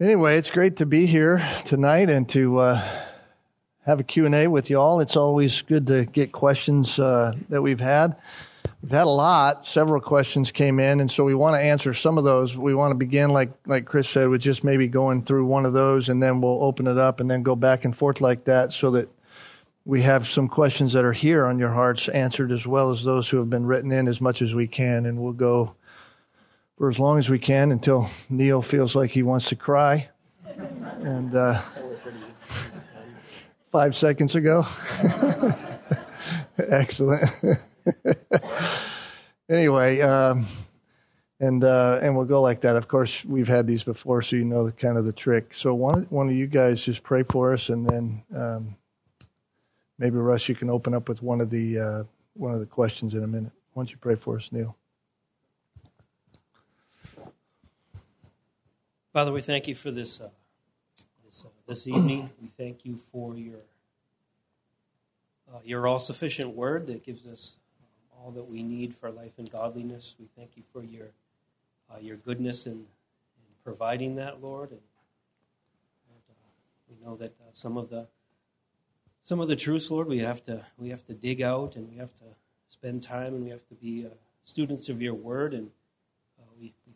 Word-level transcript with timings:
Anyway, 0.00 0.36
it's 0.36 0.50
great 0.50 0.78
to 0.78 0.86
be 0.86 1.06
here 1.06 1.40
tonight 1.66 2.10
and 2.10 2.28
to 2.28 2.58
uh, 2.58 3.00
have 3.86 4.00
a 4.00 4.02
Q&A 4.02 4.48
with 4.48 4.68
y'all. 4.68 4.98
It's 4.98 5.16
always 5.16 5.62
good 5.62 5.86
to 5.86 6.04
get 6.04 6.32
questions 6.32 6.98
uh, 6.98 7.32
that 7.48 7.62
we've 7.62 7.78
had. 7.78 8.16
We've 8.82 8.90
had 8.90 9.04
a 9.04 9.10
lot. 9.10 9.64
Several 9.64 10.00
questions 10.00 10.50
came 10.50 10.80
in, 10.80 10.98
and 10.98 11.08
so 11.08 11.22
we 11.22 11.36
want 11.36 11.54
to 11.54 11.60
answer 11.60 11.94
some 11.94 12.18
of 12.18 12.24
those. 12.24 12.56
We 12.56 12.74
want 12.74 12.90
to 12.90 12.96
begin, 12.96 13.30
like 13.30 13.52
like 13.66 13.84
Chris 13.84 14.08
said, 14.08 14.28
with 14.30 14.40
just 14.40 14.64
maybe 14.64 14.88
going 14.88 15.22
through 15.22 15.46
one 15.46 15.64
of 15.64 15.74
those, 15.74 16.08
and 16.08 16.20
then 16.20 16.40
we'll 16.40 16.64
open 16.64 16.88
it 16.88 16.98
up 16.98 17.20
and 17.20 17.30
then 17.30 17.44
go 17.44 17.54
back 17.54 17.84
and 17.84 17.96
forth 17.96 18.20
like 18.20 18.44
that, 18.46 18.72
so 18.72 18.90
that 18.90 19.08
we 19.84 20.02
have 20.02 20.26
some 20.28 20.48
questions 20.48 20.92
that 20.94 21.04
are 21.04 21.12
here 21.12 21.46
on 21.46 21.56
your 21.56 21.70
hearts 21.70 22.08
answered, 22.08 22.50
as 22.50 22.66
well 22.66 22.90
as 22.90 23.04
those 23.04 23.28
who 23.28 23.36
have 23.36 23.48
been 23.48 23.64
written 23.64 23.92
in, 23.92 24.08
as 24.08 24.20
much 24.20 24.42
as 24.42 24.54
we 24.54 24.66
can, 24.66 25.06
and 25.06 25.22
we'll 25.22 25.32
go 25.32 25.72
for 26.78 26.90
as 26.90 26.98
long 26.98 27.18
as 27.18 27.28
we 27.28 27.38
can 27.38 27.72
until 27.72 28.08
Neil 28.28 28.62
feels 28.62 28.94
like 28.94 29.10
he 29.10 29.22
wants 29.22 29.48
to 29.48 29.56
cry. 29.56 30.08
And 31.02 31.34
uh, 31.34 31.62
five 33.70 33.96
seconds 33.96 34.34
ago. 34.34 34.66
Excellent. 36.58 37.28
anyway, 39.48 40.00
um, 40.00 40.46
and 41.40 41.64
uh, 41.64 41.98
and 42.00 42.16
we'll 42.16 42.24
go 42.24 42.40
like 42.40 42.60
that. 42.62 42.76
Of 42.76 42.88
course, 42.88 43.24
we've 43.24 43.48
had 43.48 43.66
these 43.66 43.82
before, 43.82 44.22
so 44.22 44.36
you 44.36 44.44
know 44.44 44.64
the 44.64 44.72
kind 44.72 44.96
of 44.96 45.04
the 45.04 45.12
trick. 45.12 45.52
So 45.54 45.74
one 45.74 46.06
one 46.10 46.28
of 46.28 46.34
you 46.34 46.46
guys 46.46 46.80
just 46.82 47.02
pray 47.02 47.24
for 47.24 47.52
us, 47.52 47.68
and 47.68 47.88
then 47.88 48.22
um, 48.34 48.76
maybe 49.98 50.16
Russ, 50.16 50.48
you 50.48 50.54
can 50.54 50.70
open 50.70 50.94
up 50.94 51.08
with 51.08 51.22
one 51.22 51.40
of 51.40 51.50
the 51.50 51.78
uh, 51.78 52.04
one 52.34 52.54
of 52.54 52.60
the 52.60 52.66
questions 52.66 53.14
in 53.14 53.24
a 53.24 53.26
minute. 53.26 53.52
Why 53.72 53.82
don't 53.82 53.90
you 53.90 53.98
pray 53.98 54.14
for 54.14 54.36
us, 54.36 54.48
Neil? 54.52 54.76
Father, 59.14 59.30
we 59.30 59.42
thank 59.42 59.68
you 59.68 59.76
for 59.76 59.92
this 59.92 60.20
uh, 60.20 60.28
this, 61.24 61.44
uh, 61.46 61.48
this 61.68 61.86
evening. 61.86 62.30
We 62.42 62.48
thank 62.58 62.84
you 62.84 62.98
for 63.12 63.36
your 63.36 63.60
uh, 65.48 65.58
your 65.62 65.86
all 65.86 66.00
sufficient 66.00 66.56
word 66.56 66.88
that 66.88 67.04
gives 67.04 67.24
us 67.24 67.54
all 68.18 68.32
that 68.32 68.42
we 68.42 68.64
need 68.64 68.92
for 68.92 69.12
life 69.12 69.34
and 69.38 69.48
godliness. 69.48 70.16
We 70.18 70.26
thank 70.36 70.56
you 70.56 70.64
for 70.72 70.82
your 70.82 71.12
uh, 71.88 72.00
your 72.00 72.16
goodness 72.16 72.66
in, 72.66 72.72
in, 72.72 72.86
providing 73.62 74.16
that, 74.16 74.42
Lord. 74.42 74.72
And, 74.72 74.80
and 76.08 76.22
uh, 76.28 76.34
we 76.90 77.06
know 77.06 77.14
that 77.14 77.36
uh, 77.40 77.50
some 77.52 77.76
of 77.76 77.90
the 77.90 78.08
some 79.22 79.38
of 79.38 79.46
the 79.46 79.54
truths, 79.54 79.92
Lord, 79.92 80.08
we 80.08 80.18
have 80.18 80.42
to 80.46 80.66
we 80.76 80.88
have 80.88 81.06
to 81.06 81.14
dig 81.14 81.40
out 81.40 81.76
and 81.76 81.88
we 81.88 81.98
have 81.98 82.16
to 82.16 82.24
spend 82.68 83.04
time 83.04 83.32
and 83.36 83.44
we 83.44 83.50
have 83.50 83.64
to 83.68 83.76
be 83.76 84.08
students 84.42 84.88
of 84.88 85.00
your 85.00 85.14
word. 85.14 85.54
And 85.54 85.70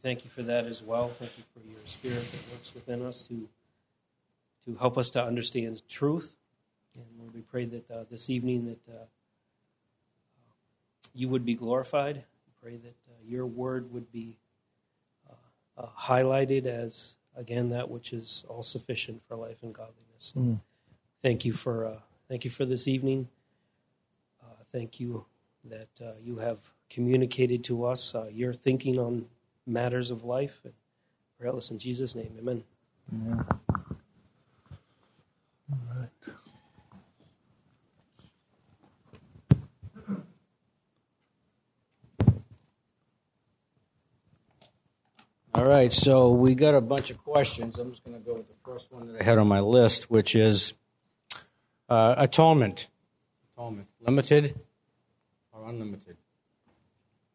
thank 0.02 0.24
you 0.24 0.30
for 0.30 0.42
that 0.42 0.66
as 0.66 0.82
well. 0.82 1.10
Thank 1.18 1.32
you 1.38 1.44
for 1.54 1.60
your 1.68 1.80
spirit 1.84 2.24
that 2.30 2.52
works 2.52 2.74
within 2.74 3.04
us 3.04 3.26
to 3.28 3.48
to 4.64 4.74
help 4.76 4.98
us 4.98 5.10
to 5.10 5.24
understand 5.24 5.82
truth. 5.88 6.36
And 6.96 7.06
Lord, 7.18 7.34
we 7.34 7.40
pray 7.40 7.64
that 7.64 7.90
uh, 7.90 8.04
this 8.10 8.28
evening 8.28 8.66
that 8.66 9.08
you 11.18 11.28
would 11.28 11.44
be 11.44 11.54
glorified. 11.54 12.16
We 12.16 12.52
pray 12.62 12.76
that 12.76 12.94
uh, 13.08 13.14
your 13.26 13.44
word 13.44 13.92
would 13.92 14.10
be 14.12 14.36
uh, 15.28 15.82
uh, 15.82 15.88
highlighted 15.98 16.66
as, 16.66 17.14
again, 17.36 17.70
that 17.70 17.90
which 17.90 18.12
is 18.12 18.44
all 18.48 18.62
sufficient 18.62 19.20
for 19.26 19.34
life 19.34 19.62
and 19.62 19.74
godliness. 19.74 20.32
Mm. 20.36 20.60
Thank 21.22 21.44
you 21.44 21.52
for 21.52 21.86
uh, 21.86 21.98
thank 22.28 22.44
you 22.44 22.50
for 22.50 22.64
this 22.64 22.86
evening. 22.86 23.28
Uh, 24.42 24.62
thank 24.72 25.00
you 25.00 25.24
that 25.64 25.88
uh, 26.00 26.12
you 26.22 26.36
have 26.36 26.58
communicated 26.88 27.64
to 27.64 27.84
us 27.84 28.14
your 28.30 28.52
thinking 28.52 28.98
on 28.98 29.26
matters 29.68 30.10
of 30.10 30.24
life. 30.24 30.60
And 30.64 30.72
this 31.54 31.70
in 31.70 31.78
Jesus' 31.78 32.14
name. 32.14 32.34
Amen. 32.38 32.64
Yeah. 33.12 33.42
All 35.70 35.78
right. 35.96 36.08
All 45.54 45.64
right, 45.64 45.92
so 45.92 46.30
we 46.30 46.54
got 46.54 46.74
a 46.74 46.80
bunch 46.80 47.10
of 47.10 47.18
questions. 47.18 47.78
I'm 47.78 47.90
just 47.90 48.04
going 48.04 48.16
to 48.16 48.24
go 48.24 48.34
with 48.34 48.46
the 48.48 48.54
first 48.64 48.92
one 48.92 49.08
that 49.08 49.20
I 49.20 49.24
had 49.24 49.38
on 49.38 49.48
my 49.48 49.60
list, 49.60 50.10
which 50.10 50.36
is 50.36 50.74
uh, 51.88 52.14
atonement. 52.16 52.88
Atonement, 53.56 53.88
limited 54.00 54.54
or 55.52 55.68
unlimited? 55.68 56.16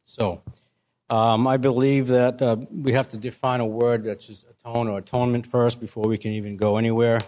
So, 0.05 0.41
um, 1.13 1.45
I 1.45 1.57
believe 1.57 2.07
that 2.07 2.41
uh, 2.41 2.55
we 2.71 2.93
have 2.93 3.07
to 3.09 3.17
define 3.17 3.59
a 3.59 3.67
word 3.67 4.03
that's 4.03 4.25
just 4.25 4.47
atone 4.49 4.87
or 4.87 4.97
atonement 4.97 5.45
first 5.45 5.79
before 5.79 6.05
we 6.05 6.17
can 6.17 6.31
even 6.31 6.57
go 6.57 6.77
anywhere. 6.77 7.19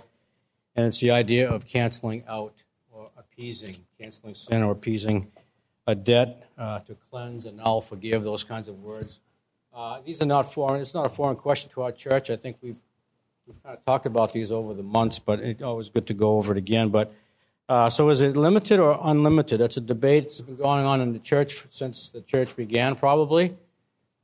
And 0.76 0.88
it's 0.88 1.00
the 1.00 1.12
idea 1.12 1.52
of 1.52 1.68
canceling 1.68 2.24
out 2.28 2.56
or 2.92 3.12
appeasing, 3.16 3.86
canceling 4.00 4.34
sin 4.34 4.64
or 4.64 4.72
appeasing 4.72 5.32
a 5.86 5.94
debt 5.94 6.50
uh, 6.58 6.80
to 6.80 6.96
cleanse, 7.12 7.46
annul, 7.46 7.80
forgive, 7.80 8.24
those 8.24 8.44
kinds 8.44 8.70
of 8.70 8.82
words. 8.82 9.20
Uh, 9.72 10.00
these 10.04 10.20
are 10.20 10.26
not 10.26 10.52
foreign. 10.52 10.82
It's 10.82 10.96
not 10.96 11.06
a 11.06 11.10
foreign 11.10 11.36
question 11.36 11.70
to 11.74 11.84
our 11.84 11.92
church. 11.92 12.32
I 12.32 12.38
think 12.38 12.58
we've, 12.62 12.78
we've 13.46 13.62
kind 13.62 13.78
of 13.78 13.86
talked 13.86 14.08
about 14.08 14.34
these 14.34 14.52
over 14.52 14.74
the 14.74 14.82
months, 14.82 15.20
but 15.20 15.42
it's 15.42 15.62
always 15.62 15.90
good 15.90 16.08
to 16.08 16.16
go 16.16 16.38
over 16.38 16.54
it 16.54 16.58
again. 16.58 16.90
But 16.90 17.14
uh, 17.70 17.92
so, 17.92 18.10
is 18.10 18.22
it 18.22 18.36
limited 18.36 18.80
or 18.80 18.98
unlimited? 19.00 19.60
That's 19.60 19.78
a 19.78 19.82
debate 19.82 20.24
that's 20.24 20.42
been 20.42 20.56
going 20.56 20.86
on 20.86 21.02
in 21.02 21.14
the 21.14 21.20
church 21.20 21.66
since 21.70 22.10
the 22.10 22.22
church 22.22 22.56
began, 22.56 22.96
probably. 22.96 23.56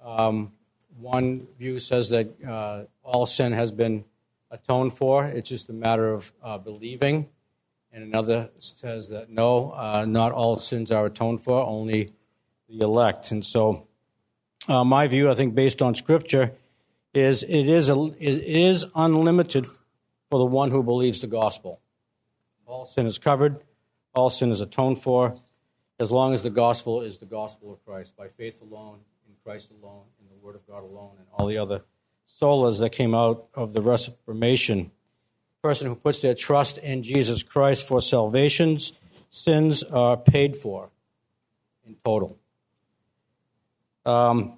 Um, 0.03 0.51
one 1.00 1.47
view 1.57 1.79
says 1.79 2.09
that 2.09 2.44
uh, 2.44 2.84
all 3.03 3.25
sin 3.25 3.51
has 3.53 3.72
been 3.72 4.03
atoned 4.50 4.94
for. 4.94 5.25
It's 5.25 5.50
just 5.50 5.69
a 5.69 5.73
matter 5.73 6.13
of 6.13 6.31
uh, 6.44 6.57
believing. 6.57 7.29
And 7.94 8.03
another 8.03 8.50
says 8.59 9.09
that 9.09 9.29
no, 9.29 9.72
uh, 9.72 10.06
not 10.07 10.31
all 10.31 10.57
sins 10.57 10.91
are 10.91 11.06
atoned 11.07 11.44
for, 11.44 11.66
only 11.66 12.13
the 12.69 12.85
elect. 12.85 13.31
And 13.31 13.45
so 13.45 13.88
uh, 14.67 14.84
my 14.84 15.07
view, 15.07 15.29
I 15.29 15.34
think, 15.34 15.56
based 15.56 15.81
on 15.81 15.95
Scripture, 15.95 16.53
is 17.13 17.44
it 17.44 17.67
is, 17.67 17.90
a, 17.90 18.01
it 18.19 18.44
is 18.44 18.85
unlimited 18.95 19.67
for 20.29 20.40
the 20.40 20.45
one 20.45 20.72
who 20.72 20.84
believes 20.84 21.19
the 21.19 21.28
gospel. 21.28 21.81
All 22.66 22.85
sin 22.85 23.06
is 23.06 23.17
covered, 23.17 23.61
all 24.13 24.29
sin 24.29 24.51
is 24.51 24.61
atoned 24.61 25.01
for, 25.01 25.38
as 26.00 26.09
long 26.09 26.34
as 26.34 26.41
the 26.41 26.50
gospel 26.50 27.01
is 27.01 27.17
the 27.17 27.25
gospel 27.25 27.73
of 27.73 27.84
Christ, 27.85 28.16
by 28.16 28.29
faith 28.29 28.61
alone, 28.61 29.00
Christ 29.44 29.72
alone, 29.72 30.03
in 30.19 30.28
the 30.29 30.46
Word 30.46 30.56
of 30.56 30.68
God 30.68 30.84
alone, 30.84 31.16
and 31.18 31.28
all 31.34 31.47
the 31.47 31.57
other 31.57 31.81
solas 32.28 32.79
that 32.79 32.91
came 32.91 33.16
out 33.16 33.47
of 33.53 33.74
the 33.74 33.81
Reformation. 33.81 34.91
person 35.62 35.88
who 35.88 35.96
puts 35.96 36.22
their 36.22 36.34
trust 36.34 36.78
in 36.78 37.03
Jesus 37.03 37.44
Christ 37.44 37.88
for 37.88 38.02
salvation's 38.02 38.94
sins 39.29 39.84
are 39.84 40.18
paid 40.18 40.57
for 40.57 40.90
in 41.85 41.96
total. 42.03 42.38
Um, 44.06 44.57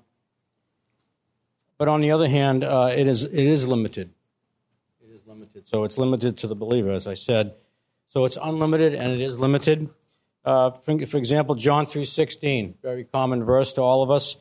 but 1.78 1.88
on 1.88 2.02
the 2.02 2.12
other 2.12 2.30
hand, 2.30 2.64
uh, 2.64 2.92
it 2.96 3.08
is 3.08 3.24
it 3.24 3.34
is 3.34 3.68
limited. 3.68 4.10
It 5.02 5.14
is 5.14 5.26
limited. 5.28 5.68
So 5.68 5.84
it's 5.84 5.98
limited 5.98 6.38
to 6.38 6.48
the 6.48 6.56
believer, 6.56 6.92
as 6.92 7.08
I 7.08 7.14
said. 7.14 7.54
So 8.10 8.26
it's 8.26 8.38
unlimited 8.42 8.94
and 8.94 9.12
it 9.12 9.22
is 9.22 9.40
limited. 9.40 9.90
Uh, 10.46 10.72
for, 10.72 11.06
for, 11.06 11.18
example, 11.18 11.56
John 11.56 11.86
three 11.86 12.06
sixteen, 12.06 12.76
very 12.82 13.06
common 13.06 13.44
verse 13.44 13.74
to 13.74 13.82
all 13.82 14.04
of 14.04 14.12
us, 14.12 14.38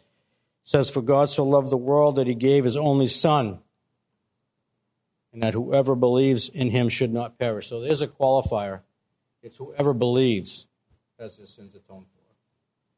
says, 0.65 0.91
"For 0.91 1.03
God 1.03 1.28
so 1.28 1.45
loved 1.45 1.71
the 1.71 1.77
world 1.77 2.17
that 2.17 2.27
He 2.27 2.34
gave 2.34 2.65
His 2.65 2.77
only 2.77 3.06
Son, 3.06 3.61
and 5.33 5.43
that 5.43 5.55
whoever 5.55 5.95
believes 5.95 6.49
in 6.49 6.71
Him 6.71 6.89
should 6.89 7.12
not 7.12 7.39
perish." 7.39 7.69
So 7.69 7.81
there's 7.81 8.03
a 8.03 8.09
qualifier. 8.09 8.81
It's 9.43 9.59
whoever 9.59 9.93
believes 9.93 10.67
has 11.19 11.37
their 11.37 11.47
sins 11.47 11.75
atoned 11.75 12.06
for. 12.06 12.21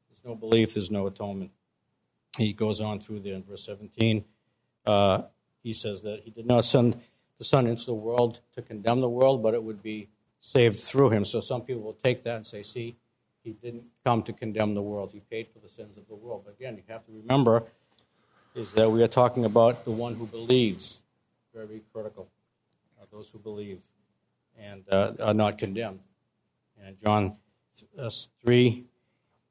There's 0.09 0.25
no 0.25 0.35
belief. 0.35 0.75
There's 0.75 0.91
no 0.91 1.07
atonement 1.07 1.51
he 2.37 2.53
goes 2.53 2.81
on 2.81 3.01
through 3.01 3.21
there 3.21 3.35
in 3.35 3.43
verse 3.43 3.65
17. 3.65 4.25
Uh, 4.87 5.23
he 5.63 5.73
says 5.73 6.03
that 6.03 6.21
he 6.25 6.31
did 6.31 6.47
not 6.47 6.65
send 6.65 7.01
the 7.39 7.45
Son 7.45 7.67
into 7.67 7.87
the 7.87 7.95
world 7.95 8.41
to 8.55 8.63
condemn 8.63 9.01
the 9.01 9.09
world, 9.09 9.43
but 9.43 9.55
it 9.55 9.63
would 9.63 9.83
be 9.83 10.09
saved 10.41 10.77
through 10.77 11.11
him. 11.11 11.25
So 11.25 11.41
some 11.41 11.63
people 11.63 11.83
will 11.83 11.99
take 12.03 12.23
that 12.25 12.37
and 12.37 12.47
say, 12.47 12.63
see, 12.63 12.97
he 13.45 13.53
didn't 13.53 13.85
come 14.05 14.23
to 14.25 14.33
condemn 14.33 14.75
the 14.75 14.83
world. 14.83 15.11
He 15.13 15.21
paid 15.21 15.49
for 15.53 15.61
the 15.61 15.69
sins 15.69 15.97
of 15.97 16.09
the 16.09 16.15
world. 16.15 16.43
But 16.45 16.55
again, 16.59 16.77
you 16.77 16.83
have 16.89 17.05
to 17.07 17.13
remember 17.13 17.65
is 18.55 18.73
that 18.73 18.91
we 18.91 19.03
are 19.03 19.09
talking 19.09 19.45
about 19.45 19.85
the 19.85 19.91
one 19.91 20.15
who 20.15 20.27
believes. 20.27 21.03
Very 21.55 21.83
critical. 21.93 22.29
Uh, 23.01 23.05
those 23.13 23.29
who 23.31 23.39
believe 23.39 23.81
and 24.59 24.83
uh, 24.91 25.13
are 25.21 25.35
not 25.35 25.59
condemned. 25.59 26.01
And 26.85 26.99
John 26.99 27.37
uh, 27.99 28.11
3 28.45 28.85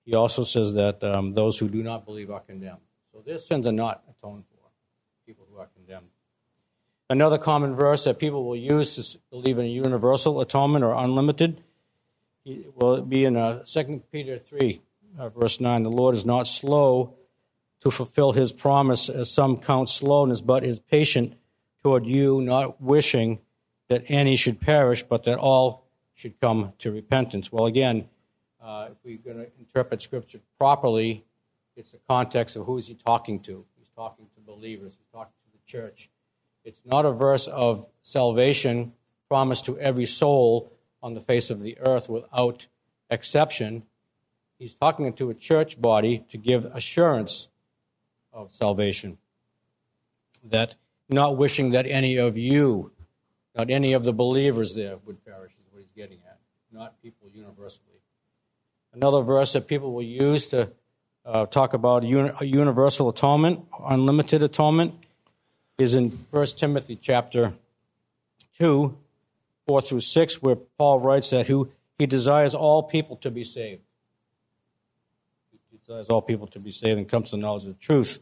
he 0.05 0.15
also 0.15 0.43
says 0.43 0.73
that 0.73 1.03
um, 1.03 1.33
those 1.33 1.57
who 1.57 1.69
do 1.69 1.81
not 1.81 2.05
believe 2.05 2.29
are 2.29 2.41
condemned. 2.41 2.81
So 3.13 3.21
their 3.25 3.39
sins 3.39 3.67
are 3.67 3.71
not 3.71 4.03
atoned 4.09 4.43
for, 4.49 4.69
people 5.25 5.47
who 5.51 5.59
are 5.59 5.69
condemned. 5.75 6.07
Another 7.09 7.37
common 7.37 7.75
verse 7.75 8.03
that 8.03 8.19
people 8.19 8.43
will 8.43 8.57
use 8.57 8.95
to 8.95 9.17
believe 9.29 9.59
in 9.59 9.65
a 9.65 9.69
universal 9.69 10.41
atonement 10.41 10.83
or 10.83 10.93
unlimited 10.93 11.61
will 12.45 13.01
be 13.01 13.25
in 13.25 13.37
uh, 13.37 13.63
2 13.65 14.03
Peter 14.11 14.37
3, 14.37 14.81
uh, 15.17 15.29
verse 15.29 15.59
9. 15.59 15.83
The 15.83 15.89
Lord 15.89 16.15
is 16.15 16.25
not 16.25 16.47
slow 16.47 17.15
to 17.81 17.91
fulfill 17.91 18.31
his 18.31 18.51
promise, 18.51 19.09
as 19.09 19.31
some 19.31 19.57
count 19.57 19.89
slowness, 19.89 20.41
but 20.41 20.63
is 20.63 20.79
patient 20.79 21.35
toward 21.83 22.05
you, 22.05 22.41
not 22.41 22.81
wishing 22.81 23.39
that 23.89 24.03
any 24.07 24.35
should 24.35 24.59
perish, 24.59 25.03
but 25.03 25.23
that 25.25 25.37
all 25.37 25.85
should 26.13 26.39
come 26.39 26.73
to 26.79 26.91
repentance. 26.91 27.51
Well, 27.51 27.65
again, 27.65 28.07
uh, 28.61 28.87
if 28.91 28.97
we're 29.03 29.17
going 29.17 29.45
to 29.45 29.51
interpret 29.59 30.01
Scripture 30.01 30.39
properly, 30.57 31.25
it's 31.75 31.91
the 31.91 31.99
context 32.07 32.55
of 32.55 32.65
who 32.65 32.77
is 32.77 32.87
he 32.87 32.93
talking 32.93 33.39
to. 33.41 33.65
He's 33.77 33.89
talking 33.95 34.27
to 34.35 34.41
believers. 34.41 34.93
He's 34.97 35.11
talking 35.11 35.33
to 35.45 35.51
the 35.51 35.65
church. 35.65 36.09
It's 36.63 36.81
not 36.85 37.05
a 37.05 37.11
verse 37.11 37.47
of 37.47 37.85
salvation 38.01 38.93
promised 39.27 39.65
to 39.65 39.77
every 39.79 40.05
soul 40.05 40.71
on 41.03 41.13
the 41.13 41.21
face 41.21 41.49
of 41.49 41.59
the 41.59 41.77
earth 41.79 42.09
without 42.09 42.65
exception. 43.09 43.83
He's 44.57 44.73
talking 44.73 45.11
to 45.13 45.29
a 45.29 45.33
church 45.33 45.79
body 45.79 46.25
to 46.31 46.37
give 46.37 46.65
assurance 46.65 47.49
of 48.31 48.53
salvation. 48.53 49.17
That 50.43 50.75
not 51.09 51.37
wishing 51.37 51.71
that 51.71 51.85
any 51.85 52.17
of 52.17 52.37
you, 52.37 52.91
not 53.55 53.69
any 53.69 53.93
of 53.93 54.05
the 54.05 54.13
believers 54.13 54.73
there 54.73 54.97
would 55.05 55.23
perish, 55.25 55.51
is 55.51 55.71
what 55.71 55.81
he's 55.81 55.91
getting 55.95 56.19
at, 56.25 56.39
not 56.71 57.01
people 57.01 57.27
universally. 57.29 57.87
Another 58.93 59.21
verse 59.21 59.53
that 59.53 59.67
people 59.67 59.93
will 59.93 60.01
use 60.03 60.47
to 60.47 60.71
uh, 61.25 61.45
talk 61.47 61.73
about 61.73 62.03
uni- 62.03 62.31
universal 62.41 63.09
atonement, 63.09 63.65
unlimited 63.87 64.43
atonement, 64.43 64.93
is 65.77 65.95
in 65.95 66.11
1 66.31 66.47
Timothy 66.57 66.95
chapter 66.95 67.53
2, 68.59 68.95
4 69.67 69.81
through 69.81 70.01
6, 70.01 70.41
where 70.41 70.55
Paul 70.55 70.99
writes 70.99 71.29
that 71.29 71.47
who, 71.47 71.71
he 71.97 72.05
desires 72.05 72.53
all 72.53 72.83
people 72.83 73.17
to 73.17 73.31
be 73.31 73.43
saved. 73.43 73.81
He 75.71 75.77
desires 75.77 76.09
all 76.09 76.21
people 76.21 76.47
to 76.47 76.59
be 76.59 76.71
saved 76.71 76.97
and 76.97 77.07
come 77.07 77.23
to 77.23 77.31
the 77.31 77.37
knowledge 77.37 77.63
of 77.63 77.69
the 77.69 77.79
truth. 77.79 78.19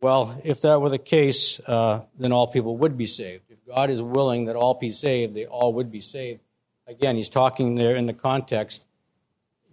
Well, 0.00 0.40
if 0.44 0.62
that 0.62 0.80
were 0.80 0.88
the 0.88 0.98
case, 0.98 1.60
uh, 1.66 2.00
then 2.18 2.32
all 2.32 2.46
people 2.46 2.76
would 2.78 2.96
be 2.96 3.06
saved. 3.06 3.44
If 3.50 3.58
God 3.66 3.90
is 3.90 4.00
willing 4.00 4.46
that 4.46 4.56
all 4.56 4.74
be 4.74 4.90
saved, 4.90 5.34
they 5.34 5.46
all 5.46 5.74
would 5.74 5.90
be 5.90 6.00
saved. 6.00 6.40
Again, 6.86 7.16
he's 7.16 7.28
talking 7.28 7.74
there 7.74 7.96
in 7.96 8.06
the 8.06 8.14
context, 8.14 8.84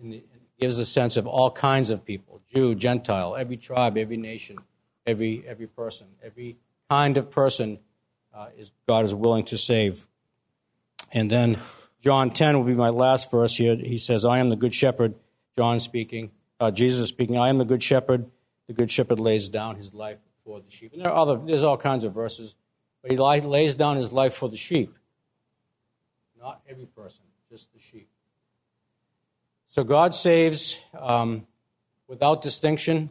in 0.01 0.09
the, 0.09 0.23
gives 0.59 0.77
a 0.79 0.85
sense 0.85 1.17
of 1.17 1.27
all 1.27 1.51
kinds 1.51 1.89
of 1.89 2.03
people 2.03 2.41
Jew, 2.53 2.75
Gentile, 2.75 3.35
every 3.35 3.57
tribe, 3.57 3.97
every 3.97 4.17
nation, 4.17 4.57
every, 5.05 5.43
every 5.45 5.67
person, 5.67 6.07
every 6.23 6.57
kind 6.89 7.17
of 7.17 7.29
person 7.29 7.79
uh, 8.33 8.47
is 8.57 8.71
God 8.87 9.03
is 9.03 9.13
willing 9.13 9.45
to 9.45 9.57
save. 9.57 10.07
And 11.11 11.29
then 11.29 11.59
John 12.01 12.31
10 12.31 12.57
will 12.57 12.65
be 12.65 12.73
my 12.73 12.89
last 12.89 13.31
verse 13.31 13.55
here. 13.55 13.75
He 13.75 13.97
says, 13.97 14.25
I 14.25 14.39
am 14.39 14.49
the 14.49 14.55
good 14.55 14.73
shepherd, 14.73 15.15
John 15.55 15.79
speaking, 15.79 16.31
uh, 16.59 16.71
Jesus 16.71 17.09
speaking, 17.09 17.37
I 17.37 17.49
am 17.49 17.57
the 17.57 17.65
good 17.65 17.83
shepherd. 17.83 18.29
The 18.67 18.73
good 18.73 18.91
shepherd 18.91 19.19
lays 19.19 19.49
down 19.49 19.75
his 19.75 19.93
life 19.93 20.17
for 20.43 20.59
the 20.59 20.69
sheep. 20.69 20.93
And 20.93 21.01
there 21.03 21.11
are 21.11 21.17
other, 21.17 21.37
there's 21.37 21.63
all 21.63 21.77
kinds 21.77 22.03
of 22.03 22.13
verses, 22.13 22.55
but 23.01 23.11
he 23.11 23.17
lays 23.17 23.75
down 23.75 23.97
his 23.97 24.11
life 24.11 24.33
for 24.33 24.49
the 24.49 24.57
sheep. 24.57 24.97
Not 26.39 26.61
every 26.67 26.85
person, 26.85 27.23
just 27.49 27.71
the 27.73 27.79
sheep. 27.79 28.09
So 29.67 29.83
God 29.83 30.15
saves 30.15 30.79
um, 30.97 31.45
without 32.07 32.41
distinction. 32.41 33.09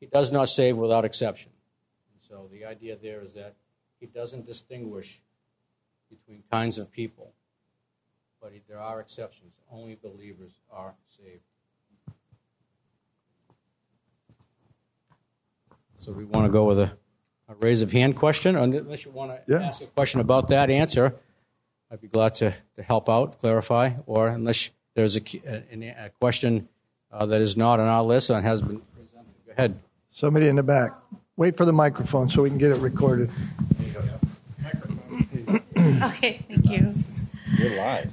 He 0.00 0.06
does 0.06 0.32
not 0.32 0.48
save 0.48 0.76
without 0.76 1.04
exception. 1.04 1.52
And 2.12 2.22
so 2.28 2.48
the 2.52 2.64
idea 2.64 2.96
there 2.96 3.20
is 3.20 3.34
that 3.34 3.54
He 4.00 4.06
doesn't 4.06 4.46
distinguish 4.46 5.20
between 6.26 6.42
kinds 6.50 6.78
of 6.78 6.90
people, 6.90 7.32
but 8.40 8.52
there 8.68 8.80
are 8.80 9.00
exceptions. 9.00 9.52
Only 9.70 9.96
believers 10.02 10.52
are 10.72 10.94
saved. 11.16 11.40
So 15.98 16.12
we 16.12 16.24
want 16.24 16.46
to 16.46 16.52
go 16.52 16.64
with 16.64 16.78
a, 16.78 16.92
a 17.48 17.54
raise 17.60 17.80
of 17.80 17.90
hand 17.90 18.16
question, 18.16 18.56
unless 18.56 19.04
you 19.04 19.10
want 19.10 19.30
to 19.30 19.40
yeah. 19.52 19.66
ask 19.66 19.82
a 19.82 19.86
question 19.86 20.20
about 20.20 20.48
that 20.48 20.70
answer. 20.70 21.14
I'd 21.90 22.00
be 22.00 22.08
glad 22.08 22.34
to, 22.36 22.54
to 22.76 22.82
help 22.82 23.08
out, 23.08 23.38
clarify, 23.38 23.92
or 24.06 24.28
unless 24.28 24.70
there's 24.94 25.16
a, 25.16 25.22
a, 25.46 26.06
a 26.06 26.10
question 26.20 26.68
uh, 27.12 27.26
that 27.26 27.40
is 27.40 27.56
not 27.56 27.80
on 27.80 27.86
our 27.86 28.02
list 28.02 28.30
and 28.30 28.44
has 28.44 28.60
been 28.60 28.80
presented. 28.94 29.32
Go 29.46 29.52
ahead. 29.52 29.78
Somebody 30.10 30.48
in 30.48 30.56
the 30.56 30.62
back. 30.62 30.92
Wait 31.36 31.56
for 31.56 31.64
the 31.64 31.72
microphone 31.72 32.28
so 32.28 32.42
we 32.42 32.48
can 32.48 32.58
get 32.58 32.70
it 32.70 32.78
recorded. 32.80 33.30
okay, 36.02 36.44
thank 36.48 36.70
you. 36.70 36.94
You're 37.56 37.76
live. 37.76 38.12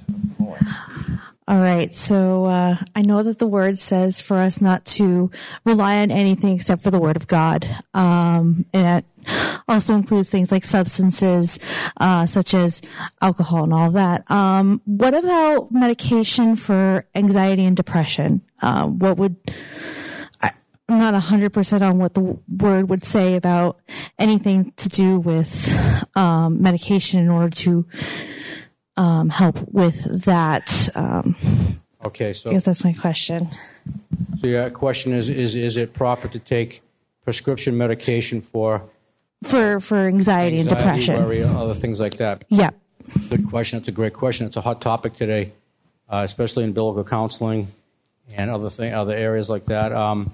All 1.48 1.60
right. 1.60 1.94
So 1.94 2.46
uh, 2.46 2.78
I 2.96 3.02
know 3.02 3.24
that 3.24 3.40
the 3.40 3.48
word 3.48 3.78
says 3.78 4.22
for 4.22 4.38
us 4.38 4.62
not 4.62 4.86
to 4.86 5.30
rely 5.66 5.98
on 5.98 6.10
anything 6.10 6.56
except 6.56 6.82
for 6.82 6.92
the 6.92 7.00
word 7.00 7.18
of 7.18 7.28
God. 7.28 7.68
Um, 7.94 8.66
and 8.72 8.86
that 8.86 9.06
also 9.68 9.96
includes 9.96 10.30
things 10.30 10.50
like 10.50 10.64
substances, 10.64 11.60
uh, 11.98 12.26
such 12.26 12.54
as 12.54 12.82
alcohol 13.22 13.66
and 13.66 13.74
all 13.74 13.92
that. 13.92 14.30
Um, 14.32 14.82
what 14.86 15.14
about 15.14 15.74
medication 15.74 16.56
for 16.56 17.06
anxiety 17.16 17.66
and 17.66 17.76
depression? 17.76 18.42
Uh, 18.62 18.86
what 18.86 19.18
would 19.18 19.36
I, 19.48 19.54
I'm 20.92 21.00
not 21.00 21.14
100% 21.14 21.82
on 21.82 22.00
what 22.00 22.16
the 22.16 22.38
word 22.50 22.90
would 22.90 23.06
say 23.06 23.36
about 23.36 23.80
anything 24.20 24.74
to 24.76 24.90
do 24.90 25.20
with 25.20 25.74
um, 26.18 26.62
medication 26.62 27.22
in 27.22 27.30
order 27.30 27.50
to 27.50 27.88
um, 28.98 29.30
help 29.30 29.58
with 29.72 30.26
that. 30.26 30.90
Um, 30.94 31.38
okay, 32.04 32.34
so 32.34 32.50
I 32.50 32.54
guess 32.54 32.66
that's 32.66 32.84
my 32.84 32.92
question. 32.92 33.48
So 34.42 34.48
your 34.48 34.70
question 34.70 35.14
is: 35.14 35.30
is 35.30 35.56
is 35.56 35.78
it 35.78 35.94
proper 35.94 36.28
to 36.28 36.40
take 36.40 36.82
prescription 37.24 37.78
medication 37.78 38.42
for 38.42 38.84
for 39.44 39.80
for 39.80 39.98
anxiety, 39.98 40.58
anxiety 40.58 40.60
and 40.60 40.70
depression, 40.70 41.24
worry, 41.24 41.44
other 41.44 41.74
things 41.74 42.02
like 42.02 42.18
that? 42.18 42.44
Yeah. 42.50 42.72
Good 43.30 43.48
question. 43.48 43.80
It's 43.80 43.88
a 43.88 43.94
great 43.94 44.14
question. 44.14 44.46
It's 44.46 44.58
a 44.58 44.62
hot 44.62 44.82
topic 44.82 45.14
today, 45.14 45.54
uh, 46.10 46.24
especially 46.26 46.66
in 46.66 46.74
biblical 46.74 47.06
counseling 47.06 47.70
and 48.36 48.52
other 48.52 48.70
thing, 48.70 48.94
other 48.94 49.16
areas 49.16 49.50
like 49.50 49.66
that. 49.66 49.94
Um, 49.94 50.34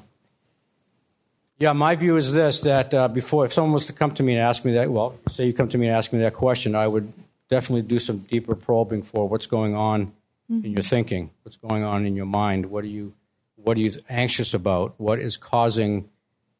yeah, 1.59 1.73
my 1.73 1.95
view 1.95 2.17
is 2.17 2.31
this: 2.31 2.59
that 2.61 2.93
uh, 2.93 3.07
before, 3.07 3.45
if 3.45 3.53
someone 3.53 3.73
was 3.73 3.87
to 3.87 3.93
come 3.93 4.11
to 4.11 4.23
me 4.23 4.33
and 4.33 4.41
ask 4.41 4.63
me 4.63 4.73
that, 4.73 4.91
well, 4.91 5.17
say 5.29 5.45
you 5.45 5.53
come 5.53 5.69
to 5.69 5.77
me 5.77 5.87
and 5.87 5.95
ask 5.95 6.13
me 6.13 6.19
that 6.19 6.33
question, 6.33 6.75
I 6.75 6.87
would 6.87 7.11
definitely 7.49 7.81
do 7.81 7.99
some 7.99 8.19
deeper 8.19 8.55
probing 8.55 9.01
for 9.01 9.27
what's 9.27 9.47
going 9.47 9.75
on 9.75 10.07
mm-hmm. 10.51 10.65
in 10.65 10.71
your 10.73 10.83
thinking, 10.83 11.31
what's 11.43 11.57
going 11.57 11.83
on 11.83 12.05
in 12.05 12.15
your 12.15 12.25
mind. 12.25 12.67
What 12.67 12.83
are 12.83 12.87
you 12.87 13.13
what 13.55 13.77
are 13.77 13.81
you 13.81 13.91
anxious 14.07 14.53
about? 14.53 14.93
What 14.97 15.19
is 15.19 15.35
causing 15.35 16.09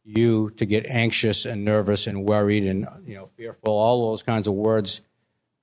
you 0.04 0.50
to 0.52 0.66
get 0.66 0.86
anxious 0.88 1.46
and 1.46 1.64
nervous 1.64 2.08
and 2.08 2.26
worried 2.26 2.64
and 2.64 2.88
you 3.06 3.16
know 3.16 3.30
fearful? 3.38 3.74
All 3.74 4.10
those 4.10 4.24
kinds 4.24 4.48
of 4.48 4.56
words 4.56 5.02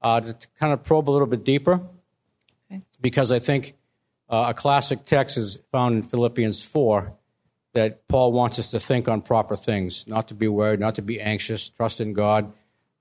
uh, 0.00 0.20
to 0.20 0.36
kind 0.60 0.72
of 0.72 0.84
probe 0.84 1.08
a 1.08 1.12
little 1.12 1.26
bit 1.26 1.44
deeper, 1.44 1.80
okay. 2.70 2.82
because 3.00 3.32
I 3.32 3.40
think 3.40 3.74
uh, 4.28 4.46
a 4.48 4.54
classic 4.54 5.06
text 5.06 5.36
is 5.38 5.58
found 5.72 5.96
in 5.96 6.02
Philippians 6.02 6.62
four 6.62 7.14
that 7.74 8.08
Paul 8.08 8.32
wants 8.32 8.58
us 8.58 8.70
to 8.70 8.80
think 8.80 9.08
on 9.08 9.20
proper 9.20 9.56
things, 9.56 10.06
not 10.06 10.28
to 10.28 10.34
be 10.34 10.48
worried, 10.48 10.80
not 10.80 10.94
to 10.96 11.02
be 11.02 11.20
anxious, 11.20 11.68
trust 11.68 12.00
in 12.00 12.12
God 12.12 12.52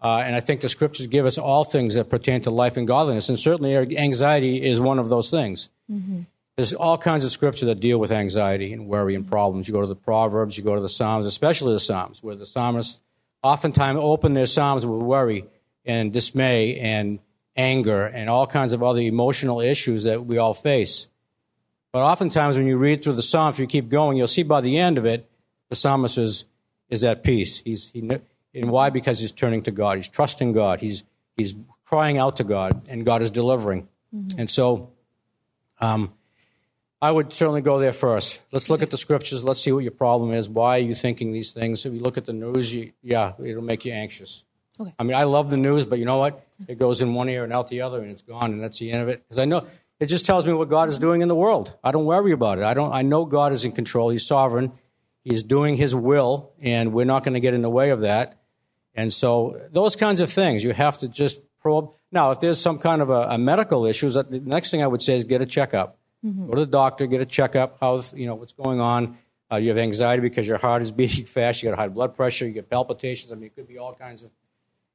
uh, 0.03 0.17
and 0.17 0.35
I 0.35 0.41
think 0.41 0.59
the 0.59 0.67
scriptures 0.67 1.07
give 1.07 1.25
us 1.25 1.37
all 1.37 1.63
things 1.63 1.95
that 1.95 2.09
pertain 2.09 2.41
to 2.41 2.51
life 2.51 2.75
and 2.75 2.85
godliness. 2.85 3.29
And 3.29 3.39
certainly 3.39 3.73
anxiety 3.97 4.61
is 4.61 4.81
one 4.81 4.99
of 4.99 5.07
those 5.07 5.29
things. 5.29 5.69
Mm-hmm. 5.89 6.23
There's 6.57 6.73
all 6.73 6.97
kinds 6.97 7.23
of 7.23 7.31
scripture 7.31 7.67
that 7.67 7.79
deal 7.79 7.99
with 7.99 8.11
anxiety 8.11 8.73
and 8.73 8.87
worry 8.87 9.15
and 9.15 9.25
problems. 9.25 9.67
You 9.67 9.73
go 9.73 9.81
to 9.81 9.87
the 9.87 9.95
Proverbs, 9.95 10.57
you 10.57 10.63
go 10.63 10.75
to 10.75 10.81
the 10.81 10.89
Psalms, 10.89 11.25
especially 11.25 11.73
the 11.73 11.79
Psalms, 11.79 12.21
where 12.21 12.35
the 12.35 12.45
psalmists 12.45 12.99
oftentimes 13.41 13.97
open 14.01 14.33
their 14.33 14.45
Psalms 14.45 14.85
with 14.85 15.01
worry 15.01 15.45
and 15.85 16.11
dismay 16.11 16.77
and 16.79 17.19
anger 17.55 18.05
and 18.05 18.29
all 18.29 18.45
kinds 18.45 18.73
of 18.73 18.83
other 18.83 19.01
emotional 19.01 19.61
issues 19.61 20.03
that 20.03 20.25
we 20.25 20.37
all 20.37 20.53
face. 20.53 21.07
But 21.93 22.01
oftentimes, 22.01 22.57
when 22.57 22.65
you 22.65 22.75
read 22.77 23.03
through 23.03 23.13
the 23.13 23.21
Psalm, 23.21 23.51
if 23.51 23.59
you 23.59 23.67
keep 23.67 23.87
going, 23.87 24.17
you'll 24.17 24.27
see 24.27 24.41
by 24.41 24.61
the 24.61 24.79
end 24.79 24.97
of 24.97 25.05
it, 25.05 25.29
the 25.69 25.75
psalmist 25.75 26.17
is, 26.17 26.45
is 26.89 27.03
at 27.03 27.23
peace. 27.23 27.59
He's, 27.59 27.91
he, 27.91 28.09
and 28.55 28.71
why? 28.71 28.89
Because 28.89 29.19
he's 29.19 29.31
turning 29.31 29.61
to 29.63 29.71
God. 29.71 29.97
He's 29.97 30.07
trusting 30.07 30.53
God. 30.53 30.81
He's, 30.81 31.03
he's 31.37 31.55
crying 31.85 32.17
out 32.17 32.37
to 32.37 32.43
God, 32.43 32.87
and 32.89 33.05
God 33.05 33.21
is 33.21 33.29
delivering. 33.29 33.87
Mm-hmm. 34.13 34.39
And 34.39 34.49
so 34.49 34.89
um, 35.79 36.11
I 36.99 37.11
would 37.11 37.31
certainly 37.31 37.61
go 37.61 37.77
there 37.77 37.93
first. 37.93 38.41
Let's 38.51 38.71
look 38.71 38.81
at 38.81 38.89
the 38.89 38.97
scriptures. 38.97 39.43
Let's 39.43 39.61
see 39.61 39.71
what 39.71 39.83
your 39.83 39.91
problem 39.91 40.33
is. 40.33 40.49
Why 40.49 40.77
are 40.77 40.81
you 40.81 40.95
thinking 40.95 41.31
these 41.31 41.51
things? 41.51 41.85
If 41.85 41.93
you 41.93 41.99
look 41.99 42.17
at 42.17 42.25
the 42.25 42.33
news, 42.33 42.73
you, 42.73 42.91
yeah, 43.03 43.33
it'll 43.43 43.61
make 43.61 43.85
you 43.85 43.91
anxious. 43.91 44.43
Okay. 44.79 44.93
I 44.97 45.03
mean, 45.03 45.15
I 45.15 45.25
love 45.25 45.51
the 45.51 45.57
news, 45.57 45.85
but 45.85 45.99
you 45.99 46.05
know 46.05 46.17
what? 46.17 46.43
It 46.67 46.79
goes 46.79 47.03
in 47.03 47.13
one 47.13 47.29
ear 47.29 47.43
and 47.43 47.53
out 47.53 47.67
the 47.67 47.81
other, 47.81 48.01
and 48.01 48.09
it's 48.09 48.23
gone, 48.23 48.51
and 48.53 48.63
that's 48.63 48.79
the 48.79 48.91
end 48.91 49.03
of 49.03 49.09
it. 49.09 49.23
Because 49.23 49.37
I 49.37 49.45
know 49.45 49.67
it 50.03 50.07
just 50.07 50.25
tells 50.25 50.45
me 50.45 50.53
what 50.53 50.69
God 50.69 50.89
is 50.89 50.99
doing 50.99 51.21
in 51.21 51.27
the 51.27 51.35
world. 51.35 51.75
I 51.83 51.91
don't 51.91 52.05
worry 52.05 52.31
about 52.31 52.59
it. 52.59 52.63
I 52.63 52.73
don't. 52.73 52.91
I 52.93 53.01
know 53.01 53.25
God 53.25 53.53
is 53.53 53.65
in 53.65 53.71
control. 53.71 54.09
He's 54.09 54.25
sovereign. 54.25 54.71
He's 55.23 55.43
doing 55.43 55.75
His 55.75 55.95
will, 55.95 56.51
and 56.61 56.93
we're 56.93 57.05
not 57.05 57.23
going 57.23 57.33
to 57.33 57.39
get 57.39 57.53
in 57.53 57.61
the 57.61 57.69
way 57.69 57.89
of 57.89 58.01
that. 58.01 58.41
And 58.93 59.11
so 59.11 59.59
those 59.71 59.95
kinds 59.95 60.19
of 60.19 60.31
things 60.31 60.63
you 60.63 60.73
have 60.73 60.97
to 60.99 61.07
just 61.07 61.39
probe. 61.59 61.91
Now, 62.11 62.31
if 62.31 62.39
there's 62.39 62.59
some 62.59 62.77
kind 62.77 63.01
of 63.01 63.09
a, 63.09 63.21
a 63.29 63.37
medical 63.37 63.85
issue, 63.85 64.09
the 64.09 64.41
next 64.43 64.69
thing 64.69 64.83
I 64.83 64.87
would 64.87 65.01
say 65.01 65.15
is 65.15 65.23
get 65.23 65.41
a 65.41 65.45
checkup. 65.45 65.97
Mm-hmm. 66.23 66.45
Go 66.47 66.53
to 66.53 66.59
the 66.59 66.71
doctor, 66.71 67.07
get 67.07 67.21
a 67.21 67.25
checkup. 67.25 67.77
How 67.79 68.01
you 68.13 68.27
know 68.27 68.35
what's 68.35 68.53
going 68.53 68.81
on? 68.81 69.17
Uh, 69.51 69.55
you 69.57 69.69
have 69.69 69.77
anxiety 69.77 70.21
because 70.21 70.47
your 70.47 70.57
heart 70.57 70.81
is 70.81 70.91
beating 70.91 71.25
fast. 71.37 71.63
You 71.63 71.69
got 71.69 71.79
high 71.79 71.87
blood 71.87 72.15
pressure. 72.15 72.45
You 72.45 72.51
get 72.51 72.69
palpitations. 72.69 73.31
I 73.31 73.35
mean, 73.35 73.45
it 73.45 73.55
could 73.55 73.67
be 73.67 73.77
all 73.77 73.93
kinds 73.93 74.21
of 74.21 74.29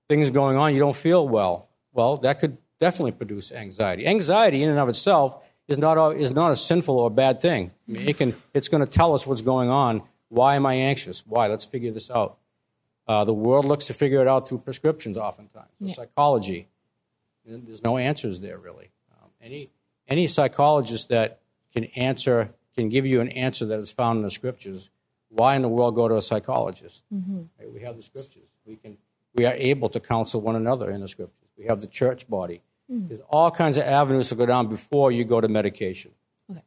things 0.09 0.31
going 0.31 0.57
on, 0.57 0.73
you 0.73 0.81
don't 0.81 0.97
feel 0.97 1.29
well. 1.29 1.69
Well, 1.93 2.19
that 2.19 2.41
could 2.41 2.57
definitely 2.81 3.13
produce 3.13 3.53
anxiety. 3.53 4.07
Anxiety, 4.07 4.63
in 4.63 4.71
and 4.71 4.79
of 4.79 4.89
itself, 4.89 5.43
is 5.67 5.79
not 5.79 5.99
a, 5.99 6.17
is 6.17 6.33
not 6.33 6.51
a 6.51 6.57
sinful 6.57 6.99
or 6.99 7.11
bad 7.11 7.41
thing. 7.41 7.71
I 7.89 7.93
mean, 7.93 8.09
it 8.09 8.17
can 8.17 8.35
it's 8.55 8.69
going 8.69 8.85
to 8.85 8.91
tell 8.91 9.15
us 9.15 9.27
what's 9.27 9.43
going 9.43 9.71
on. 9.71 10.03
Why 10.29 10.57
am 10.57 10.67
I 10.67 10.75
anxious? 10.75 11.25
Why? 11.27 11.47
Let's 11.47 11.65
figure 11.65 11.91
this 11.91 12.11
out. 12.11 12.39
Uh, 13.07 13.25
the 13.25 13.35
world 13.35 13.65
looks 13.65 13.87
to 13.87 13.95
figure 13.95 14.21
it 14.21 14.29
out 14.29 14.49
through 14.49 14.59
prescriptions, 14.59 15.17
oftentimes. 15.17 15.71
Yeah. 15.81 15.95
Psychology. 15.95 16.69
There's 17.47 17.83
no 17.83 17.97
answers 17.97 18.41
there 18.41 18.59
really. 18.59 18.91
Um, 19.13 19.31
any 19.41 19.71
any 20.07 20.27
psychologist 20.27 21.09
that 21.09 21.41
can 21.73 21.85
answer 21.97 22.51
can 22.75 22.89
give 22.91 23.07
you 23.07 23.21
an 23.21 23.29
answer 23.31 23.67
that 23.67 23.79
is 23.79 23.91
found 23.91 24.19
in 24.19 24.23
the 24.23 24.31
scriptures. 24.31 24.91
Why 25.31 25.57
in 25.57 25.63
the 25.63 25.69
world 25.69 25.95
go 25.95 26.09
to 26.09 26.17
a 26.17 26.23
psychologist? 26.23 27.03
Mm-hmm. 27.13 27.43
Right? 27.59 27.73
We 27.73 27.81
have 27.81 27.97
the 27.97 28.03
scriptures. 28.03 28.49
We 28.67 28.77
can 28.77 28.99
we 29.35 29.47
are 29.47 29.55
able 29.55 29.89
to 29.91 30.01
counsel 30.01 30.41
one 30.41 30.57
another 30.57 30.91
in 30.91 31.01
the 31.01 31.09
scriptures. 31.09 31.49
We 31.57 31.67
have 31.67 31.81
the 31.81 31.87
church 31.87 32.29
body. 32.29 32.63
Mm. 32.91 33.09
There's 33.09 33.21
all 33.29 33.51
kinds 33.51 33.77
of 33.77 33.85
avenues 33.85 34.29
to 34.31 34.35
go 34.35 34.47
down 34.47 34.69
before 34.69 35.13
you 35.13 35.25
go 35.25 35.41
to 35.41 35.49
medication. 35.49 36.13
Okay. 36.51 36.63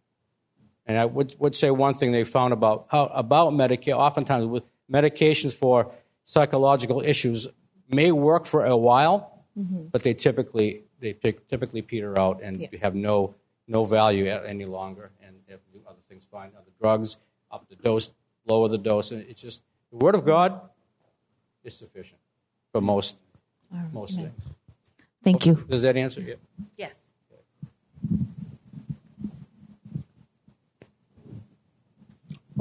And 0.86 0.98
I 0.98 1.06
would, 1.06 1.36
would 1.40 1.56
say 1.56 1.72
one 1.72 1.96
thing 1.96 2.12
they 2.12 2.24
found 2.24 2.54
about 2.54 2.88
how, 2.90 3.06
about 3.08 3.54
medication. 3.54 3.94
Oftentimes, 3.94 4.46
with 4.46 4.64
medications 4.92 5.54
for 5.54 5.92
psychological 6.24 7.02
issues 7.02 7.48
may 7.90 8.12
work 8.12 8.46
for 8.46 8.66
a 8.66 8.78
while, 8.78 9.44
mm-hmm. 9.58 9.86
but 9.92 10.04
they 10.04 10.14
typically 10.14 10.84
they 11.00 11.14
typically 11.14 11.82
peter 11.82 12.18
out 12.20 12.42
and 12.44 12.62
yeah. 12.62 12.68
have 12.82 12.96
no 12.96 13.36
no 13.68 13.86
value 13.86 14.28
any 14.28 14.66
longer. 14.66 15.12
And 15.22 15.36
if 15.48 15.60
do 15.74 15.82
other 15.88 16.00
things, 16.08 16.26
find 16.30 16.52
other 16.56 16.72
drugs, 16.80 17.18
up 17.52 17.68
the 17.70 17.76
dose, 17.76 18.12
lower 18.46 18.68
the 18.68 18.78
dose. 18.78 19.12
And 19.12 19.22
it's 19.28 19.42
just 19.42 19.62
the 19.92 19.98
word 19.98 20.16
of 20.16 20.26
God 20.26 20.62
is 21.64 21.76
sufficient 21.78 22.20
for 22.72 22.82
most 22.82 23.16
right. 23.72 23.94
most 23.94 24.16
things. 24.16 24.34
Thank 25.24 25.46
you. 25.46 25.56
Does 25.70 25.84
that 25.84 25.98
answer 25.98 26.22
you? 26.22 26.38
Yes. 26.78 26.96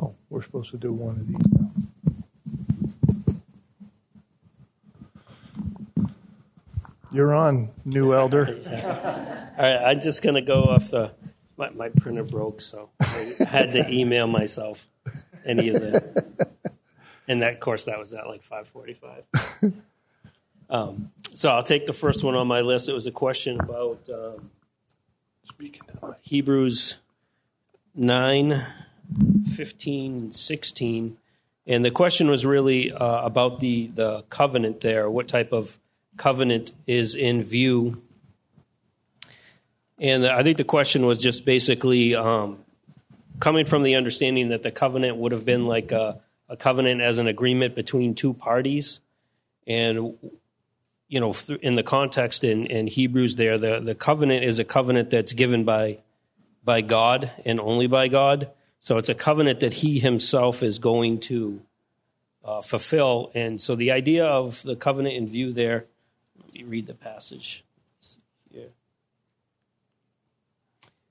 Oh, 0.01 0.15
we're 0.29 0.43
supposed 0.43 0.71
to 0.73 0.77
do 0.77 0.93
one 0.93 1.17
of 1.17 1.27
these 1.27 1.37
now. 1.53 1.71
You're 7.13 7.35
on, 7.35 7.71
new 7.85 8.15
elder. 8.15 8.47
All 9.59 9.65
right, 9.65 9.91
I'm 9.91 10.01
just 10.01 10.23
going 10.23 10.37
to 10.37 10.43
go 10.43 10.63
off 10.65 10.91
the. 10.91 11.13
My, 11.57 11.69
my 11.71 11.89
printer 11.91 12.23
broke, 12.25 12.63
so 12.63 12.89
I 13.01 13.35
had 13.47 13.73
to 13.73 13.87
email 13.91 14.27
myself 14.27 14.87
any 15.45 15.69
of 15.69 15.81
the. 15.83 16.27
And 17.29 17.43
that 17.43 17.61
course, 17.61 17.85
that 17.85 17.99
was 17.99 18.15
at 18.15 18.27
like 18.27 18.43
5:45. 18.43 19.73
Um, 20.71 21.11
so 21.35 21.51
I'll 21.51 21.63
take 21.63 21.87
the 21.87 21.93
first 21.93 22.25
one 22.25 22.35
on 22.35 22.47
my 22.47 22.61
list. 22.61 22.89
It 22.89 22.93
was 22.93 23.07
a 23.07 23.13
question 23.13 23.61
about 23.61 24.09
um, 24.09 24.51
Hebrews 26.23 26.97
9, 27.95 28.67
15, 29.55 30.33
16. 30.33 31.17
And 31.67 31.85
the 31.85 31.91
question 31.91 32.29
was 32.29 32.45
really 32.45 32.93
uh, 32.93 33.25
about 33.25 33.61
the, 33.61 33.89
the 33.89 34.23
covenant 34.31 34.81
there. 34.81 35.11
What 35.11 35.29
type 35.29 35.53
of 35.53 35.79
covenant 36.17 36.73
is 36.87 37.15
in 37.15 37.45
view? 37.45 38.03
And 39.99 40.27
I 40.27 40.43
think 40.43 40.57
the 40.57 40.65
question 40.65 41.05
was 41.07 41.19
just 41.19 41.45
basically 41.45 42.15
um, 42.15 42.65
coming 43.39 43.67
from 43.67 43.83
the 43.83 43.97
understanding 43.97 44.49
that 44.49 44.63
the 44.63 44.71
covenant 44.71 45.17
would 45.17 45.33
have 45.33 45.45
been 45.45 45.67
like 45.67 45.93
a, 45.93 46.21
a 46.49 46.57
covenant 46.57 47.03
as 47.03 47.19
an 47.19 47.27
agreement 47.27 47.75
between 47.75 48.15
two 48.15 48.33
parties. 48.33 49.01
And 49.67 50.17
you 51.11 51.19
know, 51.19 51.35
in 51.61 51.75
the 51.75 51.83
context 51.83 52.45
in, 52.45 52.67
in 52.67 52.87
Hebrews 52.87 53.35
there, 53.35 53.59
the, 53.59 53.81
the 53.81 53.97
covenant 53.97 54.45
is 54.45 54.61
a 54.61 54.65
covenant 54.65 55.11
that's 55.11 55.33
given 55.33 55.65
by, 55.65 55.99
by 56.65 56.83
God 56.83 57.33
and 57.45 57.59
only 57.59 57.89
by 57.89 58.07
God. 58.07 58.49
So 58.79 58.97
it's 58.97 59.09
a 59.09 59.15
covenant 59.15 59.59
that 59.61 59.75
he 59.75 59.99
himself 59.99 60.63
is 60.63 60.79
going 60.79 61.19
to 61.23 61.61
uh, 62.45 62.63
fulfill. 62.63 63.33
And 63.35 63.61
so 63.61 63.75
the 63.75 63.91
idea 63.91 64.25
of 64.25 64.63
the 64.63 64.77
covenant 64.77 65.17
in 65.17 65.29
view 65.29 65.53
there, 65.53 65.87
let 66.39 66.55
me 66.55 66.63
read 66.63 66.87
the 66.87 66.95
passage. 66.95 67.65
Here. 68.53 68.69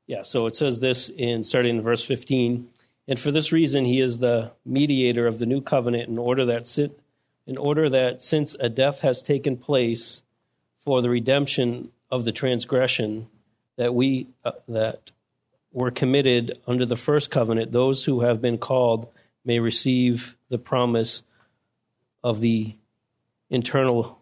Yeah, 0.07 0.23
so 0.23 0.45
it 0.45 0.55
says 0.55 0.79
this 0.79 1.09
in 1.09 1.43
starting 1.43 1.75
in 1.75 1.81
verse 1.81 2.05
15. 2.05 2.69
And 3.09 3.19
for 3.19 3.31
this 3.31 3.51
reason, 3.51 3.83
he 3.83 3.99
is 3.99 4.19
the 4.19 4.51
mediator 4.65 5.27
of 5.27 5.39
the 5.39 5.45
new 5.45 5.59
covenant 5.59 6.07
in 6.07 6.17
order 6.17 6.45
that 6.45 6.67
sit 6.67 6.97
in 7.49 7.57
order 7.57 7.89
that 7.89 8.21
since 8.21 8.55
a 8.59 8.69
death 8.69 8.99
has 8.99 9.23
taken 9.23 9.57
place 9.57 10.21
for 10.77 11.01
the 11.01 11.09
redemption 11.09 11.89
of 12.11 12.23
the 12.23 12.31
transgression 12.31 13.27
that 13.75 13.95
we 13.95 14.27
uh, 14.45 14.51
that 14.67 15.09
were 15.73 15.89
committed 15.89 16.59
under 16.67 16.85
the 16.85 16.95
first 16.95 17.31
covenant, 17.31 17.71
those 17.71 18.05
who 18.05 18.21
have 18.21 18.39
been 18.39 18.59
called 18.59 19.11
may 19.43 19.59
receive 19.59 20.37
the 20.49 20.59
promise 20.59 21.23
of 22.23 22.39
the 22.39 22.75
eternal 23.49 24.19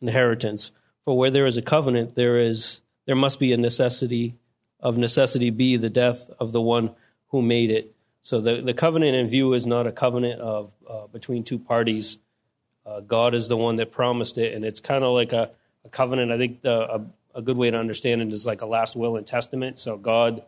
inheritance. 0.00 0.70
For 1.04 1.18
where 1.18 1.30
there 1.30 1.46
is 1.46 1.58
a 1.58 1.62
covenant, 1.62 2.14
there 2.14 2.38
is 2.38 2.80
there 3.04 3.14
must 3.14 3.38
be 3.38 3.52
a 3.52 3.58
necessity 3.58 4.36
of 4.80 4.96
necessity 4.96 5.50
be 5.50 5.76
the 5.76 5.90
death 5.90 6.30
of 6.38 6.52
the 6.52 6.62
one 6.62 6.92
who 7.28 7.42
made 7.42 7.70
it. 7.70 7.94
So 8.22 8.40
the, 8.40 8.62
the 8.62 8.72
covenant 8.72 9.16
in 9.16 9.28
view 9.28 9.52
is 9.52 9.66
not 9.66 9.86
a 9.86 9.92
covenant 9.92 10.40
of 10.40 10.72
uh, 10.88 11.08
between 11.08 11.44
two 11.44 11.58
parties 11.58 12.16
uh, 12.86 13.00
God 13.00 13.34
is 13.34 13.48
the 13.48 13.56
one 13.56 13.76
that 13.76 13.92
promised 13.92 14.38
it, 14.38 14.54
and 14.54 14.64
it's 14.64 14.80
kind 14.80 15.04
of 15.04 15.12
like 15.12 15.32
a, 15.32 15.50
a, 15.84 15.88
covenant. 15.90 16.32
I 16.32 16.38
think 16.38 16.62
the, 16.62 16.94
a, 16.94 17.04
a 17.34 17.42
good 17.42 17.56
way 17.56 17.70
to 17.70 17.78
understand 17.78 18.22
it 18.22 18.32
is 18.32 18.46
like 18.46 18.62
a 18.62 18.66
last 18.66 18.96
will 18.96 19.16
and 19.16 19.26
testament. 19.26 19.78
So 19.78 19.96
God 19.96 20.42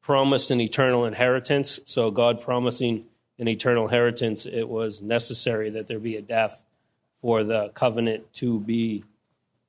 promised 0.00 0.50
an 0.50 0.60
eternal 0.60 1.04
inheritance. 1.04 1.80
So 1.84 2.10
God 2.10 2.40
promising 2.40 3.04
an 3.38 3.48
eternal 3.48 3.84
inheritance, 3.84 4.46
it 4.46 4.68
was 4.68 5.02
necessary 5.02 5.70
that 5.70 5.88
there 5.88 5.98
be 5.98 6.16
a 6.16 6.22
death 6.22 6.64
for 7.20 7.44
the 7.44 7.70
covenant 7.70 8.32
to 8.34 8.60
be 8.60 9.04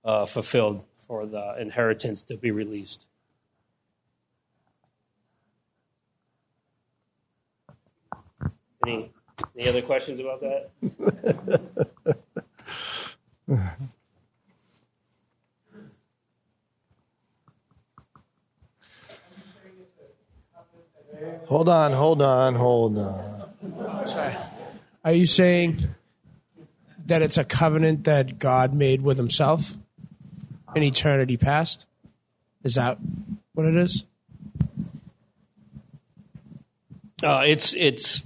uh, 0.05 0.25
fulfilled, 0.25 0.83
for 1.07 1.25
the 1.25 1.59
inheritance 1.59 2.21
to 2.23 2.37
be 2.37 2.51
released. 2.51 3.05
Any 8.85 9.11
any 9.57 9.67
other 9.67 9.81
questions 9.81 10.19
about 10.19 10.41
that? 10.41 10.69
hold 21.45 21.69
on, 21.69 21.91
hold 21.91 22.21
on, 22.21 22.55
hold 22.55 22.97
on. 22.97 24.07
Sorry. 24.07 24.35
Are 25.03 25.13
you 25.13 25.25
saying 25.25 25.87
that 27.05 27.21
it's 27.21 27.37
a 27.37 27.45
covenant 27.45 28.03
that 28.05 28.39
God 28.39 28.73
made 28.73 29.01
with 29.01 29.17
himself 29.17 29.73
in 30.75 30.83
eternity 30.83 31.37
past? 31.37 31.85
Is 32.63 32.75
that 32.75 32.97
what 33.53 33.65
it 33.65 33.75
is? 33.75 34.03
Uh, 37.23 37.43
it's 37.45 37.73
it's 37.73 38.21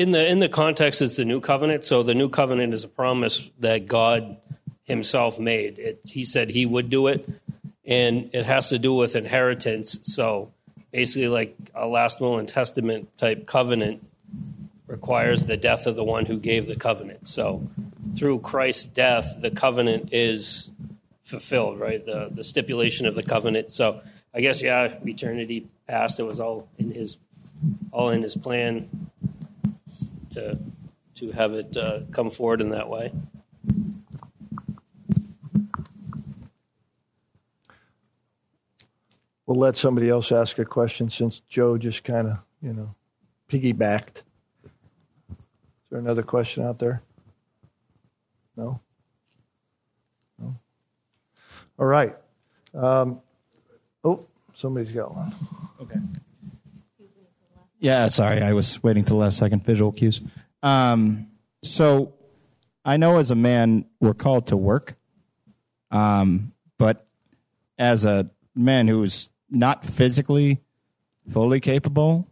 in 0.00 0.12
the 0.12 0.26
in 0.26 0.38
the 0.38 0.48
context, 0.48 1.02
it's 1.02 1.16
the 1.16 1.26
new 1.26 1.40
covenant. 1.40 1.84
So 1.84 2.02
the 2.02 2.14
new 2.14 2.30
covenant 2.30 2.72
is 2.72 2.84
a 2.84 2.88
promise 2.88 3.46
that 3.58 3.86
God 3.86 4.38
Himself 4.84 5.38
made. 5.38 5.78
It, 5.78 6.00
he 6.10 6.24
said 6.24 6.48
He 6.48 6.64
would 6.64 6.88
do 6.88 7.08
it, 7.08 7.28
and 7.84 8.30
it 8.32 8.46
has 8.46 8.70
to 8.70 8.78
do 8.78 8.94
with 8.94 9.14
inheritance. 9.14 9.98
So 10.04 10.52
basically, 10.90 11.28
like 11.28 11.54
a 11.74 11.86
last 11.86 12.18
will 12.18 12.38
and 12.38 12.48
testament 12.48 13.14
type 13.18 13.46
covenant 13.46 14.02
requires 14.86 15.44
the 15.44 15.58
death 15.58 15.86
of 15.86 15.96
the 15.96 16.04
one 16.04 16.24
who 16.24 16.38
gave 16.38 16.66
the 16.66 16.76
covenant. 16.76 17.28
So 17.28 17.68
through 18.16 18.40
Christ's 18.40 18.86
death, 18.86 19.36
the 19.38 19.50
covenant 19.50 20.14
is 20.14 20.70
fulfilled. 21.24 21.78
Right, 21.78 22.04
the 22.04 22.30
the 22.32 22.42
stipulation 22.42 23.04
of 23.04 23.14
the 23.14 23.22
covenant. 23.22 23.70
So 23.70 24.00
I 24.32 24.40
guess 24.40 24.62
yeah, 24.62 24.94
eternity 25.04 25.66
past. 25.86 26.18
It 26.18 26.22
was 26.22 26.40
all 26.40 26.68
in 26.78 26.90
His 26.90 27.18
all 27.92 28.08
in 28.08 28.22
His 28.22 28.34
plan 28.34 28.88
to 30.30 30.58
to 31.16 31.32
have 31.32 31.52
it 31.52 31.76
uh, 31.76 32.00
come 32.12 32.30
forward 32.30 32.60
in 32.60 32.70
that 32.70 32.88
way. 32.88 33.12
We'll 39.46 39.58
let 39.58 39.76
somebody 39.76 40.08
else 40.08 40.30
ask 40.30 40.58
a 40.60 40.64
question 40.64 41.10
since 41.10 41.40
Joe 41.48 41.76
just 41.76 42.04
kind 42.04 42.28
of, 42.28 42.36
you 42.62 42.72
know, 42.72 42.94
piggybacked. 43.50 44.18
Is 44.18 45.90
there 45.90 45.98
another 45.98 46.22
question 46.22 46.64
out 46.64 46.78
there? 46.78 47.02
No? 48.56 48.80
No? 50.38 50.54
All 51.80 51.86
right. 51.86 52.14
Um, 52.74 53.20
oh, 54.04 54.24
somebody's 54.54 54.92
got 54.92 55.12
one. 55.12 55.34
Yeah, 57.80 58.08
sorry, 58.08 58.42
I 58.42 58.52
was 58.52 58.82
waiting 58.82 59.04
till 59.04 59.16
the 59.16 59.24
last 59.24 59.38
second. 59.38 59.64
Visual 59.64 59.90
cues. 59.90 60.20
Um, 60.62 61.28
so, 61.64 62.12
I 62.84 62.98
know 62.98 63.16
as 63.16 63.30
a 63.30 63.34
man 63.34 63.86
we're 64.00 64.14
called 64.14 64.48
to 64.48 64.56
work, 64.56 64.96
um, 65.90 66.52
but 66.78 67.06
as 67.78 68.04
a 68.04 68.30
man 68.54 68.86
who's 68.86 69.30
not 69.50 69.84
physically 69.84 70.60
fully 71.32 71.60
capable, 71.60 72.28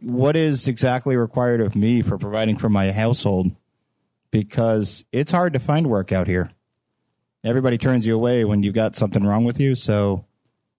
what 0.00 0.36
is 0.36 0.66
exactly 0.66 1.16
required 1.16 1.60
of 1.60 1.76
me 1.76 2.02
for 2.02 2.18
providing 2.18 2.56
for 2.58 2.68
my 2.68 2.90
household? 2.90 3.52
Because 4.32 5.04
it's 5.12 5.30
hard 5.30 5.52
to 5.52 5.60
find 5.60 5.86
work 5.86 6.10
out 6.10 6.26
here. 6.26 6.50
Everybody 7.44 7.78
turns 7.78 8.04
you 8.04 8.16
away 8.16 8.44
when 8.44 8.64
you've 8.64 8.74
got 8.74 8.96
something 8.96 9.24
wrong 9.24 9.44
with 9.44 9.60
you, 9.60 9.76
so 9.76 10.24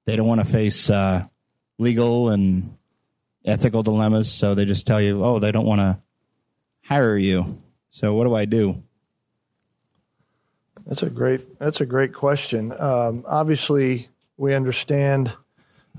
they 0.06 0.18
don't 0.18 0.28
want 0.28 0.42
to 0.42 0.46
face 0.46 0.90
uh, 0.90 1.26
legal 1.78 2.30
and 2.30 2.78
ethical 3.46 3.84
dilemmas. 3.84 4.32
So 4.32 4.56
they 4.56 4.66
just 4.66 4.88
tell 4.88 5.02
you, 5.02 5.24
oh, 5.24 5.40
they 5.40 5.52
don't 5.52 5.66
want 5.66 5.80
to 5.82 6.00
hire 6.84 7.18
you. 7.18 7.62
So 7.92 8.14
what 8.14 8.26
do 8.26 8.34
I 8.34 8.46
do? 8.46 8.84
That's 10.86 11.04
a 11.04 11.10
great. 11.10 11.60
That's 11.60 11.82
a 11.82 11.86
great 11.86 12.14
question. 12.14 12.74
Um, 12.78 13.26
obviously, 13.28 14.08
we 14.38 14.54
understand, 14.54 15.34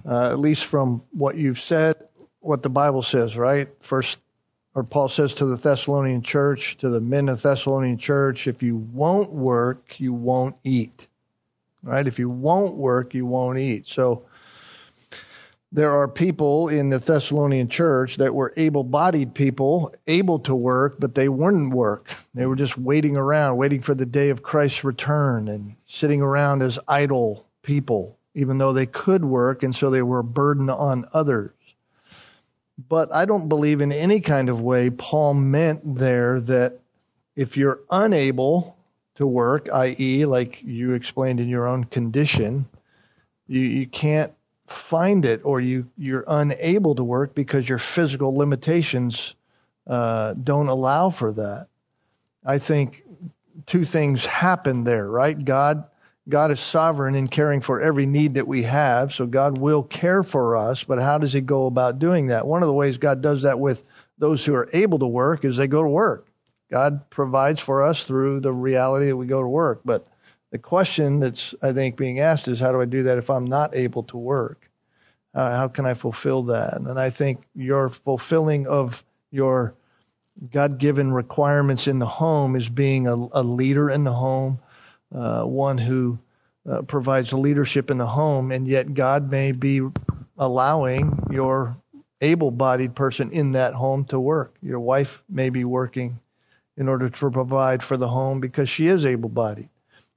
uh, 0.09 0.30
at 0.30 0.38
least 0.38 0.64
from 0.64 1.02
what 1.12 1.37
you've 1.37 1.61
said, 1.61 1.97
what 2.40 2.62
the 2.62 2.71
Bible 2.71 3.02
says, 3.02 3.37
right? 3.37 3.68
First, 3.80 4.18
or 4.75 4.85
Paul 4.85 5.09
says 5.09 5.35
to 5.35 5.45
the 5.45 5.57
Thessalonian 5.57 6.23
church, 6.23 6.78
to 6.78 6.88
the 6.88 7.00
men 7.00 7.28
of 7.28 7.42
Thessalonian 7.42 7.99
church, 7.99 8.47
if 8.47 8.62
you 8.62 8.76
won't 8.76 9.30
work, 9.30 9.99
you 9.99 10.12
won't 10.12 10.57
eat. 10.64 11.07
Right? 11.83 12.07
If 12.07 12.18
you 12.18 12.30
won't 12.30 12.75
work, 12.75 13.12
you 13.12 13.26
won't 13.26 13.59
eat. 13.59 13.87
So 13.87 14.25
there 15.71 15.91
are 15.91 16.09
people 16.09 16.69
in 16.69 16.89
the 16.89 16.99
Thessalonian 16.99 17.69
church 17.69 18.17
that 18.17 18.35
were 18.35 18.55
able 18.57 18.85
bodied 18.85 19.35
people, 19.35 19.95
able 20.07 20.39
to 20.41 20.55
work, 20.55 20.97
but 20.99 21.15
they 21.15 21.29
wouldn't 21.29 21.75
work. 21.75 22.09
They 22.35 22.47
were 22.47 22.57
just 22.57 22.79
waiting 22.79 23.19
around, 23.19 23.59
waiting 23.59 23.83
for 23.83 23.95
the 23.95 24.07
day 24.07 24.31
of 24.31 24.43
Christ's 24.43 24.83
return 24.83 25.49
and 25.49 25.75
sitting 25.87 26.23
around 26.23 26.63
as 26.63 26.79
idle 26.89 27.45
people, 27.63 28.17
even 28.35 28.57
though 28.57 28.73
they 28.73 28.87
could 28.87 29.25
work, 29.25 29.63
and 29.63 29.75
so 29.75 29.91
they 29.91 30.03
were 30.03 30.21
a 30.21 30.25
burden 30.25 30.71
on 30.71 31.07
others. 31.13 31.53
But 32.89 33.13
I 33.13 33.27
don't 33.27 33.49
believe 33.49 33.81
in 33.81 33.93
any 33.93 34.21
kind 34.21 34.49
of 34.49 34.61
way 34.61 34.89
Paul 34.89 35.35
meant 35.35 35.97
there 35.97 36.41
that 36.43 36.79
if 37.37 37.57
you're 37.57 37.81
unable 37.91 38.77
to 39.17 39.27
work, 39.27 39.69
i.e., 39.71 40.25
like 40.25 40.63
you 40.63 40.95
explained 40.95 41.41
in 41.41 41.49
your 41.49 41.67
own 41.67 41.85
condition, 41.85 42.67
you, 43.49 43.61
you 43.61 43.87
can't 43.87 44.33
find 44.69 45.25
it 45.25 45.41
or 45.45 45.61
you, 45.61 45.89
you're 45.97 46.25
unable 46.29 46.95
to 46.95 47.05
work 47.05 47.35
because 47.35 47.69
your 47.69 47.79
physical 47.79 48.37
limitations 48.37 49.35
uh, 49.87 50.35
don't 50.35 50.69
allow 50.69 51.11
for 51.11 51.33
that. 51.33 51.69
I 52.45 52.59
think 52.59 53.05
two 53.67 53.85
things 53.85 54.25
happen 54.25 54.85
there, 54.85 55.09
right? 55.09 55.43
God 55.45 55.85
God 56.29 56.51
is 56.51 56.61
sovereign 56.61 57.15
in 57.15 57.27
caring 57.27 57.63
for 57.63 57.81
every 57.81 58.05
need 58.05 58.35
that 58.35 58.47
we 58.47 58.63
have, 58.65 59.15
so 59.15 59.25
God 59.25 59.57
will 59.57 59.83
care 59.83 60.23
for 60.23 60.57
us, 60.59 60.85
but 60.85 60.99
how 61.01 61.17
does 61.17 61.33
He 61.33 61.41
go 61.41 61.67
about 61.67 61.99
doing 61.99 62.27
that? 62.27 62.47
One 62.47 62.63
of 62.63 62.67
the 62.67 62.75
ways 62.75 62.99
God 62.99 63.23
does 63.23 63.43
that 63.43 63.59
with 63.59 63.83
those 64.19 64.45
who 64.45 64.55
are 64.55 64.69
able 64.75 64.99
to 64.99 65.07
work 65.07 65.47
is 65.47 65.57
they 65.57 65.67
go 65.67 65.83
to 65.83 65.89
work. 65.89 66.29
God 66.71 67.09
provides 67.09 67.61
for 67.61 67.83
us 67.83 68.05
through 68.05 68.41
the 68.41 68.53
reality 68.53 69.07
that 69.07 69.17
we 69.17 69.27
go 69.27 69.41
to 69.41 69.49
work. 69.49 69.81
But 69.87 70.07
the 70.50 70.59
question 70.59 71.21
that's, 71.21 71.55
I 71.62 71.73
think, 71.73 71.97
being 71.97 72.21
asked 72.21 72.49
is 72.49 72.59
how 72.59 72.73
do 72.73 72.81
I 72.81 72.87
do 72.87 73.02
that 73.05 73.19
if 73.19 73.28
I'm 73.31 73.47
not 73.47 73.75
able 73.75 74.02
to 74.05 74.17
work? 74.17 74.69
Uh, 75.35 75.57
how 75.57 75.69
can 75.69 75.85
I 75.85 75.95
fulfill 75.95 76.43
that? 76.45 76.75
And 76.75 76.99
I 76.99 77.11
think 77.11 77.43
your 77.55 77.90
fulfilling 77.90 78.67
of 78.67 79.02
your 79.31 79.75
God 80.50 80.78
given 80.78 81.12
requirements 81.12 81.87
in 81.87 81.99
the 81.99 82.07
home 82.07 82.57
is 82.57 82.69
being 82.69 83.07
a, 83.07 83.14
a 83.33 83.43
leader 83.43 83.90
in 83.90 84.05
the 84.05 84.12
home 84.12 84.59
uh, 85.14 85.43
one 85.43 85.78
who 85.78 86.19
uh, 86.71 86.83
provides 86.83 87.33
leadership 87.33 87.90
in 87.90 87.99
the 87.99 88.07
home, 88.07 88.52
and 88.52 88.69
yet 88.69 88.95
God 88.95 89.30
may 89.30 89.52
be 89.52 89.80
allowing 90.37 91.19
your 91.30 91.76
able 92.21 92.50
bodied 92.50 92.95
person 92.95 93.30
in 93.32 93.52
that 93.52 93.75
home 93.75 94.04
to 94.06 94.21
work. 94.21 94.54
Your 94.63 94.80
wife 94.80 95.23
may 95.28 95.50
be 95.50 95.65
working 95.65 96.19
in 96.76 96.89
order 96.89 97.08
to 97.08 97.30
provide 97.30 97.82
for 97.82 97.97
the 97.97 98.08
home 98.08 98.41
because 98.41 98.69
she 98.69 98.87
is 98.87 99.04
able 99.04 99.28
bodied. 99.28 99.69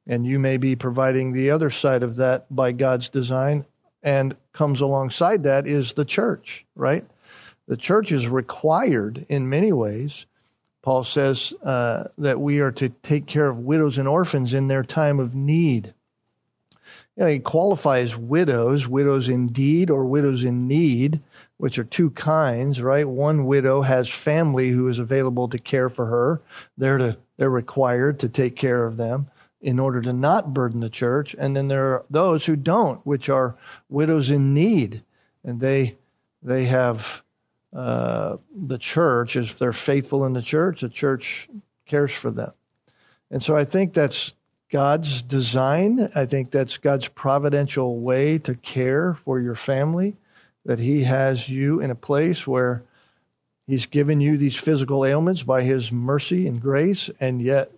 And 0.07 0.25
you 0.25 0.39
may 0.39 0.57
be 0.57 0.75
providing 0.75 1.31
the 1.31 1.51
other 1.51 1.69
side 1.69 2.03
of 2.03 2.15
that 2.17 2.53
by 2.53 2.71
God's 2.71 3.09
design. 3.09 3.65
And 4.03 4.35
comes 4.53 4.81
alongside 4.81 5.43
that 5.43 5.67
is 5.67 5.93
the 5.93 6.05
church, 6.05 6.65
right? 6.75 7.05
The 7.67 7.77
church 7.77 8.11
is 8.11 8.27
required 8.27 9.25
in 9.29 9.49
many 9.49 9.71
ways 9.71 10.25
Paul 10.81 11.03
says 11.03 11.53
uh, 11.63 12.05
that 12.17 12.39
we 12.39 12.59
are 12.59 12.71
to 12.71 12.89
take 12.89 13.27
care 13.27 13.47
of 13.47 13.59
widows 13.59 13.97
and 13.97 14.07
orphans 14.07 14.53
in 14.53 14.67
their 14.67 14.83
time 14.83 15.19
of 15.19 15.35
need. 15.35 15.93
You 17.15 17.23
know, 17.23 17.27
he 17.27 17.39
qualifies 17.39 18.15
widows, 18.15 18.87
widows 18.87 19.29
indeed 19.29 19.91
or 19.91 20.05
widows 20.05 20.43
in 20.43 20.67
need, 20.67 21.21
which 21.57 21.77
are 21.77 21.83
two 21.83 22.09
kinds, 22.11 22.81
right? 22.81 23.07
One 23.07 23.45
widow 23.45 23.81
has 23.81 24.09
family 24.09 24.69
who 24.69 24.87
is 24.87 24.97
available 24.97 25.49
to 25.49 25.59
care 25.59 25.89
for 25.89 26.07
her. 26.07 26.41
They're 26.77 26.97
to, 26.97 27.17
they're 27.37 27.49
required 27.49 28.19
to 28.21 28.29
take 28.29 28.55
care 28.55 28.85
of 28.85 28.97
them 28.97 29.27
in 29.61 29.79
order 29.79 30.01
to 30.01 30.13
not 30.13 30.53
burden 30.53 30.79
the 30.79 30.89
church. 30.89 31.35
And 31.37 31.55
then 31.55 31.67
there 31.67 31.93
are 31.93 32.05
those 32.09 32.45
who 32.45 32.55
don't, 32.55 33.05
which 33.05 33.29
are 33.29 33.55
widows 33.89 34.31
in 34.31 34.53
need, 34.53 35.03
and 35.43 35.59
they 35.59 35.97
they 36.43 36.65
have 36.65 37.21
uh, 37.73 38.37
the 38.53 38.77
church, 38.77 39.35
if 39.35 39.57
they're 39.57 39.73
faithful 39.73 40.25
in 40.25 40.33
the 40.33 40.41
church, 40.41 40.81
the 40.81 40.89
church 40.89 41.47
cares 41.85 42.11
for 42.11 42.31
them. 42.31 42.51
And 43.29 43.41
so 43.41 43.55
I 43.55 43.63
think 43.65 43.93
that's 43.93 44.33
God's 44.71 45.21
design. 45.21 46.11
I 46.15 46.25
think 46.25 46.51
that's 46.51 46.77
God's 46.77 47.07
providential 47.07 47.99
way 47.99 48.39
to 48.39 48.55
care 48.55 49.17
for 49.25 49.39
your 49.39 49.55
family, 49.55 50.17
that 50.65 50.79
He 50.79 51.03
has 51.03 51.47
you 51.47 51.79
in 51.81 51.91
a 51.91 51.95
place 51.95 52.45
where 52.47 52.83
He's 53.67 53.85
given 53.85 54.19
you 54.19 54.37
these 54.37 54.55
physical 54.55 55.05
ailments 55.05 55.43
by 55.43 55.61
His 55.61 55.91
mercy 55.91 56.47
and 56.47 56.61
grace, 56.61 57.09
and 57.19 57.41
yet 57.41 57.71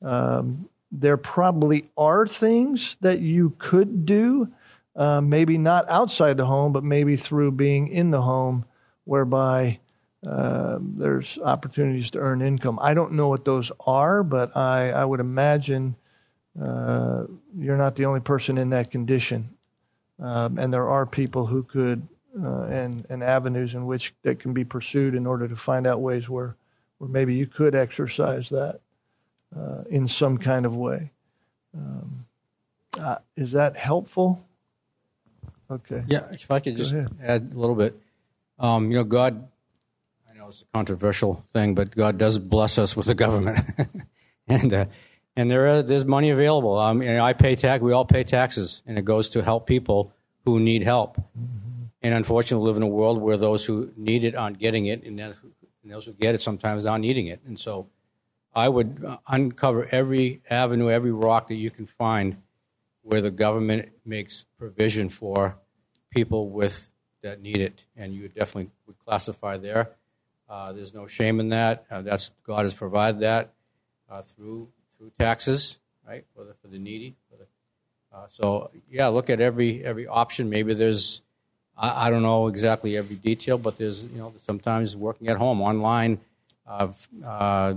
um, 0.00 0.68
there 0.92 1.16
probably 1.16 1.88
are 1.96 2.26
things 2.26 2.96
that 3.00 3.20
you 3.20 3.54
could 3.58 4.06
do, 4.06 4.48
uh, 4.94 5.20
maybe 5.20 5.58
not 5.58 5.88
outside 5.88 6.36
the 6.36 6.46
home, 6.46 6.72
but 6.72 6.84
maybe 6.84 7.16
through 7.16 7.52
being 7.52 7.88
in 7.88 8.10
the 8.10 8.22
home 8.22 8.64
whereby 9.04 9.78
uh, 10.26 10.78
there's 10.80 11.38
opportunities 11.44 12.10
to 12.10 12.18
earn 12.18 12.42
income. 12.42 12.78
I 12.80 12.94
don't 12.94 13.12
know 13.12 13.28
what 13.28 13.44
those 13.44 13.70
are, 13.80 14.22
but 14.22 14.56
I, 14.56 14.90
I 14.90 15.04
would 15.04 15.20
imagine 15.20 15.94
uh, 16.60 17.24
you're 17.58 17.76
not 17.76 17.96
the 17.96 18.06
only 18.06 18.20
person 18.20 18.58
in 18.58 18.70
that 18.70 18.90
condition. 18.90 19.48
Um, 20.18 20.58
and 20.58 20.72
there 20.72 20.88
are 20.88 21.04
people 21.04 21.46
who 21.46 21.62
could, 21.62 22.06
uh, 22.42 22.62
and, 22.64 23.06
and 23.10 23.22
avenues 23.22 23.74
in 23.74 23.86
which 23.86 24.14
that 24.22 24.40
can 24.40 24.54
be 24.54 24.64
pursued 24.64 25.14
in 25.14 25.26
order 25.26 25.46
to 25.46 25.56
find 25.56 25.86
out 25.86 26.00
ways 26.00 26.28
where, 26.28 26.56
where 26.98 27.10
maybe 27.10 27.34
you 27.34 27.46
could 27.46 27.74
exercise 27.74 28.48
that 28.48 28.80
uh, 29.56 29.84
in 29.90 30.08
some 30.08 30.38
kind 30.38 30.66
of 30.66 30.74
way. 30.74 31.10
Um, 31.76 32.26
uh, 32.98 33.16
is 33.36 33.52
that 33.52 33.76
helpful? 33.76 34.44
Okay. 35.70 36.04
Yeah, 36.06 36.26
if 36.30 36.50
I 36.50 36.60
could 36.60 36.76
just 36.76 36.94
add 37.22 37.52
a 37.54 37.58
little 37.58 37.74
bit. 37.74 38.00
Um, 38.58 38.90
you 38.90 38.96
know, 38.96 39.04
God, 39.04 39.46
I 40.30 40.38
know 40.38 40.48
it's 40.48 40.62
a 40.62 40.66
controversial 40.72 41.44
thing, 41.52 41.74
but 41.74 41.94
God 41.94 42.18
does 42.18 42.38
bless 42.38 42.78
us 42.78 42.96
with 42.96 43.08
a 43.08 43.14
government. 43.14 43.58
and 44.48 44.72
uh, 44.72 44.84
and 45.36 45.50
there 45.50 45.66
is, 45.66 45.84
there's 45.84 46.06
money 46.06 46.30
available. 46.30 46.78
Um, 46.78 47.02
you 47.02 47.12
know, 47.12 47.24
I 47.24 47.34
pay 47.34 47.56
tax, 47.56 47.82
we 47.82 47.92
all 47.92 48.06
pay 48.06 48.24
taxes, 48.24 48.82
and 48.86 48.98
it 48.98 49.04
goes 49.04 49.30
to 49.30 49.42
help 49.42 49.66
people 49.66 50.12
who 50.44 50.60
need 50.60 50.82
help. 50.82 51.16
Mm-hmm. 51.16 51.84
And 52.02 52.14
unfortunately, 52.14 52.62
we 52.62 52.68
live 52.68 52.76
in 52.76 52.82
a 52.82 52.88
world 52.88 53.20
where 53.20 53.36
those 53.36 53.64
who 53.64 53.90
need 53.96 54.24
it 54.24 54.34
aren't 54.34 54.58
getting 54.58 54.86
it, 54.86 55.02
and 55.02 55.18
those 55.84 56.06
who 56.06 56.12
get 56.12 56.34
it 56.34 56.40
sometimes 56.40 56.86
aren't 56.86 57.02
needing 57.02 57.26
it. 57.26 57.40
And 57.46 57.58
so 57.58 57.88
I 58.56 58.70
would 58.70 59.04
uh, 59.06 59.18
uncover 59.28 59.86
every 59.92 60.40
avenue, 60.48 60.90
every 60.90 61.12
rock 61.12 61.48
that 61.48 61.56
you 61.56 61.70
can 61.70 61.84
find 61.86 62.38
where 63.02 63.20
the 63.20 63.30
government 63.30 63.90
makes 64.06 64.46
provision 64.58 65.10
for 65.10 65.58
people 66.10 66.48
with 66.48 66.90
that 67.20 67.42
need 67.42 67.58
it, 67.58 67.84
and 67.96 68.14
you 68.14 68.28
definitely 68.28 68.70
would 68.86 68.98
classify 68.98 69.58
there. 69.58 69.90
Uh, 70.48 70.72
there's 70.72 70.94
no 70.94 71.06
shame 71.06 71.38
in 71.38 71.50
that. 71.50 71.84
Uh, 71.90 72.00
that's 72.00 72.30
God 72.44 72.62
has 72.62 72.72
provided 72.72 73.20
that 73.20 73.52
uh, 74.08 74.22
through 74.22 74.68
through 74.96 75.12
taxes, 75.18 75.78
right, 76.08 76.24
for 76.34 76.44
the 76.44 76.54
for 76.54 76.68
the 76.68 76.78
needy. 76.78 77.14
For 77.30 77.36
the, 77.36 78.16
uh, 78.16 78.26
so 78.30 78.70
yeah, 78.90 79.08
look 79.08 79.28
at 79.28 79.38
every 79.38 79.84
every 79.84 80.06
option. 80.06 80.48
Maybe 80.48 80.72
there's 80.72 81.20
I, 81.76 82.06
I, 82.06 82.10
don't 82.10 82.22
know 82.22 82.46
exactly 82.46 82.96
every 82.96 83.16
detail, 83.16 83.58
but 83.58 83.76
there's 83.76 84.04
you 84.04 84.18
know 84.18 84.32
sometimes 84.38 84.96
working 84.96 85.28
at 85.28 85.36
home 85.36 85.60
online. 85.60 86.20
Uh, 86.66 87.74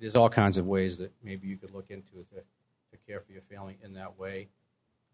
there's 0.00 0.16
all 0.16 0.28
kinds 0.28 0.58
of 0.58 0.66
ways 0.66 0.98
that 0.98 1.12
maybe 1.22 1.48
you 1.48 1.56
could 1.56 1.72
look 1.72 1.90
into 1.90 2.12
to, 2.12 2.36
to 2.36 2.96
care 3.06 3.20
for 3.20 3.32
your 3.32 3.42
family 3.42 3.78
in 3.82 3.94
that 3.94 4.18
way. 4.18 4.48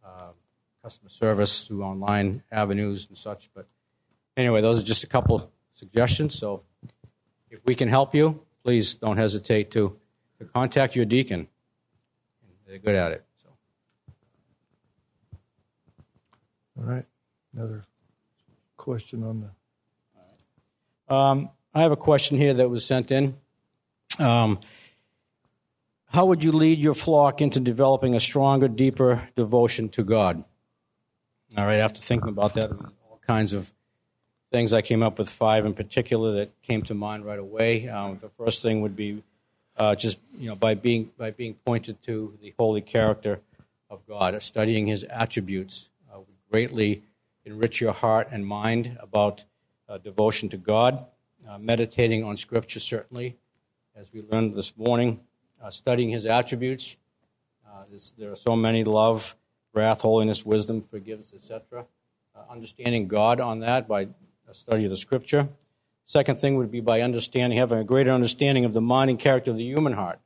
Um, 0.04 0.34
customer 0.82 1.08
service 1.08 1.62
through 1.62 1.82
online 1.82 2.42
avenues 2.52 3.06
and 3.08 3.16
such. 3.16 3.48
But 3.54 3.66
anyway, 4.36 4.60
those 4.60 4.82
are 4.82 4.84
just 4.84 5.02
a 5.02 5.06
couple 5.06 5.50
suggestions. 5.72 6.38
So 6.38 6.62
if 7.50 7.60
we 7.64 7.74
can 7.74 7.88
help 7.88 8.14
you, 8.14 8.42
please 8.62 8.94
don't 8.94 9.16
hesitate 9.16 9.70
to, 9.72 9.96
to 10.38 10.44
contact 10.44 10.94
your 10.94 11.06
deacon. 11.06 11.48
They're 12.66 12.78
good 12.78 12.94
at 12.94 13.12
it. 13.12 13.24
So. 13.42 13.48
All 16.78 16.84
right. 16.84 17.04
Another 17.54 17.84
question 18.76 19.22
on 19.22 19.50
the. 21.08 21.14
Um, 21.14 21.50
I 21.74 21.82
have 21.82 21.92
a 21.92 21.96
question 21.96 22.36
here 22.36 22.54
that 22.54 22.68
was 22.68 22.84
sent 22.84 23.10
in. 23.10 23.36
Um, 24.18 24.60
how 26.06 26.26
would 26.26 26.44
you 26.44 26.52
lead 26.52 26.78
your 26.78 26.94
flock 26.94 27.40
into 27.40 27.58
developing 27.58 28.14
a 28.14 28.20
stronger, 28.20 28.68
deeper 28.68 29.28
devotion 29.34 29.88
to 29.90 30.04
God? 30.04 30.44
All 31.56 31.66
right, 31.66 31.78
after 31.78 32.00
thinking 32.00 32.28
about 32.28 32.54
that, 32.54 32.70
all 32.70 33.20
kinds 33.26 33.52
of 33.52 33.72
things, 34.52 34.72
I 34.72 34.82
came 34.82 35.02
up 35.02 35.18
with 35.18 35.28
five 35.28 35.66
in 35.66 35.74
particular 35.74 36.32
that 36.32 36.62
came 36.62 36.82
to 36.82 36.94
mind 36.94 37.24
right 37.24 37.38
away. 37.38 37.88
Um, 37.88 38.18
the 38.20 38.28
first 38.28 38.62
thing 38.62 38.82
would 38.82 38.94
be 38.94 39.22
uh, 39.76 39.96
just 39.96 40.18
you 40.38 40.48
know 40.48 40.54
by 40.54 40.74
being 40.74 41.10
by 41.18 41.32
being 41.32 41.54
pointed 41.54 42.00
to 42.02 42.38
the 42.40 42.54
holy 42.56 42.80
character 42.80 43.40
of 43.90 44.06
God, 44.06 44.40
studying 44.42 44.86
His 44.86 45.02
attributes 45.04 45.88
uh, 46.12 46.18
would 46.18 46.36
greatly 46.50 47.02
enrich 47.44 47.80
your 47.80 47.92
heart 47.92 48.28
and 48.30 48.46
mind 48.46 48.96
about 49.00 49.44
uh, 49.88 49.98
devotion 49.98 50.48
to 50.50 50.56
God. 50.56 51.04
Uh, 51.48 51.58
meditating 51.58 52.24
on 52.24 52.36
Scripture 52.36 52.80
certainly, 52.80 53.36
as 53.96 54.12
we 54.12 54.22
learned 54.22 54.56
this 54.56 54.76
morning, 54.76 55.20
uh, 55.62 55.70
studying 55.70 56.10
His 56.10 56.26
attributes. 56.26 56.96
Uh, 57.66 57.84
there 58.18 58.32
are 58.32 58.36
so 58.36 58.56
many: 58.56 58.84
love, 58.84 59.36
wrath, 59.72 60.00
holiness, 60.00 60.44
wisdom, 60.44 60.82
forgiveness, 60.82 61.32
etc. 61.34 61.86
understanding 62.50 63.06
God 63.06 63.40
on 63.40 63.60
that 63.60 63.86
by 63.86 64.08
a 64.48 64.54
study 64.54 64.84
of 64.84 64.90
the 64.90 64.96
Scripture. 64.96 65.48
Second 66.06 66.38
thing 66.38 66.56
would 66.56 66.70
be 66.70 66.80
by 66.80 67.00
understanding, 67.00 67.58
having 67.58 67.78
a 67.78 67.84
greater 67.84 68.10
understanding 68.10 68.64
of 68.64 68.74
the 68.74 68.80
mind 68.80 69.10
and 69.10 69.18
character 69.18 69.50
of 69.50 69.56
the 69.56 69.64
human 69.64 69.94
heart. 69.94 70.18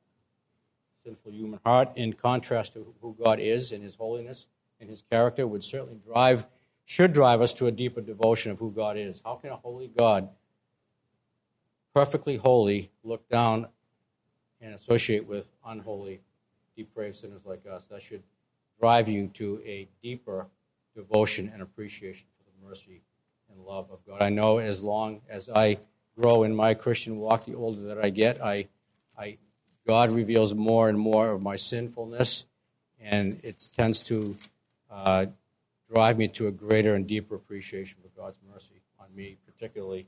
Sinful 1.04 1.32
human 1.32 1.60
heart, 1.64 1.90
in 1.94 2.14
contrast 2.14 2.72
to 2.72 2.94
who 3.00 3.16
God 3.22 3.38
is 3.38 3.70
in 3.70 3.82
His 3.82 3.94
holiness 3.94 4.46
and 4.80 4.90
His 4.90 5.02
character, 5.10 5.46
would 5.46 5.62
certainly 5.62 6.00
drive, 6.04 6.46
should 6.84 7.12
drive 7.12 7.40
us 7.40 7.54
to 7.54 7.66
a 7.66 7.70
deeper 7.70 8.00
devotion 8.00 8.50
of 8.50 8.58
who 8.58 8.72
God 8.72 8.96
is. 8.96 9.22
How 9.24 9.36
can 9.36 9.50
a 9.50 9.56
holy 9.56 9.88
God, 9.88 10.28
perfectly 11.98 12.36
holy, 12.36 12.92
look 13.02 13.28
down 13.28 13.66
and 14.60 14.72
associate 14.72 15.26
with 15.26 15.50
unholy, 15.66 16.20
depraved 16.76 17.16
sinners 17.16 17.44
like 17.44 17.66
us? 17.66 17.86
That 17.86 18.00
should 18.00 18.22
drive 18.80 19.08
you 19.08 19.26
to 19.34 19.60
a 19.66 19.88
deeper 20.00 20.46
devotion 20.94 21.50
and 21.52 21.60
appreciation 21.60 22.28
for 22.38 22.44
the 22.44 22.68
mercy 22.68 23.02
and 23.50 23.64
love 23.64 23.90
of 23.90 23.98
God. 24.06 24.22
I 24.22 24.28
know 24.28 24.58
as 24.58 24.80
long 24.80 25.22
as 25.28 25.48
I 25.48 25.78
grow 26.16 26.44
in 26.44 26.54
my 26.54 26.74
Christian 26.74 27.18
walk, 27.18 27.46
the 27.46 27.56
older 27.56 27.80
that 27.88 27.98
I 27.98 28.10
get, 28.10 28.40
I, 28.40 28.68
I, 29.18 29.38
God 29.84 30.12
reveals 30.12 30.54
more 30.54 30.88
and 30.88 30.96
more 30.96 31.32
of 31.32 31.42
my 31.42 31.56
sinfulness, 31.56 32.44
and 33.00 33.40
it 33.42 33.66
tends 33.76 34.04
to 34.04 34.36
uh, 34.88 35.26
drive 35.92 36.16
me 36.16 36.28
to 36.28 36.46
a 36.46 36.52
greater 36.52 36.94
and 36.94 37.08
deeper 37.08 37.34
appreciation 37.34 37.98
for 38.00 38.20
God's 38.20 38.38
mercy 38.52 38.82
on 39.00 39.06
me, 39.16 39.36
particularly. 39.44 40.06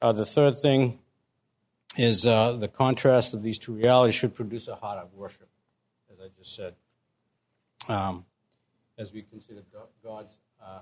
Uh, 0.00 0.10
the 0.10 0.24
third 0.24 0.58
thing 0.58 0.98
is 1.96 2.26
uh, 2.26 2.52
the 2.52 2.68
contrast 2.68 3.34
of 3.34 3.42
these 3.42 3.58
two 3.58 3.72
realities 3.72 4.14
should 4.14 4.34
produce 4.34 4.68
a 4.68 4.76
heart 4.76 4.98
of 4.98 5.12
worship, 5.14 5.48
as 6.12 6.18
I 6.20 6.28
just 6.38 6.56
said. 6.56 6.74
Um, 7.88 8.24
as 8.98 9.12
we 9.12 9.22
consider 9.22 9.62
God's 10.04 10.38
uh, 10.64 10.80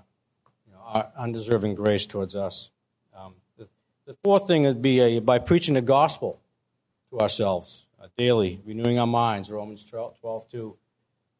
you 0.67 0.73
know, 0.73 1.07
undeserving 1.17 1.75
grace 1.75 2.05
towards 2.05 2.35
us. 2.35 2.69
Um, 3.17 3.33
the, 3.57 3.67
the, 4.05 4.15
fourth 4.23 4.47
thing 4.47 4.63
would 4.63 4.81
be 4.81 4.99
a, 4.99 5.19
by 5.19 5.39
preaching 5.39 5.73
the 5.73 5.81
gospel 5.81 6.39
to 7.09 7.19
ourselves 7.19 7.85
uh, 8.01 8.07
daily, 8.17 8.61
renewing 8.65 8.99
our 8.99 9.07
minds, 9.07 9.49
Romans 9.49 9.83
12, 9.83 10.19
12 10.19 10.51
2, 10.51 10.77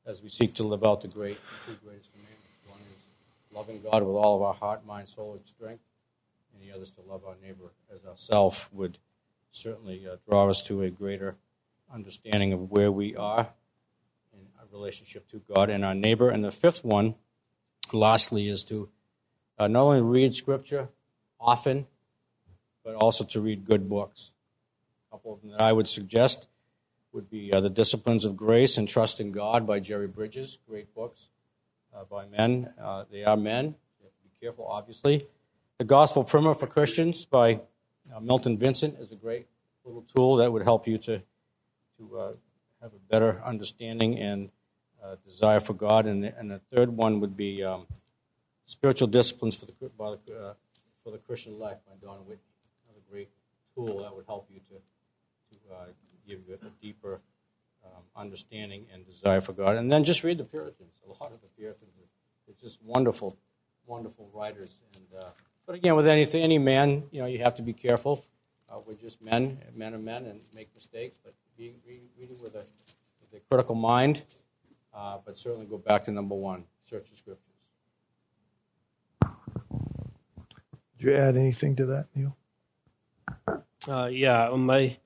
as 0.07 0.21
we 0.21 0.29
seek 0.29 0.55
to 0.55 0.63
live 0.63 0.83
out 0.83 1.01
the 1.01 1.07
great 1.07 1.37
two 1.67 1.75
greatest 1.85 2.09
commandments. 2.11 2.49
One 2.67 2.79
is 2.79 3.55
loving 3.55 3.81
God 3.81 4.03
with 4.03 4.15
all 4.15 4.35
of 4.35 4.41
our 4.41 4.53
heart, 4.53 4.85
mind, 4.85 5.07
soul, 5.07 5.33
and 5.33 5.45
strength, 5.45 5.83
and 6.53 6.67
the 6.67 6.73
other 6.73 6.83
is 6.83 6.91
to 6.91 7.01
love 7.07 7.23
our 7.25 7.35
neighbor 7.43 7.71
as 7.93 8.05
ourself 8.05 8.69
would 8.73 8.97
certainly 9.51 10.07
uh, 10.07 10.15
draw 10.27 10.49
us 10.49 10.61
to 10.63 10.81
a 10.83 10.89
greater 10.89 11.35
understanding 11.93 12.53
of 12.53 12.71
where 12.71 12.91
we 12.91 13.15
are 13.15 13.49
in 14.33 14.39
our 14.59 14.65
relationship 14.71 15.27
to 15.29 15.41
God 15.53 15.69
and 15.69 15.83
our 15.83 15.95
neighbor. 15.95 16.29
And 16.29 16.43
the 16.43 16.51
fifth 16.51 16.83
one, 16.83 17.15
lastly, 17.91 18.47
is 18.47 18.63
to 18.65 18.89
uh, 19.59 19.67
not 19.67 19.83
only 19.83 20.01
read 20.01 20.33
Scripture 20.33 20.89
often, 21.39 21.85
but 22.83 22.95
also 22.95 23.23
to 23.25 23.41
read 23.41 23.65
good 23.65 23.89
books. 23.89 24.31
A 25.09 25.15
couple 25.15 25.33
of 25.33 25.41
them 25.41 25.51
that 25.51 25.61
I 25.61 25.73
would 25.73 25.87
suggest 25.87 26.47
would 27.11 27.29
be 27.29 27.51
uh, 27.53 27.59
The 27.59 27.69
Disciplines 27.69 28.23
of 28.23 28.37
Grace 28.37 28.77
and 28.77 28.87
Trusting 28.87 29.33
God 29.33 29.67
by 29.67 29.79
Jerry 29.79 30.07
Bridges. 30.07 30.57
Great 30.67 30.93
books 30.95 31.27
uh, 31.95 32.05
by 32.09 32.25
men. 32.25 32.73
Uh, 32.81 33.03
they 33.11 33.23
are 33.23 33.37
men. 33.37 33.75
Be 34.01 34.29
careful, 34.39 34.65
obviously. 34.65 35.27
The 35.77 35.83
Gospel 35.83 36.23
Primer 36.23 36.55
for 36.55 36.67
Christians 36.67 37.25
by 37.25 37.59
uh, 38.15 38.19
Milton 38.19 38.57
Vincent 38.57 38.97
is 38.99 39.11
a 39.11 39.15
great 39.15 39.47
little 39.85 40.05
tool 40.15 40.37
that 40.37 40.51
would 40.51 40.63
help 40.63 40.87
you 40.87 40.97
to, 40.99 41.21
to 41.97 42.17
uh, 42.17 42.31
have 42.81 42.91
a 42.93 42.99
better 43.09 43.41
understanding 43.45 44.17
and 44.19 44.49
desire 45.25 45.59
for 45.59 45.73
God. 45.73 46.05
And, 46.05 46.23
and 46.23 46.51
the 46.51 46.61
third 46.73 46.95
one 46.95 47.19
would 47.19 47.35
be. 47.35 47.63
Um, 47.63 47.87
Spiritual 48.71 49.09
Disciplines 49.09 49.53
for 49.53 49.65
the, 49.65 49.73
the, 49.79 50.33
uh, 50.33 50.53
for 51.03 51.11
the 51.11 51.17
Christian 51.17 51.59
Life 51.59 51.77
by 51.85 51.93
Don 52.01 52.19
Whitney. 52.19 52.39
Another 52.87 53.01
great 53.11 53.29
tool 53.75 54.01
that 54.01 54.15
would 54.15 54.25
help 54.25 54.47
you 54.49 54.61
to, 54.69 54.75
to 55.57 55.73
uh, 55.73 55.85
give 56.25 56.39
you 56.47 56.53
a 56.53 56.69
deeper 56.81 57.19
um, 57.83 58.03
understanding 58.15 58.85
and 58.93 59.05
desire 59.05 59.41
for 59.41 59.51
God. 59.51 59.75
And 59.75 59.91
then 59.91 60.05
just 60.05 60.23
read 60.23 60.37
the 60.37 60.45
Puritans. 60.45 60.93
A 61.05 61.09
lot 61.21 61.33
of 61.33 61.41
the 61.41 61.47
Puritans, 61.57 61.91
are 62.47 62.53
just 62.61 62.79
wonderful, 62.81 63.35
wonderful 63.87 64.29
writers. 64.33 64.73
And 64.95 65.21
uh, 65.21 65.25
But 65.71 65.77
again, 65.77 65.95
with 65.95 66.07
anything, 66.07 66.43
any 66.43 66.57
man, 66.57 67.03
you 67.11 67.21
know, 67.21 67.27
you 67.27 67.37
have 67.45 67.55
to 67.55 67.61
be 67.61 67.71
careful. 67.71 68.25
Uh, 68.69 68.79
we're 68.85 68.95
just 68.95 69.21
men, 69.21 69.57
men 69.73 69.93
are 69.93 69.99
men, 69.99 70.25
and 70.25 70.41
make 70.53 70.67
mistakes. 70.75 71.17
But 71.23 71.33
being, 71.57 71.75
reading 71.87 72.35
with 72.43 72.55
a, 72.55 72.65
with 73.21 73.33
a 73.35 73.39
critical 73.49 73.75
mind, 73.75 74.21
uh, 74.93 75.19
but 75.25 75.37
certainly 75.37 75.65
go 75.65 75.77
back 75.77 76.03
to 76.03 76.11
number 76.11 76.35
one, 76.35 76.65
search 76.83 77.09
the 77.09 77.15
scriptures. 77.15 77.55
Did 80.97 81.07
you 81.07 81.15
add 81.15 81.37
anything 81.37 81.77
to 81.77 81.85
that, 81.85 82.07
Neil? 82.15 82.35
Uh, 83.87 84.09
yeah, 84.11 84.49
my 84.49 84.97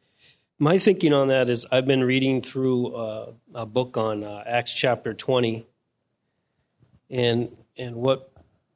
my 0.57 0.79
thinking 0.79 1.13
on 1.13 1.27
that 1.27 1.47
is 1.47 1.67
I've 1.71 1.85
been 1.85 2.03
reading 2.03 2.41
through 2.41 2.95
uh, 2.95 3.33
a 3.53 3.67
book 3.67 3.97
on 3.97 4.23
uh, 4.23 4.43
Acts 4.47 4.73
chapter 4.73 5.13
twenty, 5.13 5.67
and 7.11 7.55
and 7.77 7.97
what 7.97 8.31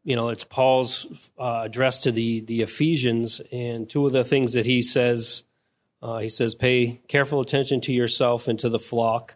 you 0.10 0.16
know 0.16 0.30
it's 0.30 0.44
Paul's 0.44 1.06
uh, 1.38 1.62
address 1.66 2.00
to 2.00 2.12
the 2.12 2.40
the 2.42 2.64
Ephesians, 2.64 3.42
and 3.52 3.88
two 3.88 4.08
of 4.08 4.12
the 4.12 4.24
things 4.24 4.54
that 4.54 4.66
he 4.66 4.82
says, 4.82 5.44
uh, 6.02 6.18
he 6.18 6.30
says, 6.30 6.56
pay 6.56 7.00
careful 7.08 7.42
attention 7.42 7.80
to 7.82 7.94
yourself 7.94 8.48
and 8.48 8.58
to 8.58 8.70
the 8.70 8.80
flock, 8.80 9.36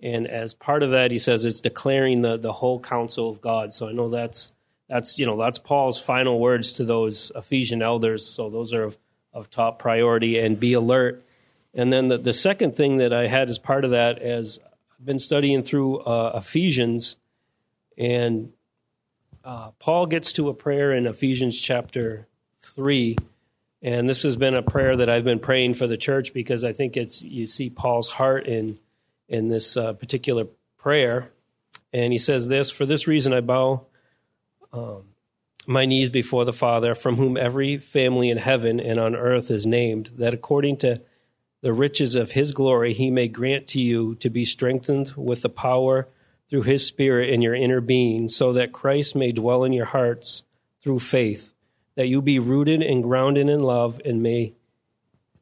and 0.00 0.26
as 0.26 0.54
part 0.54 0.82
of 0.82 0.90
that, 0.90 1.12
he 1.12 1.18
says 1.18 1.44
it's 1.44 1.60
declaring 1.60 2.22
the 2.22 2.36
the 2.36 2.52
whole 2.52 2.80
counsel 2.80 3.30
of 3.30 3.40
God. 3.40 3.72
So 3.72 3.88
I 3.88 3.92
know 3.92 4.08
that's 4.08 4.52
that's 4.88 5.20
you 5.20 5.26
know 5.26 5.38
that's 5.38 5.60
Paul's 5.60 6.00
final 6.00 6.40
words 6.40 6.72
to 6.74 6.84
those 6.84 7.30
Ephesian 7.36 7.80
elders. 7.80 8.26
So 8.26 8.50
those 8.50 8.74
are 8.74 8.82
of, 8.82 8.98
of 9.32 9.50
top 9.50 9.78
priority 9.78 10.40
and 10.40 10.58
be 10.58 10.72
alert. 10.72 11.24
And 11.74 11.92
then 11.92 12.08
the, 12.08 12.18
the 12.18 12.32
second 12.32 12.74
thing 12.74 12.96
that 12.96 13.12
I 13.12 13.28
had 13.28 13.48
as 13.48 13.60
part 13.60 13.84
of 13.84 13.92
that 13.92 14.20
is 14.20 14.58
I've 14.98 15.06
been 15.06 15.20
studying 15.20 15.62
through 15.62 16.00
uh, 16.00 16.32
Ephesians, 16.34 17.14
and 17.96 18.52
uh, 19.48 19.70
Paul 19.78 20.04
gets 20.04 20.34
to 20.34 20.50
a 20.50 20.54
prayer 20.54 20.92
in 20.92 21.06
Ephesians 21.06 21.58
chapter 21.58 22.28
three, 22.60 23.16
and 23.80 24.06
this 24.06 24.22
has 24.24 24.36
been 24.36 24.54
a 24.54 24.62
prayer 24.62 24.94
that 24.98 25.08
I've 25.08 25.24
been 25.24 25.38
praying 25.38 25.72
for 25.72 25.86
the 25.86 25.96
church 25.96 26.34
because 26.34 26.64
I 26.64 26.74
think 26.74 26.98
it's 26.98 27.22
you 27.22 27.46
see 27.46 27.70
Paul's 27.70 28.08
heart 28.08 28.46
in 28.46 28.78
in 29.26 29.48
this 29.48 29.74
uh, 29.74 29.94
particular 29.94 30.44
prayer, 30.76 31.30
and 31.94 32.12
he 32.12 32.18
says 32.18 32.46
this: 32.46 32.70
"For 32.70 32.84
this 32.84 33.06
reason 33.06 33.32
I 33.32 33.40
bow." 33.40 33.86
um, 34.70 35.04
my 35.66 35.86
knees 35.86 36.10
before 36.10 36.44
the 36.44 36.52
Father, 36.52 36.94
from 36.94 37.16
whom 37.16 37.38
every 37.38 37.78
family 37.78 38.28
in 38.28 38.36
heaven 38.36 38.80
and 38.80 38.98
on 38.98 39.16
earth 39.16 39.50
is 39.50 39.66
named, 39.66 40.10
that 40.16 40.34
according 40.34 40.76
to 40.78 41.00
the 41.62 41.72
riches 41.72 42.14
of 42.14 42.32
his 42.32 42.52
glory 42.52 42.92
he 42.92 43.10
may 43.10 43.28
grant 43.28 43.66
to 43.68 43.80
you 43.80 44.14
to 44.16 44.28
be 44.28 44.44
strengthened 44.44 45.14
with 45.16 45.40
the 45.40 45.48
power 45.48 46.06
through 46.48 46.62
his 46.62 46.86
Spirit 46.86 47.30
in 47.30 47.42
your 47.42 47.54
inner 47.54 47.80
being, 47.80 48.28
so 48.28 48.52
that 48.54 48.72
Christ 48.72 49.14
may 49.14 49.32
dwell 49.32 49.64
in 49.64 49.72
your 49.72 49.86
hearts 49.86 50.42
through 50.82 51.00
faith, 51.00 51.52
that 51.94 52.08
you 52.08 52.22
be 52.22 52.38
rooted 52.38 52.82
and 52.82 53.02
grounded 53.02 53.48
in 53.48 53.60
love 53.60 54.00
and 54.04 54.22
may 54.22 54.54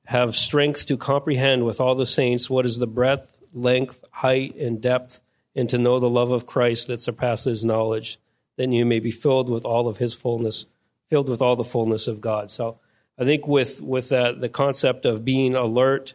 have 0.07 0.37
strength 0.37 0.87
to 0.87 0.97
comprehend 0.97 1.65
with 1.65 1.81
all 1.81 1.95
the 1.95 2.07
saints 2.07 2.49
what 2.49 2.67
is 2.67 2.79
the 2.79 2.87
breadth, 2.87 3.39
length, 3.53 4.05
height, 4.11 4.57
and 4.57 4.81
depth, 4.81 5.21
and 5.55 5.69
to 5.71 5.79
know 5.79 5.99
the 5.99 6.09
love 6.09 6.31
of 6.31 6.47
Christ 6.47 6.89
that 6.89 7.03
surpasses 7.03 7.65
knowledge 7.65 8.19
then 8.57 8.73
you 8.73 8.85
may 8.85 8.99
be 8.99 9.11
filled 9.11 9.49
with 9.49 9.65
all 9.65 9.89
of 9.89 9.99
his 9.99 10.15
fullness, 10.15 10.67
filled 11.09 11.29
with 11.29 11.41
all 11.41 11.57
the 11.57 11.65
fullness 11.65 12.09
of 12.09 12.21
God. 12.21 12.51
So 12.51 12.79
I 13.19 13.25
think 13.25 13.47
with, 13.47 13.81
with 13.81 14.09
that, 14.09 14.41
the 14.41 14.49
concept 14.49 15.07
of 15.07 15.25
being 15.25 15.55
alert, 15.55 16.15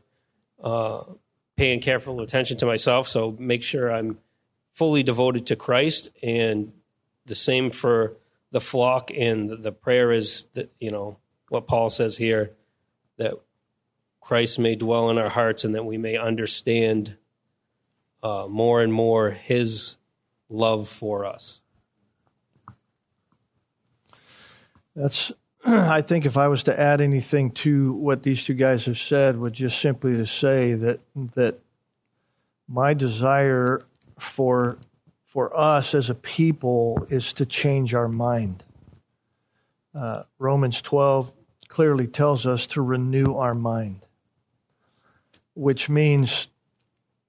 uh, 0.64 1.04
paying 1.56 1.80
careful 1.80 2.22
attention 2.22 2.58
to 2.58 2.66
myself. 2.66 3.08
So 3.08 3.36
make 3.40 3.64
sure 3.64 3.92
I'm 3.92 4.18
fully 4.74 5.04
devoted 5.04 5.48
to 5.48 5.56
Christ, 5.56 6.10
and 6.24 6.72
the 7.26 7.36
same 7.36 7.72
for 7.72 8.18
the 8.52 8.62
flock. 8.62 9.12
And 9.16 9.64
the, 9.64 9.72
prayer 9.72 10.12
is 10.12 10.46
that 10.54 10.72
you 10.80 10.92
know 10.92 11.18
what 11.50 11.68
Paul 11.68 11.90
says 11.90 12.18
here 12.18 12.52
that 13.18 13.34
Christ 14.20 14.60
may 14.60 14.76
dwell 14.76 15.10
in 15.10 15.18
our 15.18 15.30
hearts, 15.30 15.64
and 15.64 15.76
that 15.76 15.86
we 15.86 15.98
may 15.98 16.18
understand 16.18 17.16
uh, 18.24 18.48
more 18.50 18.82
and 18.82 18.94
more 18.94 19.32
His 19.32 19.98
love 20.50 20.88
for 20.88 21.26
us. 21.26 21.60
That's, 24.96 25.32
I 25.66 26.02
think, 26.02 26.26
if 26.26 26.38
I 26.38 26.48
was 26.48 26.64
to 26.64 26.80
add 26.80 27.02
anything 27.02 27.52
to 27.52 27.94
what 27.94 28.24
these 28.24 28.44
two 28.44 28.54
guys 28.54 28.86
have 28.86 28.98
said, 28.98 29.38
would 29.38 29.54
just 29.54 29.80
simply 29.80 30.18
to 30.18 30.28
say 30.28 30.74
that 30.74 31.00
that 31.36 31.60
my 32.68 32.94
desire 32.94 33.84
for 34.22 34.78
for 35.28 35.56
us 35.58 35.96
as 35.96 36.10
a 36.10 36.16
people 36.16 37.08
is 37.10 37.34
to 37.34 37.46
change 37.46 37.94
our 37.94 38.10
mind. 38.10 38.64
Uh, 39.96 40.24
Romans 40.40 40.82
12 40.82 41.32
clearly 41.70 42.08
tells 42.08 42.46
us 42.46 42.68
to 42.68 42.82
renew 42.82 43.36
our 43.36 43.54
mind, 43.54 44.06
which 45.54 45.88
means 45.88 46.48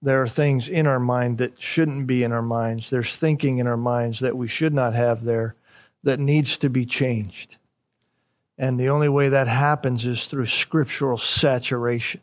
there 0.03 0.21
are 0.21 0.29
things 0.29 0.69
in 0.69 0.89
our 0.89 0.99
mind 0.99 1.39
that 1.39 1.63
shouldn't 1.63 2.09
be 2.09 2.25
in 2.25 2.33
our 2.33 2.43
minds. 2.43 2.91
There's 2.91 3.17
thinking 3.17 3.59
in 3.59 3.69
our 3.69 3.77
minds 3.77 4.21
that 4.21 4.37
we 4.37 4.49
should 4.49 4.75
not 4.75 4.95
have 4.95 5.23
there 5.23 5.55
that 6.03 6.19
needs 6.19 6.59
to 6.59 6.69
be 6.69 6.87
changed. 6.87 7.57
And 8.59 8.79
the 8.79 8.89
only 8.89 9.09
way 9.09 9.29
that 9.29 9.47
happens 9.47 10.05
is 10.05 10.27
through 10.27 10.47
scriptural 10.47 11.19
saturation. 11.19 12.21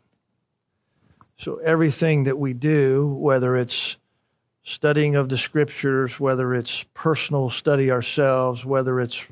So 1.38 1.56
everything 1.56 2.24
that 2.24 2.38
we 2.38 2.52
do, 2.52 3.06
whether 3.06 3.56
it's 3.56 3.96
studying 4.64 5.16
of 5.16 5.28
the 5.28 5.38
scriptures, 5.38 6.18
whether 6.20 6.54
it's 6.54 6.84
personal 6.94 7.50
study 7.50 7.90
ourselves, 7.90 8.64
whether 8.64 9.00
it's 9.00 9.22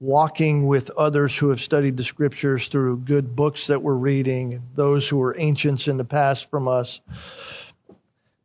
walking 0.00 0.66
with 0.66 0.90
others 0.90 1.36
who 1.36 1.48
have 1.48 1.60
studied 1.60 1.96
the 1.96 2.04
scriptures 2.04 2.68
through 2.68 2.98
good 2.98 3.34
books 3.34 3.66
that 3.68 3.82
we're 3.82 3.94
reading, 3.94 4.62
those 4.74 5.08
who 5.08 5.16
were 5.16 5.36
ancients 5.38 5.88
in 5.88 5.96
the 5.96 6.04
past 6.04 6.50
from 6.50 6.68
us, 6.68 7.00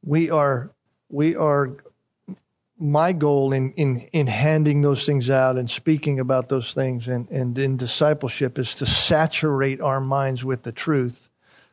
we 0.03 0.29
are 0.29 0.69
we 1.09 1.35
are 1.35 1.71
my 2.79 3.11
goal 3.11 3.51
in, 3.51 3.73
in, 3.73 3.99
in 4.13 4.25
handing 4.25 4.81
those 4.81 5.05
things 5.05 5.29
out 5.29 5.57
and 5.57 5.69
speaking 5.69 6.21
about 6.21 6.47
those 6.47 6.73
things 6.73 7.07
and, 7.07 7.29
and 7.29 7.57
in 7.57 7.75
discipleship 7.75 8.57
is 8.57 8.73
to 8.75 8.85
saturate 8.85 9.81
our 9.81 9.99
minds 9.99 10.45
with 10.45 10.63
the 10.63 10.71
truth 10.71 11.29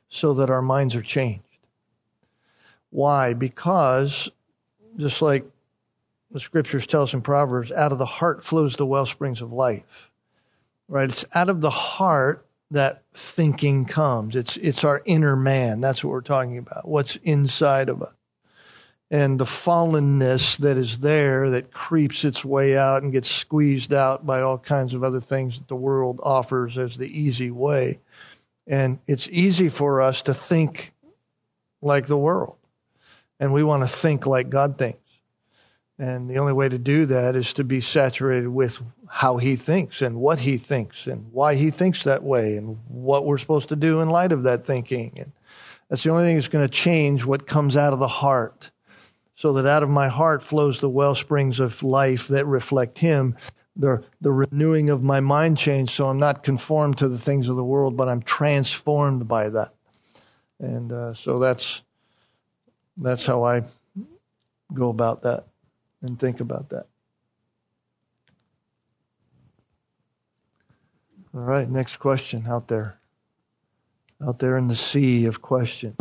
so 0.08 0.34
that 0.34 0.50
our 0.50 0.62
minds 0.62 0.96
are 0.96 1.02
changed. 1.02 1.45
Why? 2.90 3.34
Because 3.34 4.30
just 4.96 5.22
like 5.22 5.44
the 6.30 6.40
scriptures 6.40 6.86
tell 6.86 7.02
us 7.02 7.14
in 7.14 7.22
Proverbs, 7.22 7.70
out 7.72 7.92
of 7.92 7.98
the 7.98 8.06
heart 8.06 8.44
flows 8.44 8.76
the 8.76 8.86
well 8.86 9.06
springs 9.06 9.42
of 9.42 9.52
life. 9.52 10.10
Right? 10.88 11.08
It's 11.08 11.24
out 11.34 11.48
of 11.48 11.60
the 11.60 11.70
heart 11.70 12.46
that 12.70 13.02
thinking 13.14 13.84
comes. 13.84 14.36
It's 14.36 14.56
it's 14.56 14.84
our 14.84 15.02
inner 15.04 15.36
man. 15.36 15.80
That's 15.80 16.02
what 16.02 16.10
we're 16.10 16.20
talking 16.20 16.58
about. 16.58 16.88
What's 16.88 17.16
inside 17.16 17.88
of 17.88 18.02
us 18.02 18.12
and 19.10 19.38
the 19.38 19.44
fallenness 19.44 20.58
that 20.58 20.76
is 20.76 20.98
there 20.98 21.50
that 21.50 21.72
creeps 21.72 22.24
its 22.24 22.44
way 22.44 22.76
out 22.76 23.02
and 23.02 23.12
gets 23.12 23.30
squeezed 23.30 23.92
out 23.92 24.26
by 24.26 24.40
all 24.40 24.58
kinds 24.58 24.94
of 24.94 25.04
other 25.04 25.20
things 25.20 25.58
that 25.58 25.68
the 25.68 25.76
world 25.76 26.18
offers 26.22 26.76
as 26.76 26.96
the 26.96 27.06
easy 27.06 27.50
way. 27.50 28.00
And 28.66 28.98
it's 29.06 29.28
easy 29.30 29.68
for 29.68 30.02
us 30.02 30.22
to 30.22 30.34
think 30.34 30.92
like 31.82 32.08
the 32.08 32.18
world. 32.18 32.56
And 33.38 33.52
we 33.52 33.62
want 33.62 33.88
to 33.88 33.96
think 33.96 34.26
like 34.26 34.50
God 34.50 34.78
thinks. 34.78 35.00
And 35.98 36.28
the 36.28 36.38
only 36.38 36.52
way 36.52 36.68
to 36.68 36.78
do 36.78 37.06
that 37.06 37.36
is 37.36 37.54
to 37.54 37.64
be 37.64 37.80
saturated 37.80 38.48
with 38.48 38.78
how 39.08 39.38
he 39.38 39.56
thinks 39.56 40.02
and 40.02 40.16
what 40.16 40.38
he 40.38 40.58
thinks 40.58 41.06
and 41.06 41.32
why 41.32 41.54
he 41.54 41.70
thinks 41.70 42.04
that 42.04 42.22
way 42.22 42.56
and 42.56 42.78
what 42.88 43.24
we're 43.24 43.38
supposed 43.38 43.70
to 43.70 43.76
do 43.76 44.00
in 44.00 44.10
light 44.10 44.32
of 44.32 44.42
that 44.42 44.66
thinking. 44.66 45.12
And 45.16 45.32
that's 45.88 46.02
the 46.02 46.10
only 46.10 46.24
thing 46.24 46.36
that's 46.36 46.48
going 46.48 46.66
to 46.66 46.72
change 46.72 47.24
what 47.24 47.46
comes 47.46 47.76
out 47.76 47.94
of 47.94 47.98
the 47.98 48.08
heart 48.08 48.70
so 49.36 49.52
that 49.54 49.66
out 49.66 49.82
of 49.82 49.88
my 49.88 50.08
heart 50.08 50.42
flows 50.42 50.80
the 50.80 50.88
well 50.88 51.14
springs 51.14 51.60
of 51.60 51.82
life 51.82 52.28
that 52.28 52.46
reflect 52.46 52.98
him 52.98 53.36
the 53.76 54.02
the 54.22 54.32
renewing 54.32 54.90
of 54.90 55.02
my 55.02 55.20
mind 55.20 55.58
change 55.58 55.90
so 55.94 56.08
i'm 56.08 56.18
not 56.18 56.42
conformed 56.42 56.98
to 56.98 57.08
the 57.08 57.18
things 57.18 57.48
of 57.48 57.56
the 57.56 57.64
world 57.64 57.96
but 57.96 58.08
i'm 58.08 58.22
transformed 58.22 59.28
by 59.28 59.48
that 59.48 59.74
and 60.58 60.92
uh, 60.92 61.12
so 61.12 61.38
that's 61.38 61.82
that's 62.96 63.24
how 63.26 63.44
i 63.44 63.62
go 64.74 64.88
about 64.90 65.22
that 65.22 65.44
and 66.02 66.18
think 66.18 66.40
about 66.40 66.68
that 66.68 66.86
all 71.34 71.40
right 71.40 71.68
next 71.68 71.96
question 71.96 72.44
out 72.48 72.68
there 72.68 72.98
out 74.26 74.38
there 74.38 74.56
in 74.56 74.68
the 74.68 74.76
sea 74.76 75.26
of 75.26 75.42
questions 75.42 75.96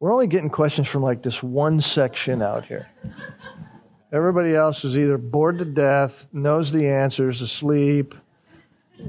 we're 0.00 0.12
only 0.12 0.28
getting 0.28 0.50
questions 0.50 0.86
from 0.88 1.02
like 1.02 1.22
this 1.22 1.42
one 1.42 1.80
section 1.80 2.40
out 2.40 2.64
here. 2.64 2.88
Everybody 4.12 4.54
else 4.54 4.84
is 4.84 4.96
either 4.96 5.18
bored 5.18 5.58
to 5.58 5.64
death, 5.64 6.26
knows 6.32 6.72
the 6.72 6.86
answers, 6.86 7.42
asleep, 7.42 8.14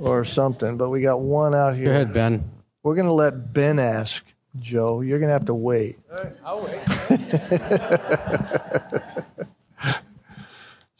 or 0.02 0.26
something. 0.26 0.78
But 0.78 0.90
we 0.90 1.02
got 1.02 1.22
one 1.22 1.54
out 1.54 1.76
here. 1.76 1.86
Go 1.86 1.92
ahead, 1.92 2.14
Ben. 2.14 2.50
We're 2.84 2.96
going 2.96 3.08
to 3.08 3.14
let 3.14 3.54
Ben 3.54 3.78
ask, 3.78 4.24
Joe. 4.58 5.02
You're 5.02 5.20
going 5.20 5.30
to 5.30 5.34
have 5.34 5.46
to 5.46 5.54
wait. 5.54 6.00
I'll 6.44 6.64
wait. 6.64 6.80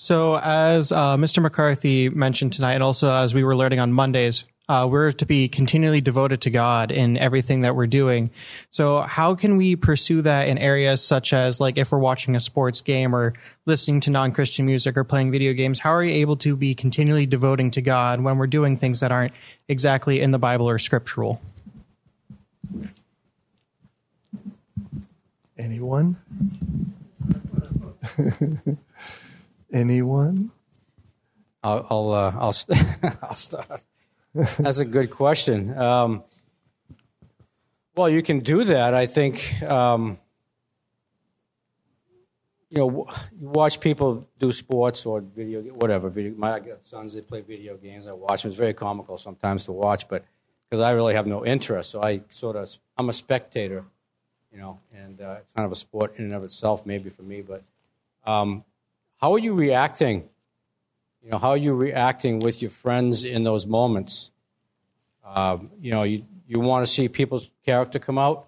So, 0.02 0.38
as 0.38 0.94
uh, 0.94 1.18
Mr. 1.18 1.44
McCarthy 1.44 2.08
mentioned 2.08 2.54
tonight, 2.54 2.76
and 2.76 2.82
also 2.82 3.12
as 3.12 3.34
we 3.34 3.44
were 3.44 3.54
learning 3.54 3.82
on 3.82 3.92
Mondays, 3.92 4.46
uh, 4.70 4.88
we're 4.90 5.12
to 5.12 5.26
be 5.26 5.50
continually 5.50 6.00
devoted 6.00 6.40
to 6.42 6.50
God 6.50 6.90
in 6.90 7.18
everything 7.18 7.62
that 7.62 7.76
we're 7.76 7.86
doing. 7.86 8.32
So, 8.72 9.02
how 9.02 9.36
can 9.36 9.58
we 9.58 9.76
pursue 9.76 10.22
that 10.22 10.48
in 10.48 10.58
areas 10.58 11.04
such 11.04 11.34
as, 11.34 11.60
like, 11.60 11.78
if 11.78 11.92
we're 11.92 12.00
watching 12.00 12.38
a 12.38 12.40
sports 12.40 12.80
game 12.80 13.14
or 13.14 13.34
listening 13.66 14.00
to 14.00 14.10
non 14.10 14.32
Christian 14.32 14.66
music 14.66 14.96
or 14.96 15.04
playing 15.04 15.32
video 15.32 15.52
games? 15.52 15.80
How 15.80 15.94
are 15.94 16.00
we 16.00 16.14
able 16.14 16.38
to 16.38 16.56
be 16.56 16.76
continually 16.76 17.26
devoting 17.26 17.70
to 17.72 17.82
God 17.82 18.22
when 18.22 18.38
we're 18.38 18.48
doing 18.48 18.78
things 18.78 19.02
that 19.02 19.12
aren't 19.12 19.34
exactly 19.68 20.22
in 20.22 20.32
the 20.32 20.40
Bible 20.40 20.70
or 20.70 20.80
scriptural? 20.80 21.42
Anyone? 25.60 26.16
Anyone? 29.74 30.52
I'll 31.62 31.86
I'll 31.90 32.12
uh, 32.14 32.34
I'll, 32.40 32.54
st- 32.54 32.80
I'll 33.22 33.34
start. 33.36 33.84
That's 34.34 34.78
a 34.80 34.86
good 34.86 35.10
question. 35.10 35.78
Um, 35.78 36.24
well, 37.96 38.10
you 38.10 38.22
can 38.22 38.40
do 38.40 38.64
that. 38.64 38.94
I 38.94 39.06
think 39.06 39.62
um, 39.64 40.18
you 42.70 42.78
know 42.78 42.90
w- 42.90 43.06
you 43.42 43.50
watch 43.50 43.82
people 43.82 44.26
do 44.40 44.54
sports 44.54 45.06
or 45.06 45.20
video 45.20 45.62
whatever. 45.74 46.10
Video, 46.10 46.34
my 46.38 46.62
sons 46.82 47.14
they 47.14 47.22
play 47.22 47.42
video 47.42 47.76
games. 47.76 48.08
I 48.08 48.14
watch 48.14 48.44
them. 48.44 48.52
It's 48.52 48.58
very 48.58 48.74
comical 48.74 49.18
sometimes 49.18 49.66
to 49.66 49.74
watch, 49.74 50.08
but 50.08 50.24
because 50.70 50.80
I 50.82 50.92
really 50.92 51.16
have 51.16 51.28
no 51.28 51.46
interest, 51.46 51.90
so 51.90 52.02
I 52.02 52.22
sort 52.30 52.56
of 52.56 52.70
I'm 52.98 53.10
a 53.10 53.14
spectator, 53.14 53.84
you 54.52 54.60
know, 54.60 54.80
and 54.94 55.22
uh, 55.22 55.38
it's 55.40 55.50
kind 55.56 55.66
of 55.66 55.72
a 55.72 55.76
sport 55.76 56.16
in 56.18 56.26
and 56.26 56.34
of 56.34 56.44
itself, 56.44 56.86
maybe 56.86 57.10
for 57.10 57.22
me. 57.22 57.42
But 57.42 57.64
um, 58.26 58.64
how 59.22 59.34
are 59.34 59.40
you 59.40 59.54
reacting? 59.54 60.28
You 61.24 61.32
know, 61.32 61.38
how 61.38 61.50
are 61.50 61.58
you 61.58 61.74
reacting 61.74 62.40
with 62.40 62.62
your 62.62 62.72
friends 62.72 63.26
in 63.26 63.44
those 63.44 63.66
moments? 63.68 64.32
Um, 65.26 65.70
you 65.82 65.92
know, 65.92 66.04
you, 66.04 66.26
you 66.48 66.60
want 66.60 66.86
to 66.86 66.92
see 66.92 67.08
people's 67.08 67.50
character 67.66 68.00
come 68.00 68.18
out? 68.18 68.48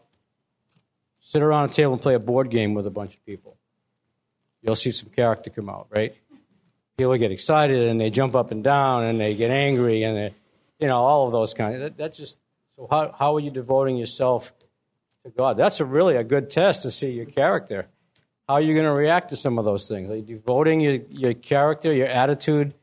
Sit 1.20 1.42
around 1.42 1.70
a 1.70 1.74
table 1.74 1.94
and 1.94 2.02
play 2.02 2.16
a 2.16 2.20
board 2.20 2.50
game 2.50 2.74
with 2.74 2.88
a 2.88 2.90
bunch 2.90 3.14
of 3.14 3.26
people. 3.26 3.56
You'll 4.62 4.76
see 4.76 4.92
some 4.92 5.10
character 5.10 5.50
come 5.50 5.70
out, 5.70 5.88
right? 5.96 6.16
People 6.98 7.16
get 7.18 7.32
excited 7.32 7.88
and 7.88 8.00
they 8.00 8.10
jump 8.10 8.36
up 8.36 8.52
and 8.52 8.64
down 8.64 9.04
and 9.04 9.20
they 9.20 9.36
get 9.36 9.52
angry 9.52 10.04
and 10.04 10.18
they, 10.18 10.34
you 10.80 10.88
know, 10.88 10.98
all 10.98 11.26
of 11.26 11.32
those 11.32 11.54
kinds. 11.54 11.80
That, 11.80 11.98
that's 11.98 12.18
just 12.18 12.38
so. 12.76 12.88
How 12.90 13.14
how 13.18 13.36
are 13.36 13.40
you 13.40 13.52
devoting 13.52 13.98
yourself 13.98 14.54
to 15.24 15.30
God? 15.30 15.58
That's 15.58 15.80
a 15.80 15.86
really 15.86 16.16
a 16.16 16.24
good 16.24 16.50
test 16.50 16.84
to 16.84 16.92
see 16.92 17.12
your 17.12 17.26
character 17.26 17.88
how 18.52 18.56
are 18.56 18.62
you 18.62 18.74
going 18.74 18.86
to 18.86 18.92
react 18.92 19.30
to 19.30 19.38
some 19.38 19.58
of 19.58 19.64
those 19.64 19.88
things? 19.88 20.10
Are 20.10 20.18
you 20.18 20.22
devoting 20.24 20.82
your, 20.82 21.00
your 21.10 21.34
character, 21.34 21.94
your 21.94 22.08
attitude 22.08 22.74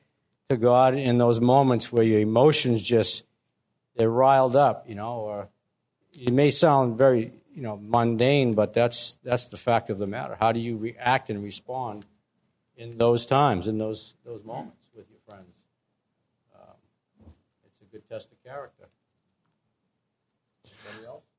to 0.48 0.56
God 0.56 0.94
in 0.94 1.18
those 1.18 1.42
moments 1.42 1.92
where 1.92 2.02
your 2.02 2.20
emotions 2.20 2.82
just 2.82 3.24
they're 3.94 4.08
riled 4.08 4.56
up, 4.56 4.88
you 4.88 4.94
know, 4.94 5.16
or 5.16 5.48
it 6.18 6.32
may 6.32 6.50
sound 6.50 6.96
very, 6.96 7.32
you 7.54 7.60
know, 7.60 7.76
mundane, 7.76 8.54
but 8.54 8.72
that's 8.72 9.18
that's 9.22 9.46
the 9.46 9.58
fact 9.58 9.90
of 9.90 9.98
the 9.98 10.06
matter. 10.06 10.38
How 10.40 10.52
do 10.52 10.60
you 10.60 10.78
react 10.78 11.28
and 11.28 11.44
respond 11.44 12.06
in 12.78 12.96
those 12.96 13.26
times, 13.26 13.68
in 13.68 13.76
those 13.76 14.14
those 14.24 14.42
moments 14.44 14.88
with 14.96 15.04
your 15.10 15.20
friends? 15.26 15.52
Um, 16.54 17.32
it's 17.66 17.82
a 17.82 17.92
good 17.92 18.08
test 18.08 18.32
of 18.32 18.42
character. 18.42 18.88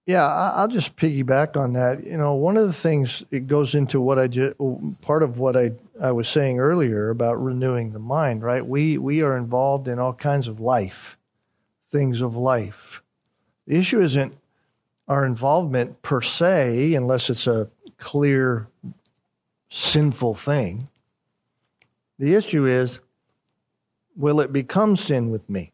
Yeah, 0.10 0.26
I'll 0.26 0.68
just 0.68 0.96
piggyback 0.96 1.56
on 1.56 1.74
that. 1.74 2.04
You 2.04 2.18
know, 2.18 2.34
one 2.34 2.58
of 2.58 2.66
the 2.66 2.74
things 2.74 3.24
it 3.30 3.46
goes 3.46 3.76
into 3.76 4.02
what 4.02 4.18
I 4.18 4.26
just 4.26 4.56
part 5.02 5.22
of 5.22 5.38
what 5.38 5.56
I 5.56 5.74
I 6.02 6.12
was 6.14 6.28
saying 6.28 6.58
earlier 6.60 7.12
about 7.12 7.36
renewing 7.36 7.92
the 7.92 8.00
mind. 8.00 8.42
Right? 8.42 8.66
We 8.66 8.98
we 8.98 9.22
are 9.22 9.38
involved 9.38 9.88
in 9.88 10.00
all 10.00 10.14
kinds 10.14 10.48
of 10.48 10.60
life, 10.60 11.16
things 11.92 12.22
of 12.22 12.36
life. 12.36 13.04
The 13.68 13.76
issue 13.76 14.02
isn't 14.02 14.36
our 15.08 15.28
involvement 15.28 16.02
per 16.02 16.24
se, 16.24 16.96
unless 16.96 17.30
it's 17.30 17.46
a 17.46 17.70
clear 18.00 18.66
sinful 19.70 20.34
thing. 20.34 20.88
The 22.18 22.34
issue 22.34 22.66
is, 22.66 23.00
will 24.16 24.42
it 24.42 24.52
become 24.52 24.98
sin 24.98 25.30
with 25.30 25.48
me? 25.48 25.72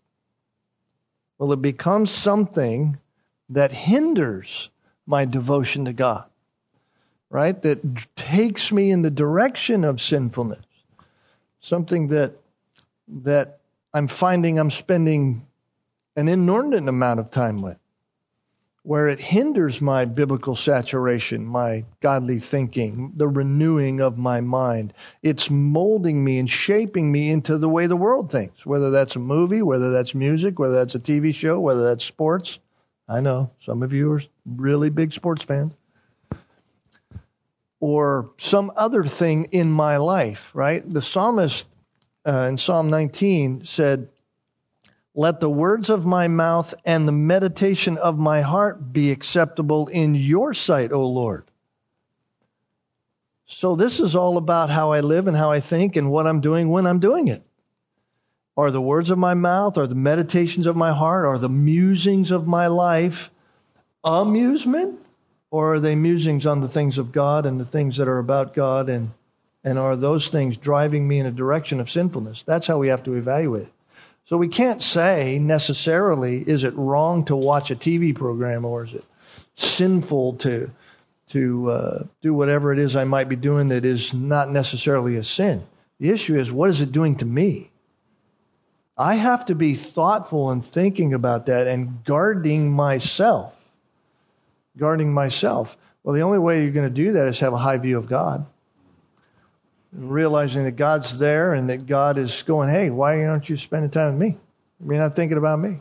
Will 1.37 1.53
it 1.53 1.61
become 1.61 2.05
something 2.05 2.97
that 3.49 3.71
hinders 3.71 4.69
my 5.05 5.25
devotion 5.25 5.85
to 5.85 5.93
God? 5.93 6.25
Right? 7.29 7.59
That 7.61 7.81
takes 8.15 8.71
me 8.71 8.91
in 8.91 9.01
the 9.01 9.11
direction 9.11 9.83
of 9.83 10.01
sinfulness. 10.01 10.65
Something 11.61 12.09
that 12.09 12.33
that 13.23 13.59
I'm 13.93 14.07
finding 14.07 14.59
I'm 14.59 14.71
spending 14.71 15.45
an 16.15 16.27
inordinate 16.27 16.87
amount 16.87 17.19
of 17.19 17.31
time 17.31 17.61
with 17.61 17.77
where 18.85 19.07
it 19.07 19.19
hinders 19.19 19.81
my 19.81 20.05
biblical 20.05 20.55
saturation, 20.55 21.43
my 21.43 21.83
godly 22.01 22.37
thinking, 22.39 23.11
the 23.15 23.27
renewing 23.27 23.99
of 23.99 24.15
my 24.15 24.39
mind. 24.39 24.93
It's 25.23 25.49
molding 25.49 26.23
me 26.23 26.37
and 26.37 26.47
shaping 26.47 27.11
me 27.11 27.31
into 27.31 27.57
the 27.57 27.67
way 27.67 27.87
the 27.87 27.95
world 27.95 28.31
thinks, 28.31 28.63
whether 28.63 28.91
that's 28.91 29.15
a 29.15 29.19
movie, 29.19 29.63
whether 29.63 29.89
that's 29.89 30.13
music, 30.13 30.59
whether 30.59 30.75
that's 30.75 30.93
a 30.93 30.99
TV 30.99 31.33
show, 31.33 31.59
whether 31.59 31.83
that's 31.83 32.05
sports. 32.05 32.59
I 33.07 33.21
know 33.21 33.51
some 33.63 33.83
of 33.83 33.93
you 33.93 34.11
are 34.13 34.23
really 34.45 34.89
big 34.89 35.13
sports 35.13 35.43
fans. 35.43 35.73
Or 37.79 38.31
some 38.39 38.71
other 38.75 39.05
thing 39.05 39.45
in 39.51 39.71
my 39.71 39.97
life, 39.97 40.49
right? 40.53 40.87
The 40.89 41.01
psalmist 41.01 41.65
uh, 42.25 42.47
in 42.49 42.57
Psalm 42.57 42.89
19 42.89 43.65
said, 43.65 44.09
let 45.17 45.39
the 45.39 45.49
words 45.49 45.89
of 45.89 46.05
my 46.05 46.27
mouth 46.27 46.73
and 46.83 47.07
the 47.07 47.13
meditation 47.13 47.97
of 47.97 48.19
my 48.19 48.41
heart 48.41 48.91
be 48.91 49.11
acceptable 49.11 49.87
in 49.87 50.13
your 50.13 50.53
sight, 50.53 50.91
O 50.91 51.07
Lord. 51.07 51.45
So, 53.45 53.77
this 53.77 54.01
is 54.01 54.15
all 54.15 54.37
about 54.37 54.69
how 54.69 54.91
I 54.91 54.99
live 54.99 55.27
and 55.27 55.37
how 55.37 55.51
I 55.51 55.61
think 55.61 55.95
and 55.95 56.11
what 56.11 56.27
I'm 56.27 56.41
doing 56.41 56.69
when 56.69 56.85
I'm 56.85 56.99
doing 56.99 57.29
it. 57.29 57.43
Are 58.57 58.71
the 58.71 58.81
words 58.81 59.09
of 59.09 59.17
my 59.17 59.33
mouth, 59.33 59.77
are 59.77 59.87
the 59.87 59.95
meditations 59.95 60.65
of 60.65 60.75
my 60.75 60.93
heart, 60.93 61.25
are 61.25 61.37
the 61.37 61.49
musings 61.49 62.31
of 62.31 62.47
my 62.47 62.67
life 62.67 63.29
amusement? 64.03 64.99
Or 65.51 65.75
are 65.75 65.79
they 65.79 65.95
musings 65.95 66.45
on 66.45 66.61
the 66.61 66.67
things 66.67 66.97
of 66.97 67.11
God 67.11 67.45
and 67.45 67.59
the 67.59 67.65
things 67.65 67.97
that 67.97 68.07
are 68.07 68.17
about 68.19 68.53
God? 68.53 68.89
And, 68.89 69.11
and 69.63 69.79
are 69.79 69.95
those 69.95 70.29
things 70.29 70.57
driving 70.57 71.07
me 71.07 71.19
in 71.19 71.25
a 71.25 71.31
direction 71.31 71.79
of 71.79 71.89
sinfulness? 71.89 72.43
That's 72.45 72.67
how 72.67 72.77
we 72.77 72.89
have 72.89 73.03
to 73.03 73.13
evaluate 73.13 73.63
it. 73.63 73.73
So 74.25 74.37
we 74.37 74.47
can't 74.47 74.81
say 74.81 75.37
necessarily 75.37 76.41
is 76.41 76.63
it 76.63 76.75
wrong 76.75 77.25
to 77.25 77.35
watch 77.35 77.71
a 77.71 77.75
TV 77.75 78.13
program 78.15 78.65
or 78.65 78.85
is 78.85 78.93
it 78.93 79.05
sinful 79.55 80.37
to 80.37 80.71
to 81.29 81.71
uh, 81.71 82.03
do 82.21 82.33
whatever 82.33 82.71
it 82.71 82.79
is 82.79 82.95
I 82.95 83.03
might 83.03 83.29
be 83.29 83.35
doing 83.35 83.69
that 83.69 83.85
is 83.85 84.13
not 84.13 84.51
necessarily 84.51 85.15
a 85.15 85.23
sin. 85.23 85.65
The 85.99 86.09
issue 86.09 86.37
is 86.37 86.51
what 86.51 86.69
is 86.69 86.81
it 86.81 86.91
doing 86.91 87.15
to 87.17 87.25
me? 87.25 87.71
I 88.97 89.15
have 89.15 89.45
to 89.47 89.55
be 89.55 89.75
thoughtful 89.75 90.51
and 90.51 90.65
thinking 90.65 91.13
about 91.13 91.47
that 91.47 91.67
and 91.67 92.03
guarding 92.05 92.71
myself. 92.71 93.53
Guarding 94.77 95.13
myself. 95.13 95.75
Well, 96.03 96.15
the 96.15 96.21
only 96.21 96.39
way 96.39 96.61
you're 96.61 96.71
going 96.71 96.87
to 96.87 96.93
do 96.93 97.13
that 97.13 97.27
is 97.27 97.39
have 97.39 97.53
a 97.53 97.57
high 97.57 97.77
view 97.77 97.97
of 97.97 98.07
God 98.07 98.45
realizing 99.97 100.63
that 100.63 100.73
God's 100.73 101.17
there 101.17 101.53
and 101.53 101.69
that 101.69 101.85
God 101.85 102.17
is 102.17 102.43
going, 102.43 102.69
hey, 102.69 102.89
why 102.89 103.25
aren't 103.25 103.49
you 103.49 103.57
spending 103.57 103.89
time 103.89 104.17
with 104.17 104.21
me? 104.21 104.37
You're 104.85 104.97
not 104.97 105.15
thinking 105.15 105.37
about 105.37 105.59
me. 105.59 105.79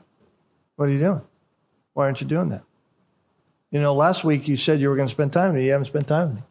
What 0.77 0.89
are 0.89 0.93
you 0.93 0.99
doing? 0.99 1.21
Why 1.95 2.05
aren't 2.05 2.21
you 2.21 2.27
doing 2.27 2.51
that? 2.51 2.63
You 3.71 3.81
know, 3.81 3.95
last 3.95 4.25
week 4.25 4.47
you 4.47 4.57
said 4.57 4.81
you 4.81 4.89
were 4.89 4.97
going 4.97 5.09
to 5.09 5.15
spend 5.15 5.33
time 5.33 5.53
with 5.53 5.61
me. 5.61 5.67
You 5.67 5.73
haven't 5.73 5.87
spent 5.87 6.07
time 6.07 6.29
with 6.31 6.37
me. 6.39 6.47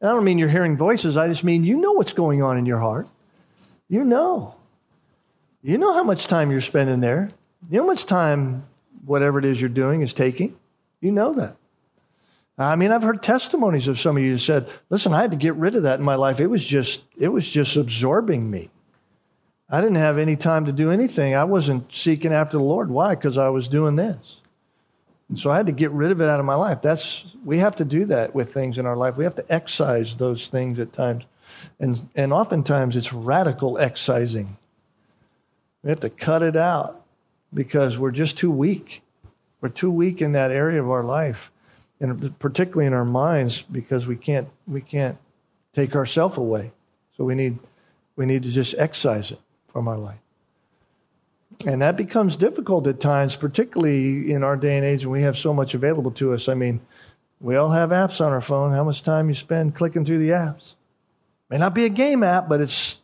And 0.00 0.10
I 0.10 0.14
don't 0.14 0.24
mean 0.24 0.38
you're 0.38 0.48
hearing 0.48 0.76
voices. 0.76 1.16
I 1.16 1.28
just 1.28 1.44
mean 1.44 1.64
you 1.64 1.76
know 1.76 1.92
what's 1.92 2.12
going 2.12 2.42
on 2.42 2.58
in 2.58 2.66
your 2.66 2.78
heart. 2.78 3.06
You 3.88 4.04
know. 4.04 4.56
You 5.62 5.78
know 5.78 5.92
how 5.92 6.02
much 6.02 6.26
time 6.26 6.50
you're 6.50 6.60
spending 6.60 7.00
there. 7.00 7.28
You 7.70 7.78
know 7.78 7.84
how 7.84 7.88
much 7.88 8.06
time 8.06 8.66
whatever 9.04 9.38
it 9.38 9.44
is 9.44 9.60
you're 9.60 9.70
doing 9.70 10.02
is 10.02 10.12
taking. 10.12 10.56
You 11.00 11.12
know 11.12 11.34
that. 11.34 11.56
I 12.58 12.76
mean, 12.76 12.92
I've 12.92 13.02
heard 13.02 13.22
testimonies 13.22 13.88
of 13.88 13.98
some 13.98 14.16
of 14.16 14.22
you 14.22 14.32
who 14.32 14.38
said, 14.38 14.68
"Listen, 14.90 15.12
I 15.12 15.22
had 15.22 15.30
to 15.30 15.36
get 15.36 15.54
rid 15.54 15.74
of 15.74 15.84
that 15.84 15.98
in 15.98 16.04
my 16.04 16.16
life. 16.16 16.38
It 16.38 16.48
was 16.48 16.64
just, 16.64 17.02
it 17.16 17.28
was 17.28 17.48
just 17.48 17.76
absorbing 17.76 18.50
me. 18.50 18.70
I 19.70 19.80
didn't 19.80 19.96
have 19.96 20.18
any 20.18 20.36
time 20.36 20.66
to 20.66 20.72
do 20.72 20.90
anything. 20.90 21.34
I 21.34 21.44
wasn't 21.44 21.92
seeking 21.92 22.32
after 22.32 22.58
the 22.58 22.62
Lord. 22.62 22.90
Why? 22.90 23.14
Because 23.14 23.38
I 23.38 23.48
was 23.48 23.68
doing 23.68 23.96
this. 23.96 24.36
And 25.28 25.38
so 25.38 25.50
I 25.50 25.56
had 25.56 25.66
to 25.66 25.72
get 25.72 25.90
rid 25.92 26.10
of 26.10 26.20
it 26.20 26.28
out 26.28 26.40
of 26.40 26.46
my 26.46 26.56
life. 26.56 26.82
That's 26.82 27.24
we 27.44 27.58
have 27.58 27.76
to 27.76 27.86
do 27.86 28.04
that 28.06 28.34
with 28.34 28.52
things 28.52 28.76
in 28.76 28.84
our 28.84 28.96
life. 28.96 29.16
We 29.16 29.24
have 29.24 29.36
to 29.36 29.52
excise 29.52 30.16
those 30.16 30.48
things 30.48 30.78
at 30.78 30.92
times, 30.92 31.24
and 31.80 32.06
and 32.14 32.32
oftentimes 32.32 32.96
it's 32.96 33.12
radical 33.12 33.78
excising. 33.78 34.58
We 35.82 35.90
have 35.90 36.00
to 36.00 36.10
cut 36.10 36.42
it 36.42 36.56
out 36.56 37.04
because 37.52 37.98
we're 37.98 38.12
just 38.12 38.38
too 38.38 38.50
weak. 38.50 39.02
We're 39.60 39.68
too 39.68 39.90
weak 39.90 40.20
in 40.20 40.32
that 40.32 40.50
area 40.50 40.82
of 40.82 40.90
our 40.90 41.04
life 41.04 41.50
and 42.02 42.38
particularly 42.40 42.86
in 42.86 42.92
our 42.92 43.04
minds 43.04 43.62
because 43.62 44.06
we 44.06 44.16
can't 44.16 44.48
we 44.66 44.80
can't 44.80 45.16
take 45.74 45.94
ourself 45.94 46.36
away. 46.36 46.72
So 47.16 47.24
we 47.24 47.36
need 47.36 47.58
we 48.16 48.26
need 48.26 48.42
to 48.42 48.50
just 48.50 48.74
excise 48.74 49.30
it 49.30 49.40
from 49.72 49.88
our 49.88 49.96
life. 49.96 50.18
And 51.64 51.80
that 51.82 51.96
becomes 51.96 52.36
difficult 52.36 52.88
at 52.88 53.00
times, 53.00 53.36
particularly 53.36 54.32
in 54.32 54.42
our 54.42 54.56
day 54.56 54.76
and 54.76 54.84
age 54.84 55.04
when 55.04 55.12
we 55.12 55.22
have 55.22 55.38
so 55.38 55.54
much 55.54 55.74
available 55.74 56.10
to 56.12 56.32
us. 56.32 56.48
I 56.48 56.54
mean, 56.54 56.80
we 57.40 57.54
all 57.56 57.70
have 57.70 57.90
apps 57.90 58.20
on 58.20 58.32
our 58.32 58.40
phone. 58.40 58.72
How 58.72 58.82
much 58.82 59.02
time 59.02 59.28
you 59.28 59.34
spend 59.36 59.76
clicking 59.76 60.04
through 60.04 60.18
the 60.18 60.30
apps? 60.30 60.72
May 61.50 61.58
not 61.58 61.74
be 61.74 61.84
a 61.84 61.90
game 61.90 62.24
app, 62.24 62.48
but 62.48 62.60
it's 62.60 62.96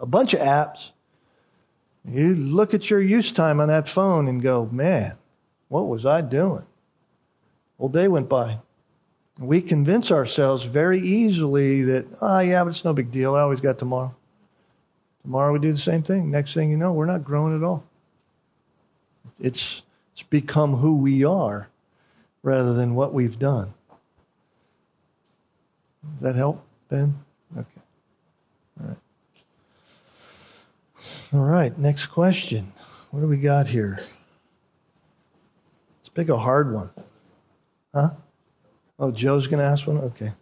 a 0.00 0.06
bunch 0.06 0.32
of 0.32 0.40
apps. 0.40 0.90
You 2.08 2.34
look 2.34 2.72
at 2.74 2.88
your 2.88 3.00
use 3.00 3.32
time 3.32 3.60
on 3.60 3.68
that 3.68 3.88
phone 3.88 4.28
and 4.28 4.40
go, 4.40 4.66
man, 4.70 5.16
what 5.68 5.88
was 5.88 6.06
I 6.06 6.20
doing? 6.20 6.64
whole 7.78 7.88
day 7.88 8.08
went 8.08 8.28
by. 8.28 8.58
We 9.38 9.60
convince 9.60 10.10
ourselves 10.10 10.64
very 10.64 11.00
easily 11.00 11.82
that, 11.82 12.06
ah, 12.22 12.36
oh, 12.36 12.40
yeah, 12.40 12.64
but 12.64 12.70
it's 12.70 12.84
no 12.84 12.94
big 12.94 13.12
deal. 13.12 13.34
I 13.34 13.42
always 13.42 13.60
got 13.60 13.78
tomorrow. 13.78 14.14
Tomorrow 15.22 15.52
we 15.52 15.58
do 15.58 15.72
the 15.72 15.78
same 15.78 16.02
thing. 16.02 16.30
Next 16.30 16.54
thing 16.54 16.70
you 16.70 16.76
know, 16.76 16.92
we're 16.92 17.04
not 17.04 17.24
growing 17.24 17.54
at 17.54 17.62
all. 17.62 17.84
It's, 19.38 19.82
it's 20.14 20.22
become 20.22 20.74
who 20.74 20.96
we 20.96 21.24
are 21.24 21.68
rather 22.42 22.72
than 22.72 22.94
what 22.94 23.12
we've 23.12 23.38
done. 23.38 23.74
Does 26.14 26.22
that 26.22 26.36
help, 26.36 26.64
Ben? 26.88 27.14
Okay. 27.58 27.66
All 28.80 28.86
right. 28.88 28.96
All 31.32 31.40
right, 31.40 31.76
next 31.76 32.06
question. 32.06 32.72
What 33.10 33.20
do 33.20 33.26
we 33.26 33.36
got 33.36 33.66
here? 33.66 34.00
It's 36.00 36.08
big 36.08 36.30
a 36.30 36.36
hard 36.36 36.72
one. 36.72 36.90
Huh? 37.92 38.10
Oh, 38.98 39.10
Joe's 39.10 39.46
going 39.46 39.58
to 39.58 39.64
ask 39.64 39.86
one? 39.86 39.98
Okay. 39.98 40.32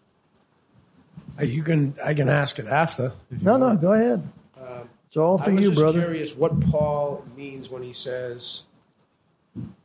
You 1.40 1.62
can. 1.62 1.94
I 2.03 2.14
can 2.14 2.29
ask 2.29 2.59
it 2.59 2.66
after. 2.66 3.12
No, 3.31 3.57
no, 3.57 3.75
go 3.77 3.92
ahead. 3.92 4.29
Um, 4.61 4.88
it's 5.09 5.16
all 5.16 5.38
for 5.38 5.51
you, 5.51 5.73
brother. 5.73 5.99
I 5.99 6.03
was 6.03 6.05
curious 6.05 6.37
what 6.37 6.61
Paul 6.61 7.25
means 7.37 7.70
when 7.70 7.83
he 7.83 7.92
says, 7.92 8.64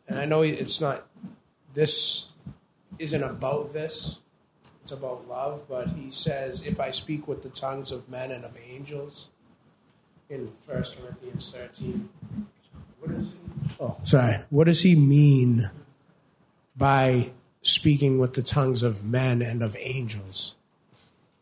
and 0.08 0.20
I 0.20 0.26
know 0.26 0.42
it's 0.44 0.80
not. 0.80 1.08
This 1.74 2.30
isn't 3.00 3.24
about 3.24 3.74
this. 3.74 4.20
It's 4.84 4.92
about 4.92 5.28
love, 5.28 5.64
but 5.68 5.90
he 5.90 6.12
says, 6.12 6.62
"If 6.62 6.80
I 6.80 6.92
speak 6.92 7.28
with 7.28 7.42
the 7.42 7.50
tongues 7.50 7.92
of 7.92 8.10
men 8.10 8.30
and 8.32 8.46
of 8.46 8.56
angels," 8.70 9.32
in 10.30 10.52
First 10.52 10.98
Corinthians 11.00 11.50
thirteen. 11.52 12.10
What 13.00 13.12
does 13.12 13.32
he? 13.32 13.38
Oh, 13.80 13.98
sorry. 14.04 14.40
What 14.50 14.66
does 14.66 14.84
he 14.84 14.96
mean 14.96 15.70
by 16.76 17.32
speaking 17.62 18.20
with 18.20 18.34
the 18.34 18.44
tongues 18.44 18.84
of 18.84 19.04
men 19.04 19.42
and 19.42 19.62
of 19.62 19.76
angels. 19.80 20.56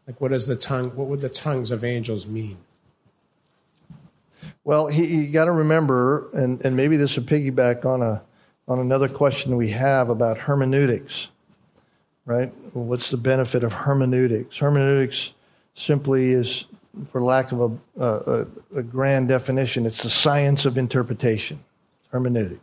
Like, 0.06 0.20
what 0.22 0.32
does 0.32 0.48
the 0.48 0.56
tongue? 0.56 0.92
What 0.96 1.08
would 1.08 1.22
the 1.22 1.30
tongues 1.30 1.72
of 1.72 1.84
angels 1.84 2.28
mean? 2.28 2.58
Well, 4.64 4.88
he, 4.88 5.06
you 5.06 5.28
got 5.28 5.46
to 5.46 5.52
remember, 5.52 6.30
and, 6.34 6.64
and 6.66 6.76
maybe 6.76 6.98
this 6.98 7.16
will 7.16 7.24
piggyback 7.24 7.86
on 7.86 8.02
a 8.02 8.22
on 8.68 8.80
another 8.80 9.08
question 9.08 9.56
we 9.56 9.70
have 9.70 10.10
about 10.10 10.38
hermeneutics, 10.38 11.28
right? 12.26 12.52
What's 12.74 13.10
the 13.12 13.18
benefit 13.18 13.64
of 13.64 13.72
hermeneutics? 13.72 14.58
Hermeneutics 14.58 15.32
simply 15.76 16.32
is, 16.32 16.66
for 17.12 17.22
lack 17.22 17.52
of 17.52 17.80
a, 17.98 18.04
a, 18.04 18.48
a 18.78 18.84
grand 18.84 19.28
definition, 19.28 19.86
it's 19.86 20.04
the 20.04 20.10
science 20.10 20.66
of 20.66 20.78
interpretation. 20.78 21.64
Hermeneutic. 22.14 22.60